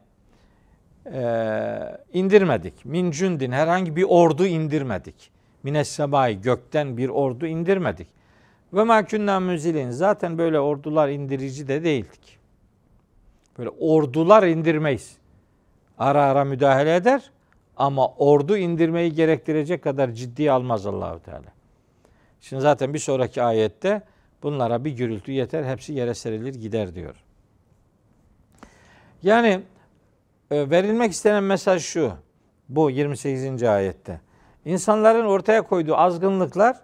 e, 1.12 1.22
indirmedik. 2.12 2.84
Min 2.84 3.10
cündin 3.10 3.52
herhangi 3.52 3.96
bir 3.96 4.02
ordu 4.08 4.46
indirmedik. 4.46 5.30
Mines 5.62 5.88
semai 5.88 6.40
gökten 6.40 6.96
bir 6.96 7.08
ordu 7.08 7.46
indirmedik. 7.46 8.08
Ve 8.72 8.84
ma 8.84 9.04
künna 9.04 9.40
müzilin 9.40 9.90
zaten 9.90 10.38
böyle 10.38 10.60
ordular 10.60 11.08
indirici 11.08 11.68
de 11.68 11.84
değildik. 11.84 12.38
Böyle 13.58 13.70
ordular 13.70 14.42
indirmeyiz. 14.42 15.16
Ara 15.98 16.22
ara 16.22 16.44
müdahale 16.44 16.94
eder 16.94 17.30
ama 17.76 18.08
ordu 18.08 18.56
indirmeyi 18.56 19.14
gerektirecek 19.14 19.84
kadar 19.84 20.10
ciddi 20.10 20.50
almaz 20.52 20.86
Allahu 20.86 21.22
Teala. 21.22 21.54
Şimdi 22.40 22.62
zaten 22.62 22.94
bir 22.94 22.98
sonraki 22.98 23.42
ayette 23.42 24.02
bunlara 24.42 24.84
bir 24.84 24.90
gürültü 24.90 25.32
yeter, 25.32 25.64
hepsi 25.64 25.92
yere 25.92 26.14
serilir 26.14 26.54
gider 26.54 26.94
diyor. 26.94 27.14
Yani 29.22 29.62
e, 30.50 30.70
verilmek 30.70 31.12
istenen 31.12 31.44
mesaj 31.44 31.82
şu. 31.82 32.12
Bu 32.68 32.90
28. 32.90 33.62
ayette. 33.62 34.20
İnsanların 34.64 35.24
ortaya 35.24 35.62
koyduğu 35.62 35.96
azgınlıklar 35.96 36.76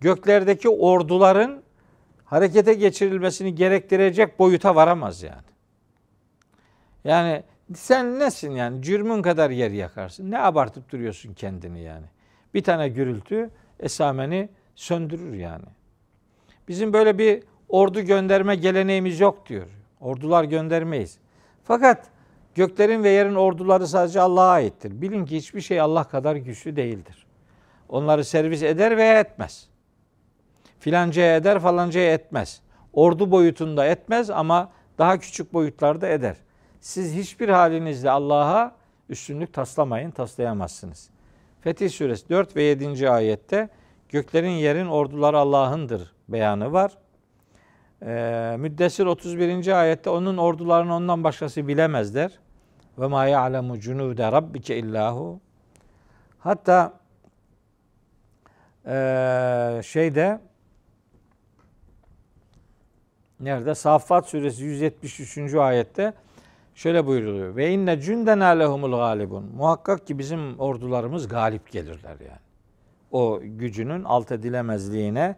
göklerdeki 0.00 0.68
orduların 0.68 1.62
harekete 2.24 2.74
geçirilmesini 2.74 3.54
gerektirecek 3.54 4.38
boyuta 4.38 4.74
varamaz 4.74 5.22
yani. 5.22 5.46
Yani 7.04 7.42
sen 7.74 8.18
nesin 8.18 8.50
yani? 8.50 8.82
Cürmün 8.82 9.22
kadar 9.22 9.50
yer 9.50 9.70
yakarsın. 9.70 10.30
Ne 10.30 10.38
abartıp 10.38 10.90
duruyorsun 10.90 11.34
kendini 11.34 11.80
yani? 11.80 12.06
Bir 12.54 12.62
tane 12.62 12.88
gürültü 12.88 13.50
esameni 13.80 14.48
söndürür 14.74 15.34
yani. 15.34 15.64
Bizim 16.68 16.92
böyle 16.92 17.18
bir 17.18 17.42
ordu 17.68 18.00
gönderme 18.00 18.56
geleneğimiz 18.56 19.20
yok 19.20 19.48
diyor. 19.48 19.66
Ordular 20.00 20.44
göndermeyiz. 20.44 21.18
Fakat 21.64 22.06
göklerin 22.54 23.04
ve 23.04 23.10
yerin 23.10 23.34
orduları 23.34 23.86
sadece 23.88 24.20
Allah'a 24.20 24.50
aittir. 24.50 25.02
Bilin 25.02 25.24
ki 25.24 25.36
hiçbir 25.36 25.60
şey 25.60 25.80
Allah 25.80 26.04
kadar 26.04 26.36
güçlü 26.36 26.76
değildir. 26.76 27.26
Onları 27.88 28.24
servis 28.24 28.62
eder 28.62 28.96
veya 28.96 29.20
etmez. 29.20 29.68
Filancaya 30.78 31.36
eder 31.36 31.60
falancaya 31.60 32.12
etmez. 32.12 32.60
Ordu 32.92 33.30
boyutunda 33.30 33.86
etmez 33.86 34.30
ama 34.30 34.72
daha 34.98 35.18
küçük 35.18 35.52
boyutlarda 35.52 36.08
eder. 36.08 36.36
Siz 36.86 37.14
hiçbir 37.14 37.48
halinizle 37.48 38.10
Allah'a 38.10 38.74
üstünlük 39.08 39.52
taslamayın, 39.52 40.10
taslayamazsınız. 40.10 41.10
Fetih 41.60 41.90
Suresi 41.90 42.28
4 42.28 42.56
ve 42.56 42.62
7. 42.62 43.10
ayette 43.10 43.68
göklerin 44.08 44.50
yerin 44.50 44.86
orduları 44.86 45.38
Allah'ındır 45.38 46.14
beyanı 46.28 46.72
var. 46.72 46.92
Ee, 48.02 48.56
Müddessir 48.58 49.06
31. 49.06 49.80
ayette 49.80 50.10
onun 50.10 50.36
ordularını 50.36 50.94
ondan 50.94 51.24
başkası 51.24 51.68
bilemezler. 51.68 52.38
Ve 52.98 53.06
ma 53.06 53.26
ya'lemu 53.26 53.80
cunude 53.80 54.32
rabbike 54.32 54.76
illahu. 54.76 55.40
Hatta 56.38 56.92
ee, 58.86 59.80
şeyde 59.84 60.40
nerede? 63.40 63.74
Saffat 63.74 64.28
suresi 64.28 64.64
173. 64.64 65.54
ayette 65.54 66.14
şöyle 66.76 67.06
buyuruluyor. 67.06 67.56
Ve 67.56 67.70
inne 67.70 68.00
cündena 68.00 68.46
lehumul 68.46 68.90
galibun. 68.90 69.44
Muhakkak 69.56 70.06
ki 70.06 70.18
bizim 70.18 70.60
ordularımız 70.60 71.28
galip 71.28 71.72
gelirler 71.72 72.16
yani. 72.20 72.40
O 73.10 73.40
gücünün 73.42 74.04
alt 74.04 74.32
edilemezliğine, 74.32 75.36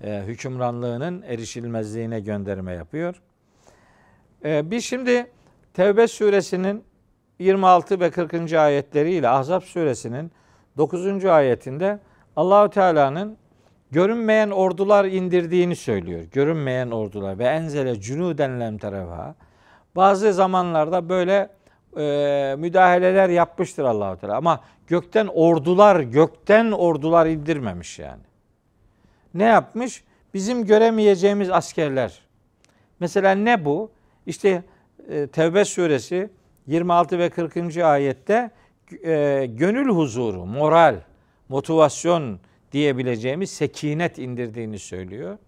e, 0.00 0.22
hükümranlığının 0.26 1.22
erişilmezliğine 1.22 2.20
gönderme 2.20 2.72
yapıyor. 2.72 3.22
E, 4.44 4.70
biz 4.70 4.84
şimdi 4.84 5.26
Tevbe 5.74 6.08
suresinin 6.08 6.84
26 7.38 8.00
ve 8.00 8.10
40. 8.10 8.52
ayetleriyle 8.52 9.28
Ahzab 9.28 9.62
suresinin 9.62 10.32
9. 10.76 11.24
ayetinde 11.24 11.98
Allahü 12.36 12.70
Teala'nın 12.70 13.36
görünmeyen 13.90 14.50
ordular 14.50 15.04
indirdiğini 15.04 15.76
söylüyor. 15.76 16.20
Görünmeyen 16.22 16.90
ordular 16.90 17.38
ve 17.38 17.44
enzele 17.44 18.00
cunuden 18.00 18.60
lem 18.60 18.78
terevha. 18.78 19.34
Bazı 19.96 20.32
zamanlarda 20.32 21.08
böyle 21.08 21.48
e, 21.96 22.54
müdahaleler 22.58 23.28
yapmıştır 23.28 23.84
Allahu 23.84 24.20
Teala 24.20 24.36
ama 24.36 24.60
gökten 24.86 25.26
ordular, 25.26 26.00
gökten 26.00 26.72
ordular 26.72 27.26
indirmemiş 27.26 27.98
yani. 27.98 28.22
Ne 29.34 29.44
yapmış? 29.44 30.04
Bizim 30.34 30.66
göremeyeceğimiz 30.66 31.50
askerler. 31.50 32.20
Mesela 33.00 33.32
ne 33.32 33.64
bu? 33.64 33.90
İşte 34.26 34.62
e, 35.08 35.26
Tevbe 35.26 35.64
suresi 35.64 36.30
26 36.66 37.18
ve 37.18 37.30
40. 37.30 37.76
ayette 37.76 38.50
e, 39.04 39.46
gönül 39.50 39.88
huzuru, 39.88 40.46
moral, 40.46 40.96
motivasyon 41.48 42.40
diyebileceğimiz 42.72 43.50
sekinet 43.50 44.18
indirdiğini 44.18 44.78
söylüyor. 44.78 45.38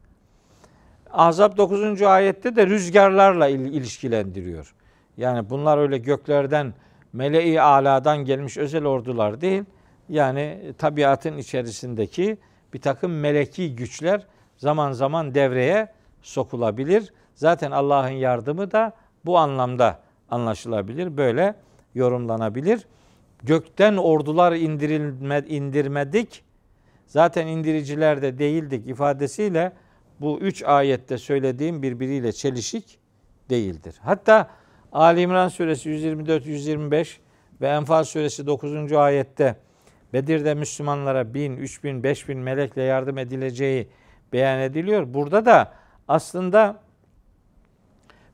Ahzab 1.14 1.56
9. 1.56 2.02
ayette 2.02 2.56
de 2.56 2.66
rüzgarlarla 2.66 3.48
ilişkilendiriyor. 3.48 4.74
Yani 5.16 5.50
bunlar 5.50 5.78
öyle 5.78 5.98
göklerden 5.98 6.74
meleği 7.12 7.60
aladan 7.60 8.18
gelmiş 8.18 8.58
özel 8.58 8.84
ordular 8.84 9.40
değil. 9.40 9.64
Yani 10.08 10.72
tabiatın 10.78 11.38
içerisindeki 11.38 12.38
bir 12.72 12.80
takım 12.80 13.20
meleki 13.20 13.76
güçler 13.76 14.26
zaman 14.56 14.92
zaman 14.92 15.34
devreye 15.34 15.92
sokulabilir. 16.22 17.12
Zaten 17.34 17.70
Allah'ın 17.70 18.08
yardımı 18.08 18.70
da 18.70 18.92
bu 19.24 19.38
anlamda 19.38 20.00
anlaşılabilir. 20.30 21.16
Böyle 21.16 21.54
yorumlanabilir. 21.94 22.86
Gökten 23.42 23.96
ordular 23.96 24.52
indirilme, 24.52 25.44
indirmedik. 25.48 26.44
Zaten 27.06 27.46
indiriciler 27.46 28.22
de 28.22 28.38
değildik 28.38 28.86
ifadesiyle 28.86 29.72
bu 30.20 30.40
üç 30.40 30.62
ayette 30.62 31.18
söylediğim 31.18 31.82
birbiriyle 31.82 32.32
çelişik 32.32 32.98
değildir. 33.50 33.96
Hatta 34.02 34.50
Ali 34.92 35.20
İmran 35.20 35.48
suresi 35.48 35.88
124 35.88 36.46
125 36.46 37.20
ve 37.60 37.68
Enfal 37.68 38.04
suresi 38.04 38.46
9. 38.46 38.92
ayette 38.92 39.56
Bedir'de 40.12 40.54
Müslümanlara 40.54 41.34
bin, 41.34 41.56
üç 41.56 41.84
bin, 41.84 42.02
beş 42.02 42.28
bin 42.28 42.38
melekle 42.38 42.82
yardım 42.82 43.18
edileceği 43.18 43.88
beyan 44.32 44.60
ediliyor. 44.60 45.14
Burada 45.14 45.46
da 45.46 45.72
aslında 46.08 46.80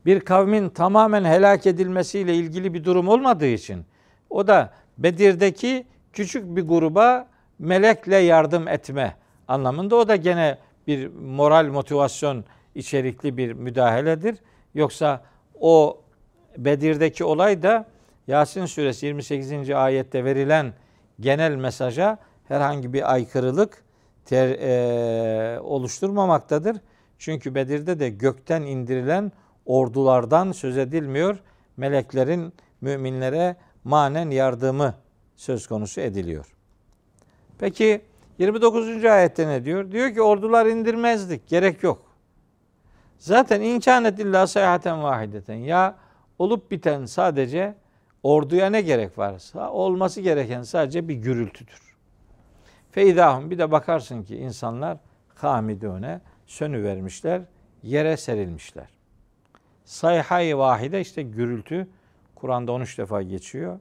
bir 0.07 0.21
kavmin 0.21 0.69
tamamen 0.69 1.25
helak 1.25 1.67
edilmesiyle 1.67 2.35
ilgili 2.35 2.75
bir 2.75 2.85
durum 2.85 3.09
olmadığı 3.09 3.47
için 3.47 3.85
o 4.31 4.47
da 4.47 4.73
Bedir'deki 4.99 5.87
küçük 6.13 6.57
bir 6.57 6.63
gruba 6.63 7.29
melekle 7.59 8.17
yardım 8.17 8.69
etme 8.69 9.17
anlamında 9.49 9.97
o 9.97 10.09
da 10.09 10.17
gene 10.17 10.59
bir 10.91 11.07
moral 11.15 11.67
motivasyon 11.67 12.45
içerikli 12.75 13.37
bir 13.37 13.53
müdahaledir. 13.53 14.39
Yoksa 14.75 15.25
o 15.61 16.01
Bedir'deki 16.59 17.25
olay 17.25 17.63
da 17.63 17.87
Yasin 18.27 18.67
suresi 18.67 19.07
28. 19.07 19.71
ayette 19.71 20.25
verilen 20.25 20.73
genel 21.21 21.55
mesaja 21.57 22.19
herhangi 22.49 22.93
bir 22.93 23.13
aykırılık 23.13 23.85
ter, 24.25 24.49
e, 24.49 25.61
oluşturmamaktadır. 25.61 26.77
Çünkü 27.19 27.55
Bedir'de 27.55 28.01
de 28.01 28.09
gökten 28.09 28.63
indirilen 28.63 29.33
ordulardan 29.67 30.53
söz 30.53 30.79
edilmiyor. 30.79 31.39
Meleklerin 31.77 32.53
müminlere 32.81 33.57
manen 33.85 34.31
yardımı 34.31 34.95
söz 35.37 35.67
konusu 35.67 36.01
ediliyor. 36.01 36.55
Peki 37.59 38.01
29. 38.41 39.05
ayette 39.05 39.49
ne 39.49 39.65
diyor? 39.65 39.91
Diyor 39.91 40.15
ki 40.15 40.23
ordular 40.23 40.67
indirmezdik. 40.67 41.49
Gerek 41.49 41.83
yok. 41.83 42.03
Zaten 43.19 43.61
imkanet 43.61 44.19
illa 44.19 44.47
sayhaten 44.47 45.03
vahideten. 45.03 45.55
Ya 45.55 45.97
olup 46.39 46.71
biten 46.71 47.05
sadece 47.05 47.75
orduya 48.23 48.71
ne 48.71 48.81
gerek 48.81 49.19
varsa 49.19 49.71
olması 49.71 50.21
gereken 50.21 50.63
sadece 50.63 51.09
bir 51.09 51.15
gürültüdür. 51.15 51.97
Feydahum 52.91 53.51
bir 53.51 53.59
de 53.59 53.71
bakarsın 53.71 54.23
ki 54.23 54.37
insanlar 54.37 54.99
hamidune 55.35 56.21
sönü 56.47 56.83
vermişler, 56.83 57.43
yere 57.83 58.17
serilmişler. 58.17 58.89
Sayhay 59.85 60.59
vahide 60.59 61.01
işte 61.01 61.23
gürültü 61.23 61.89
Kur'an'da 62.35 62.73
13 62.73 62.99
defa 62.99 63.23
geçiyor. 63.23 63.79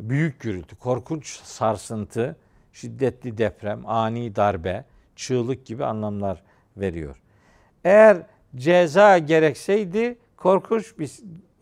Büyük 0.00 0.40
gürültü, 0.40 0.76
korkunç 0.76 1.40
sarsıntı, 1.40 2.36
şiddetli 2.72 3.38
deprem, 3.38 3.86
ani 3.86 4.36
darbe, 4.36 4.84
çığlık 5.16 5.66
gibi 5.66 5.84
anlamlar 5.84 6.42
veriyor. 6.76 7.22
Eğer 7.84 8.26
ceza 8.56 9.18
gerekseydi 9.18 10.18
korkunç 10.36 10.98
bir 10.98 11.10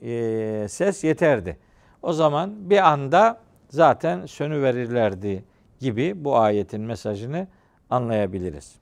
e, 0.02 0.68
ses 0.68 1.04
yeterdi. 1.04 1.56
O 2.02 2.12
zaman 2.12 2.70
bir 2.70 2.88
anda 2.88 3.40
zaten 3.68 4.26
sönü 4.26 4.62
verirlerdi 4.62 5.44
gibi 5.80 6.24
bu 6.24 6.38
ayetin 6.38 6.80
mesajını 6.80 7.48
anlayabiliriz. 7.90 8.74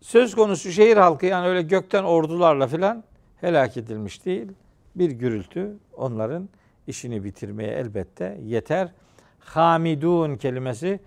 Söz 0.00 0.34
konusu 0.34 0.72
şehir 0.72 0.96
halkı 0.96 1.26
yani 1.26 1.46
öyle 1.46 1.62
gökten 1.62 2.04
ordularla 2.04 2.66
filan 2.66 3.04
helak 3.40 3.76
edilmiş 3.76 4.24
değil. 4.24 4.48
Bir 4.96 5.10
gürültü 5.10 5.76
onların 5.96 6.48
işini 6.86 7.24
bitirmeye 7.24 7.70
elbette 7.70 8.38
yeter. 8.44 8.92
Hamidun 9.38 10.36
kelimesi 10.36 11.00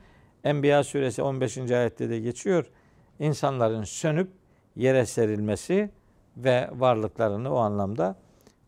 Enbiya 0.43 0.83
suresi 0.83 1.21
15. 1.21 1.57
ayette 1.57 2.09
de 2.09 2.19
geçiyor. 2.19 2.65
İnsanların 3.19 3.83
sönüp 3.83 4.29
yere 4.75 5.05
serilmesi 5.05 5.89
ve 6.37 6.69
varlıklarını 6.73 7.53
o 7.53 7.57
anlamda 7.57 8.15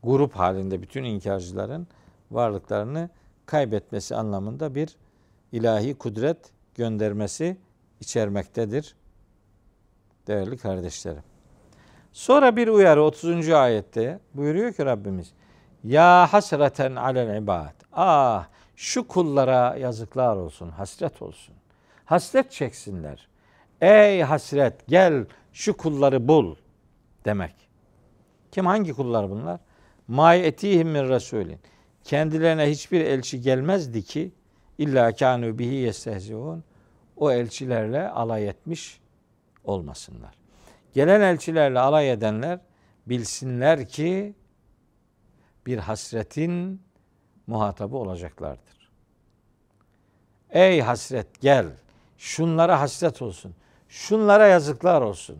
grup 0.03 0.35
halinde 0.35 0.81
bütün 0.81 1.03
inkarcıların 1.03 1.87
varlıklarını 2.31 3.09
kaybetmesi 3.45 4.15
anlamında 4.15 4.75
bir 4.75 4.97
ilahi 5.51 5.93
kudret 5.93 6.51
göndermesi 6.75 7.57
içermektedir. 7.99 8.95
Değerli 10.27 10.57
kardeşlerim. 10.57 11.23
Sonra 12.11 12.55
bir 12.55 12.67
uyarı 12.67 13.03
30. 13.03 13.49
ayette 13.49 14.19
buyuruyor 14.33 14.73
ki 14.73 14.85
Rabbimiz 14.85 15.33
Ya 15.83 16.27
hasreten 16.33 16.95
alel 16.95 17.41
ibad. 17.41 17.73
Ah 17.93 18.47
şu 18.75 19.07
kullara 19.07 19.75
yazıklar 19.75 20.35
olsun, 20.35 20.69
hasret 20.69 21.21
olsun. 21.21 21.55
Hasret 22.05 22.51
çeksinler. 22.51 23.27
Ey 23.81 24.21
hasret 24.21 24.87
gel 24.87 25.25
şu 25.53 25.77
kulları 25.77 26.27
bul 26.27 26.55
demek. 27.25 27.55
Kim 28.51 28.65
hangi 28.65 28.93
kullar 28.93 29.29
bunlar? 29.29 29.59
May 30.07 30.47
etihim 30.47 30.89
min 30.89 31.09
rasulin. 31.09 31.59
Kendilerine 32.03 32.69
hiçbir 32.69 33.01
elçi 33.01 33.41
gelmezdi 33.41 34.03
ki 34.03 34.31
illa 34.77 35.15
kanu 35.15 35.59
bihi 35.59 35.73
yestehziun. 35.73 36.63
O 37.17 37.31
elçilerle 37.31 38.09
alay 38.09 38.47
etmiş 38.47 38.99
olmasınlar. 39.63 40.35
Gelen 40.93 41.21
elçilerle 41.21 41.79
alay 41.79 42.11
edenler 42.11 42.59
bilsinler 43.07 43.87
ki 43.87 44.35
bir 45.69 45.77
hasretin 45.77 46.81
muhatabı 47.47 47.97
olacaklardır. 47.97 48.89
Ey 50.49 50.81
hasret 50.81 51.41
gel. 51.41 51.67
Şunlara 52.17 52.81
hasret 52.81 53.21
olsun. 53.21 53.55
Şunlara 53.89 54.47
yazıklar 54.47 55.01
olsun. 55.01 55.37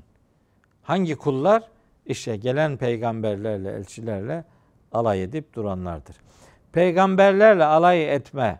Hangi 0.84 1.16
kullar? 1.16 1.64
İşte 2.06 2.38
gelen 2.38 2.78
peygamberlerle, 2.78 3.72
elçilerle 3.72 4.44
alay 4.92 5.24
edip 5.24 5.54
duranlardır. 5.54 6.16
Peygamberlerle 6.72 7.66
alay 7.66 8.16
etme 8.16 8.60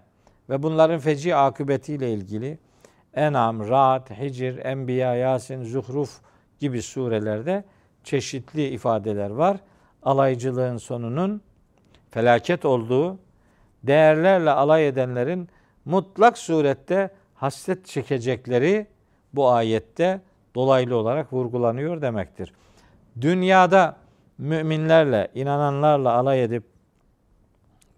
ve 0.50 0.64
bunların 0.64 1.00
feci 1.00 1.36
akıbetiyle 1.36 2.14
ilgili 2.14 2.60
Enam, 3.14 3.70
Ra'd, 3.70 4.10
Hicr, 4.10 4.66
Enbiya, 4.66 5.16
Yasin, 5.16 5.64
Zuhruf 5.64 6.20
gibi 6.60 6.82
surelerde 6.82 7.64
çeşitli 8.04 8.68
ifadeler 8.68 9.30
var. 9.30 9.58
Alaycılığın 10.04 10.78
sonunun 10.78 11.42
felaket 12.12 12.66
olduğu, 12.66 13.20
değerlerle 13.84 14.52
alay 14.52 14.88
edenlerin 14.88 15.50
mutlak 15.86 16.38
surette 16.38 17.10
hasret 17.36 17.86
çekecekleri 17.86 18.88
bu 19.34 19.50
ayette 19.52 20.22
dolaylı 20.56 20.96
olarak 20.96 21.34
vurgulanıyor 21.34 22.02
demektir. 22.02 22.54
Dünyada 23.22 23.98
müminlerle, 24.38 25.32
inananlarla 25.36 26.14
alay 26.14 26.44
edip 26.44 26.64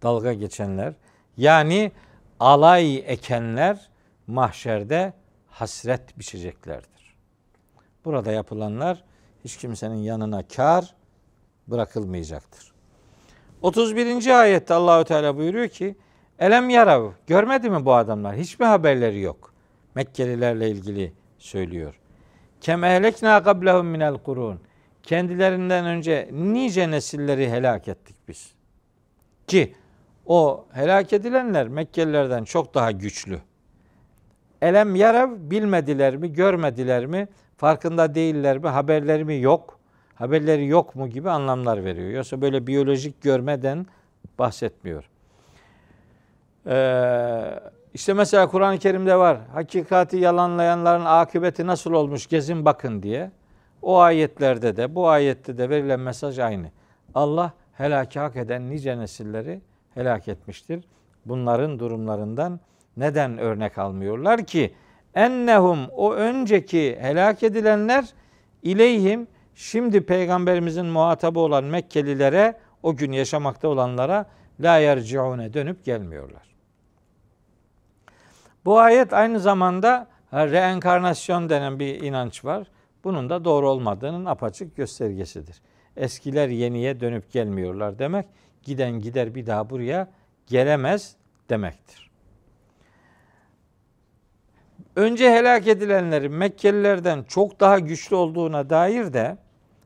dalga 0.03 0.33
geçenler, 0.33 0.93
yani 1.38 1.91
alay 2.39 2.97
ekenler 2.97 3.89
mahşerde 4.27 5.13
hasret 5.49 6.19
biçeceklerdir. 6.19 7.15
Burada 8.05 8.31
yapılanlar 8.31 9.03
hiç 9.43 9.57
kimsenin 9.57 9.95
yanına 9.95 10.47
kar 10.47 10.93
bırakılmayacaktır. 11.67 12.70
31. 13.61 14.39
ayette 14.39 14.73
Allahü 14.73 15.05
Teala 15.05 15.38
buyuruyor 15.38 15.67
ki 15.67 15.95
Elem 16.39 16.69
yarav 16.69 17.11
görmedi 17.27 17.69
mi 17.69 17.85
bu 17.85 17.93
adamlar? 17.93 18.35
Hiç 18.35 18.59
mi 18.59 18.65
haberleri 18.65 19.19
yok? 19.19 19.53
Mekkelilerle 19.95 20.69
ilgili 20.69 21.13
söylüyor. 21.38 21.99
Kem 22.61 22.83
ehlekna 22.83 23.43
qablahum 23.43 23.88
minel 23.88 24.17
kurun. 24.17 24.59
Kendilerinden 25.03 25.85
önce 25.85 26.29
nice 26.31 26.91
nesilleri 26.91 27.49
helak 27.49 27.88
ettik 27.88 28.15
biz. 28.27 28.53
Ki 29.47 29.75
o 30.25 30.65
helak 30.73 31.13
edilenler 31.13 31.67
Mekkelilerden 31.67 32.43
çok 32.43 32.73
daha 32.73 32.91
güçlü. 32.91 33.39
Elem 34.61 34.95
yarav 34.95 35.29
bilmediler 35.38 36.15
mi, 36.15 36.33
görmediler 36.33 37.05
mi, 37.05 37.27
farkında 37.57 38.15
değiller 38.15 38.57
mi, 38.57 38.67
haberleri 38.67 39.25
mi 39.25 39.41
yok, 39.41 39.79
haberleri 40.22 40.68
yok 40.68 40.95
mu 40.95 41.07
gibi 41.07 41.30
anlamlar 41.30 41.85
veriyor. 41.85 42.10
Yoksa 42.10 42.41
böyle 42.41 42.68
biyolojik 42.68 43.22
görmeden 43.22 43.85
bahsetmiyor. 44.39 45.10
Ee, 46.68 47.60
işte 47.93 48.14
mesela 48.14 48.48
Kur'an-ı 48.48 48.80
Kerim'de 48.80 49.15
var. 49.15 49.38
Hakikati 49.53 50.18
yalanlayanların 50.18 51.06
akıbeti 51.06 51.68
nasıl 51.68 51.93
olmuş 51.93 52.27
gezin 52.27 52.65
bakın 52.65 53.03
diye. 53.03 53.31
O 53.81 53.99
ayetlerde 53.99 54.77
de 54.77 54.95
bu 54.95 55.10
ayette 55.10 55.57
de 55.57 55.69
verilen 55.69 55.99
mesaj 55.99 56.39
aynı. 56.39 56.68
Allah 57.15 57.52
helaki 57.73 58.19
hak 58.19 58.35
eden 58.35 58.69
nice 58.69 58.98
nesilleri 58.98 59.61
helak 59.93 60.27
etmiştir. 60.27 60.84
Bunların 61.26 61.80
durumlarından 61.80 62.60
neden 62.98 63.38
örnek 63.38 63.77
almıyorlar 63.77 64.43
ki? 64.43 64.73
Ennehum 65.15 65.80
o 65.89 66.14
önceki 66.14 66.98
helak 66.99 67.43
edilenler 67.43 68.06
ileyhim 68.64 69.27
şimdi 69.56 70.06
peygamberimizin 70.06 70.86
muhatabı 70.86 71.40
olan 71.40 71.64
Mekkelilere 71.64 72.57
o 72.84 72.95
gün 72.95 73.11
yaşamakta 73.11 73.68
olanlara 73.68 74.26
la 74.60 74.78
yerciune 74.78 75.53
dönüp 75.53 75.86
gelmiyorlar. 75.86 76.41
Bu 78.65 78.80
ayet 78.80 79.14
aynı 79.14 79.40
zamanda 79.40 80.07
reenkarnasyon 80.34 81.49
denen 81.49 81.80
bir 81.80 82.02
inanç 82.02 82.45
var. 82.45 82.68
bunun 83.03 83.30
da 83.30 83.45
doğru 83.45 83.69
olmadığının 83.69 84.26
apaçık 84.26 84.76
göstergesidir. 84.76 85.61
Eskiler 85.98 86.48
yeniye 86.48 86.99
dönüp 86.99 87.32
gelmiyorlar 87.32 87.99
demek 87.99 88.26
giden 88.64 88.91
gider 88.91 89.36
bir 89.36 89.45
daha 89.45 89.69
buraya 89.69 90.11
gelemez 90.48 91.15
demektir. 91.49 92.10
Önce 94.95 95.31
helak 95.31 95.68
edilenlerin 95.68 96.31
Mekkelilerden 96.31 97.23
çok 97.23 97.59
daha 97.59 97.80
güçlü 97.80 98.15
olduğuna 98.15 98.69
dair 98.69 99.13
de 99.13 99.38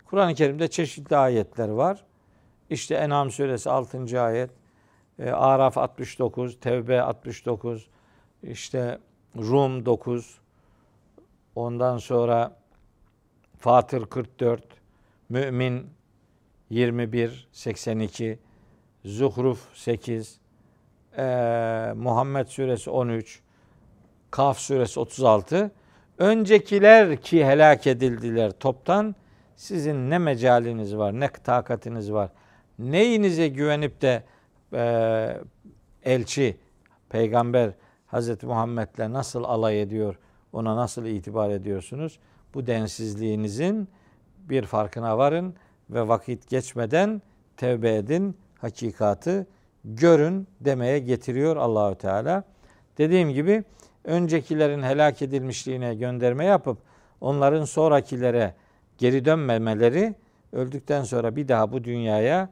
Kur'an-ı 0.06 0.36
Kerim'de 0.36 0.68
çeşitli 0.68 1.18
ayetler 1.18 1.70
var. 1.70 2.06
İşte 2.70 2.96
En'am 2.96 3.32
suresi 3.32 3.70
6. 3.70 4.22
ayet, 4.22 4.50
e, 5.20 5.30
Araf 5.30 5.78
69, 5.78 6.60
Tevbe 6.60 7.02
69, 7.02 7.88
işte 8.44 9.00
Rum 9.38 9.86
9, 9.86 10.40
ondan 11.56 11.98
sonra 11.98 12.58
Fatır 13.58 14.06
44, 14.06 14.64
Mümin 15.30 15.90
21, 16.70 17.48
82, 17.52 18.40
Zuhruf 19.06 19.60
8, 19.74 20.40
e, 21.18 21.24
Muhammed 21.96 22.48
suresi 22.48 22.90
13, 22.90 23.45
Kaf 24.36 24.60
suresi 24.60 25.00
36. 25.00 25.72
Öncekiler 26.18 27.18
ki 27.18 27.46
helak 27.46 27.88
edildiler 27.88 28.52
toptan 28.52 29.16
sizin 29.56 30.10
ne 30.10 30.18
mecaliniz 30.18 30.98
var, 30.98 31.20
ne 31.20 31.30
takatiniz 31.30 32.14
var. 32.14 32.30
Neyinize 32.80 33.48
güvenip 33.48 34.02
de 34.02 34.24
e, 34.74 35.38
elçi, 36.04 36.58
peygamber 37.10 37.72
Hazreti 38.08 38.46
Muhammed'le 38.46 39.14
nasıl 39.14 39.44
alay 39.44 39.82
ediyor, 39.82 40.16
ona 40.54 40.76
nasıl 40.76 41.06
itibar 41.06 41.50
ediyorsunuz? 41.50 42.20
Bu 42.54 42.68
densizliğinizin 42.68 43.88
bir 44.38 44.64
farkına 44.64 45.18
varın 45.18 45.56
ve 45.90 46.08
vakit 46.08 46.50
geçmeden 46.50 47.22
tevbe 47.58 47.96
edin, 47.96 48.38
hakikatı 48.58 49.48
görün 49.86 50.48
demeye 50.62 51.00
getiriyor 51.00 51.56
Allahü 51.56 51.96
Teala. 51.96 52.44
Dediğim 52.98 53.30
gibi 53.30 53.64
öncekilerin 54.06 54.84
helak 54.84 55.22
edilmişliğine 55.22 55.96
gönderme 55.96 56.46
yapıp 56.46 56.78
onların 57.22 57.66
sonrakilere 57.66 58.54
geri 58.98 59.26
dönmemeleri 59.26 60.16
öldükten 60.52 61.04
sonra 61.04 61.36
bir 61.36 61.48
daha 61.48 61.72
bu 61.72 61.84
dünyaya 61.84 62.50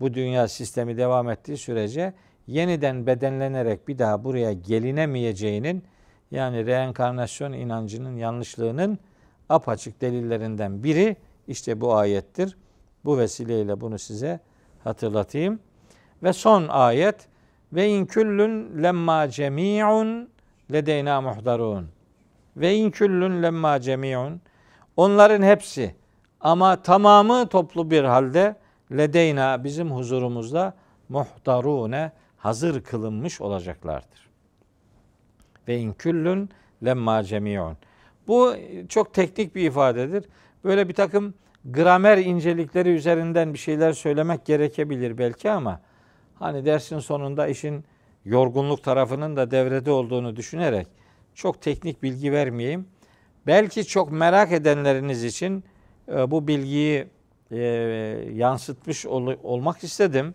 bu 0.00 0.14
dünya 0.14 0.48
sistemi 0.48 0.96
devam 0.96 1.30
ettiği 1.30 1.56
sürece 1.56 2.12
yeniden 2.46 3.06
bedenlenerek 3.06 3.88
bir 3.88 3.98
daha 3.98 4.24
buraya 4.24 4.52
gelinemeyeceğinin 4.52 5.84
yani 6.30 6.66
reenkarnasyon 6.66 7.52
inancının 7.52 8.16
yanlışlığının 8.16 8.98
apaçık 9.48 10.00
delillerinden 10.00 10.84
biri 10.84 11.16
işte 11.48 11.80
bu 11.80 11.94
ayettir. 11.94 12.56
Bu 13.04 13.18
vesileyle 13.18 13.80
bunu 13.80 13.98
size 13.98 14.40
hatırlatayım. 14.84 15.60
Ve 16.22 16.32
son 16.32 16.68
ayet 16.68 17.28
ve 17.72 17.88
in 17.88 18.06
küllün 18.06 18.82
lemma 18.82 19.28
cemi'un 19.28 20.28
ledeyna 20.72 21.20
muhdarun. 21.20 21.88
Ve 22.56 22.74
in 22.74 22.90
küllün 22.90 23.42
lemma 23.42 23.80
cemi'un. 23.80 24.40
Onların 24.96 25.42
hepsi 25.42 25.94
ama 26.40 26.82
tamamı 26.82 27.48
toplu 27.48 27.90
bir 27.90 28.04
halde 28.04 28.56
ledeyna 28.92 29.64
bizim 29.64 29.90
huzurumuzda 29.90 30.74
muhdarune 31.08 32.12
hazır 32.36 32.82
kılınmış 32.82 33.40
olacaklardır. 33.40 34.28
Ve 35.68 35.78
in 35.78 35.92
küllün 35.92 36.50
lemma 36.84 37.22
cemi'un. 37.22 37.76
Bu 38.28 38.54
çok 38.88 39.14
teknik 39.14 39.54
bir 39.54 39.66
ifadedir. 39.66 40.24
Böyle 40.64 40.88
bir 40.88 40.94
takım 40.94 41.34
gramer 41.64 42.18
incelikleri 42.18 42.88
üzerinden 42.88 43.54
bir 43.54 43.58
şeyler 43.58 43.92
söylemek 43.92 44.44
gerekebilir 44.46 45.18
belki 45.18 45.50
ama 45.50 45.80
hani 46.38 46.64
dersin 46.64 46.98
sonunda 46.98 47.46
işin 47.46 47.84
yorgunluk 48.24 48.84
tarafının 48.84 49.36
da 49.36 49.50
devrede 49.50 49.90
olduğunu 49.90 50.36
düşünerek 50.36 50.86
çok 51.34 51.62
teknik 51.62 52.02
bilgi 52.02 52.32
vermeyeyim. 52.32 52.86
Belki 53.46 53.86
çok 53.86 54.12
merak 54.12 54.52
edenleriniz 54.52 55.24
için 55.24 55.64
e, 56.08 56.30
bu 56.30 56.48
bilgiyi 56.48 57.06
e, 57.50 57.58
yansıtmış 58.34 59.06
ol, 59.06 59.34
olmak 59.42 59.84
istedim. 59.84 60.34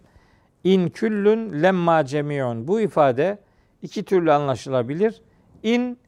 İn 0.64 0.90
küllün 0.90 1.64
lemma 1.64 2.06
cemiyon. 2.06 2.68
Bu 2.68 2.82
ifade 2.82 3.38
iki 3.82 4.04
türlü 4.04 4.32
anlaşılabilir. 4.32 5.22
İn 5.64 6.00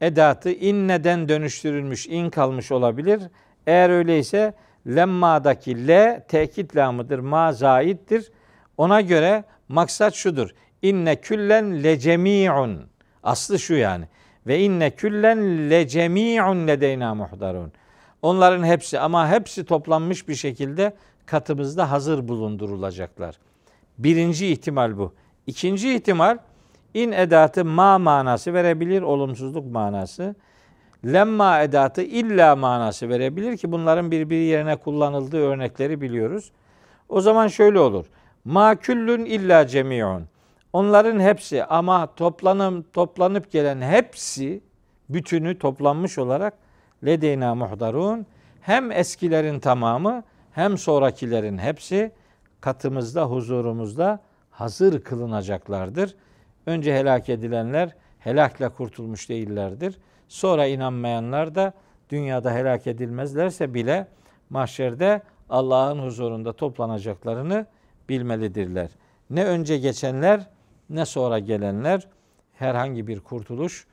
edatı 0.00 0.50
in 0.50 0.88
neden 0.88 1.28
dönüştürülmüş, 1.28 2.06
in 2.06 2.30
kalmış 2.30 2.72
olabilir. 2.72 3.22
Eğer 3.66 3.90
öyleyse 3.90 4.54
lemma'daki 4.86 5.88
le 5.88 6.24
tekit 6.28 6.76
lamıdır. 6.76 7.18
Ma 7.18 7.52
zaittir. 7.52 8.32
Ona 8.76 9.00
göre 9.00 9.44
maksat 9.68 10.14
şudur. 10.14 10.50
İnne 10.82 11.16
küllen 11.16 11.82
le 11.82 11.98
cemi'un. 11.98 12.80
Aslı 13.22 13.58
şu 13.58 13.74
yani. 13.74 14.04
Ve 14.46 14.60
inne 14.60 14.90
küllen 14.90 15.70
le 15.70 15.88
cemi'un 15.88 16.68
ledeyna 16.68 17.14
muhdarun. 17.14 17.72
Onların 18.22 18.64
hepsi 18.64 19.00
ama 19.00 19.28
hepsi 19.28 19.64
toplanmış 19.64 20.28
bir 20.28 20.34
şekilde 20.34 20.96
katımızda 21.26 21.90
hazır 21.90 22.28
bulundurulacaklar. 22.28 23.38
Birinci 23.98 24.46
ihtimal 24.46 24.98
bu. 24.98 25.14
İkinci 25.46 25.94
ihtimal 25.94 26.38
in 26.94 27.12
edatı 27.12 27.64
ma 27.64 27.98
manası 27.98 28.54
verebilir, 28.54 29.02
olumsuzluk 29.02 29.72
manası. 29.72 30.34
Lemma 31.04 31.60
edatı 31.60 32.02
illa 32.02 32.56
manası 32.56 33.08
verebilir 33.08 33.56
ki 33.56 33.72
bunların 33.72 34.10
birbiri 34.10 34.44
yerine 34.44 34.76
kullanıldığı 34.76 35.40
örnekleri 35.40 36.00
biliyoruz. 36.00 36.52
O 37.08 37.20
zaman 37.20 37.48
şöyle 37.48 37.78
olur. 37.78 38.06
Ma 38.44 38.74
küllün 38.74 39.24
illa 39.24 39.66
cemiun. 39.66 40.22
Onların 40.76 41.20
hepsi 41.20 41.64
ama 41.64 42.14
toplanıp 42.14 42.92
toplanıp 42.92 43.52
gelen 43.52 43.80
hepsi 43.80 44.60
bütünü 45.08 45.58
toplanmış 45.58 46.18
olarak 46.18 46.54
ledeyna 47.04 47.54
muhdarun 47.54 48.26
hem 48.60 48.92
eskilerin 48.92 49.60
tamamı 49.60 50.22
hem 50.52 50.78
sonrakilerin 50.78 51.58
hepsi 51.58 52.12
katımızda 52.60 53.24
huzurumuzda 53.24 54.20
hazır 54.50 55.00
kılınacaklardır. 55.00 56.14
Önce 56.66 56.96
helak 56.96 57.28
edilenler 57.28 57.96
helakla 58.18 58.68
kurtulmuş 58.68 59.28
değillerdir. 59.28 59.98
Sonra 60.28 60.66
inanmayanlar 60.66 61.54
da 61.54 61.72
dünyada 62.10 62.52
helak 62.52 62.86
edilmezlerse 62.86 63.74
bile 63.74 64.06
mahşerde 64.50 65.22
Allah'ın 65.50 65.98
huzurunda 65.98 66.52
toplanacaklarını 66.52 67.66
bilmelidirler. 68.08 68.90
Ne 69.30 69.44
önce 69.44 69.78
geçenler 69.78 70.55
ne 70.90 71.06
sonra 71.06 71.38
gelenler 71.38 72.08
herhangi 72.54 73.06
bir 73.06 73.20
kurtuluş 73.20 73.86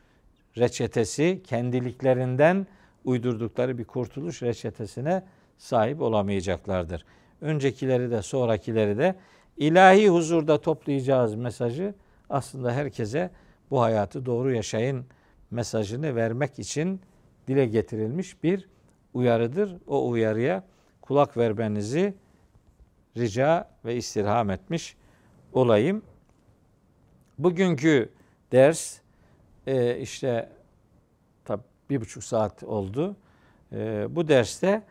reçetesi 0.58 1.42
kendiliklerinden 1.44 2.68
uydurdukları 3.06 3.78
bir 3.78 3.86
kurtuluş 3.86 4.44
reçetesine 4.44 5.24
sahip 5.58 6.02
olamayacaklardır. 6.02 7.06
Öncekileri 7.42 8.12
de 8.12 8.22
sonrakileri 8.22 8.98
de 8.98 9.16
ilahi 9.58 10.10
huzurda 10.10 10.62
toplayacağız 10.62 11.36
mesajı 11.36 11.94
aslında 12.30 12.72
herkese 12.72 13.32
bu 13.72 13.82
hayatı 13.82 14.26
doğru 14.26 14.54
yaşayın 14.54 15.06
mesajını 15.52 16.16
vermek 16.16 16.60
için 16.60 17.02
dile 17.48 17.66
getirilmiş 17.66 18.44
bir 18.44 18.70
uyarıdır. 19.14 19.78
O 19.88 20.10
uyarıya 20.10 20.64
kulak 21.02 21.38
vermenizi 21.38 22.14
rica 23.18 23.70
ve 23.86 23.96
istirham 23.96 24.50
etmiş 24.50 24.98
olayım. 25.54 26.02
Bugünkü 27.38 28.10
ders 28.52 29.00
e, 29.68 29.98
işte 29.98 30.50
tabi 31.46 31.62
bir 31.90 32.02
buçuk 32.02 32.24
saat 32.24 32.64
oldu. 32.64 33.16
E, 33.72 34.08
bu 34.10 34.28
derste 34.28 34.84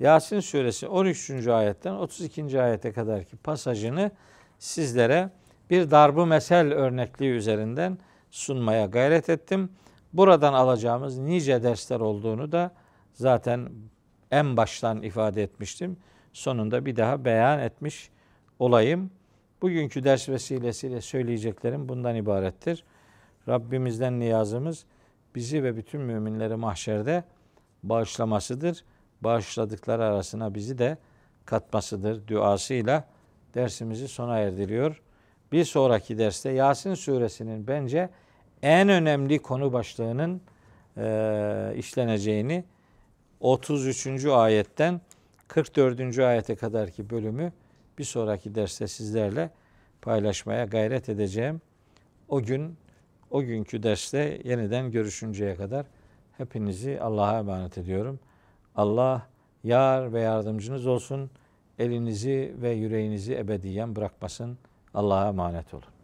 Yasin 0.00 0.40
suresi 0.40 0.88
13. 0.88 1.46
ayetten 1.46 1.94
32. 1.94 2.62
ayete 2.62 2.92
kadarki 2.92 3.36
pasajını 3.36 4.10
sizlere 4.58 5.30
bir 5.70 5.90
darbu 5.90 6.26
mesel 6.26 6.72
örnekliği 6.72 7.30
üzerinden 7.30 7.98
sunmaya 8.30 8.86
gayret 8.86 9.28
ettim. 9.28 9.70
Buradan 10.12 10.52
alacağımız 10.52 11.18
nice 11.18 11.62
dersler 11.62 12.00
olduğunu 12.00 12.52
da 12.52 12.74
zaten 13.12 13.68
en 14.30 14.56
baştan 14.56 15.02
ifade 15.02 15.42
etmiştim. 15.42 15.96
Sonunda 16.32 16.86
bir 16.86 16.96
daha 16.96 17.24
beyan 17.24 17.58
etmiş 17.60 18.10
olayım. 18.58 19.10
Bugünkü 19.62 20.04
ders 20.04 20.28
vesilesiyle 20.28 21.00
söyleyeceklerim 21.00 21.88
bundan 21.88 22.16
ibarettir. 22.16 22.84
Rabbimizden 23.48 24.20
niyazımız 24.20 24.84
bizi 25.34 25.62
ve 25.62 25.76
bütün 25.76 26.00
müminleri 26.00 26.56
mahşerde 26.56 27.24
bağışlamasıdır. 27.82 28.84
Bağışladıkları 29.20 30.04
arasına 30.04 30.54
bizi 30.54 30.78
de 30.78 30.98
katmasıdır 31.44 32.28
duasıyla 32.28 33.04
dersimizi 33.54 34.08
sona 34.08 34.38
erdiriyor. 34.38 35.02
Bir 35.52 35.64
sonraki 35.64 36.18
derste 36.18 36.50
Yasin 36.50 36.94
suresinin 36.94 37.66
bence 37.66 38.10
en 38.62 38.88
önemli 38.88 39.38
konu 39.38 39.72
başlığının 39.72 40.40
e, 40.96 41.74
işleneceğini 41.76 42.64
33. 43.40 44.26
ayetten 44.26 45.00
44. 45.48 46.18
ayete 46.18 46.56
kadarki 46.56 47.10
bölümü 47.10 47.52
bir 47.98 48.04
sonraki 48.04 48.54
derste 48.54 48.88
sizlerle 48.88 49.50
paylaşmaya 50.02 50.64
gayret 50.64 51.08
edeceğim. 51.08 51.60
O 52.28 52.42
gün 52.42 52.76
o 53.30 53.42
günkü 53.42 53.82
derste 53.82 54.40
yeniden 54.44 54.90
görüşünceye 54.90 55.54
kadar 55.54 55.86
hepinizi 56.38 57.00
Allah'a 57.00 57.38
emanet 57.38 57.78
ediyorum. 57.78 58.20
Allah 58.76 59.26
yar 59.64 60.12
ve 60.12 60.20
yardımcınız 60.20 60.86
olsun. 60.86 61.30
Elinizi 61.78 62.54
ve 62.62 62.70
yüreğinizi 62.70 63.34
ebediyen 63.34 63.96
bırakmasın. 63.96 64.58
Allah'a 64.94 65.28
emanet 65.28 65.74
olun. 65.74 65.97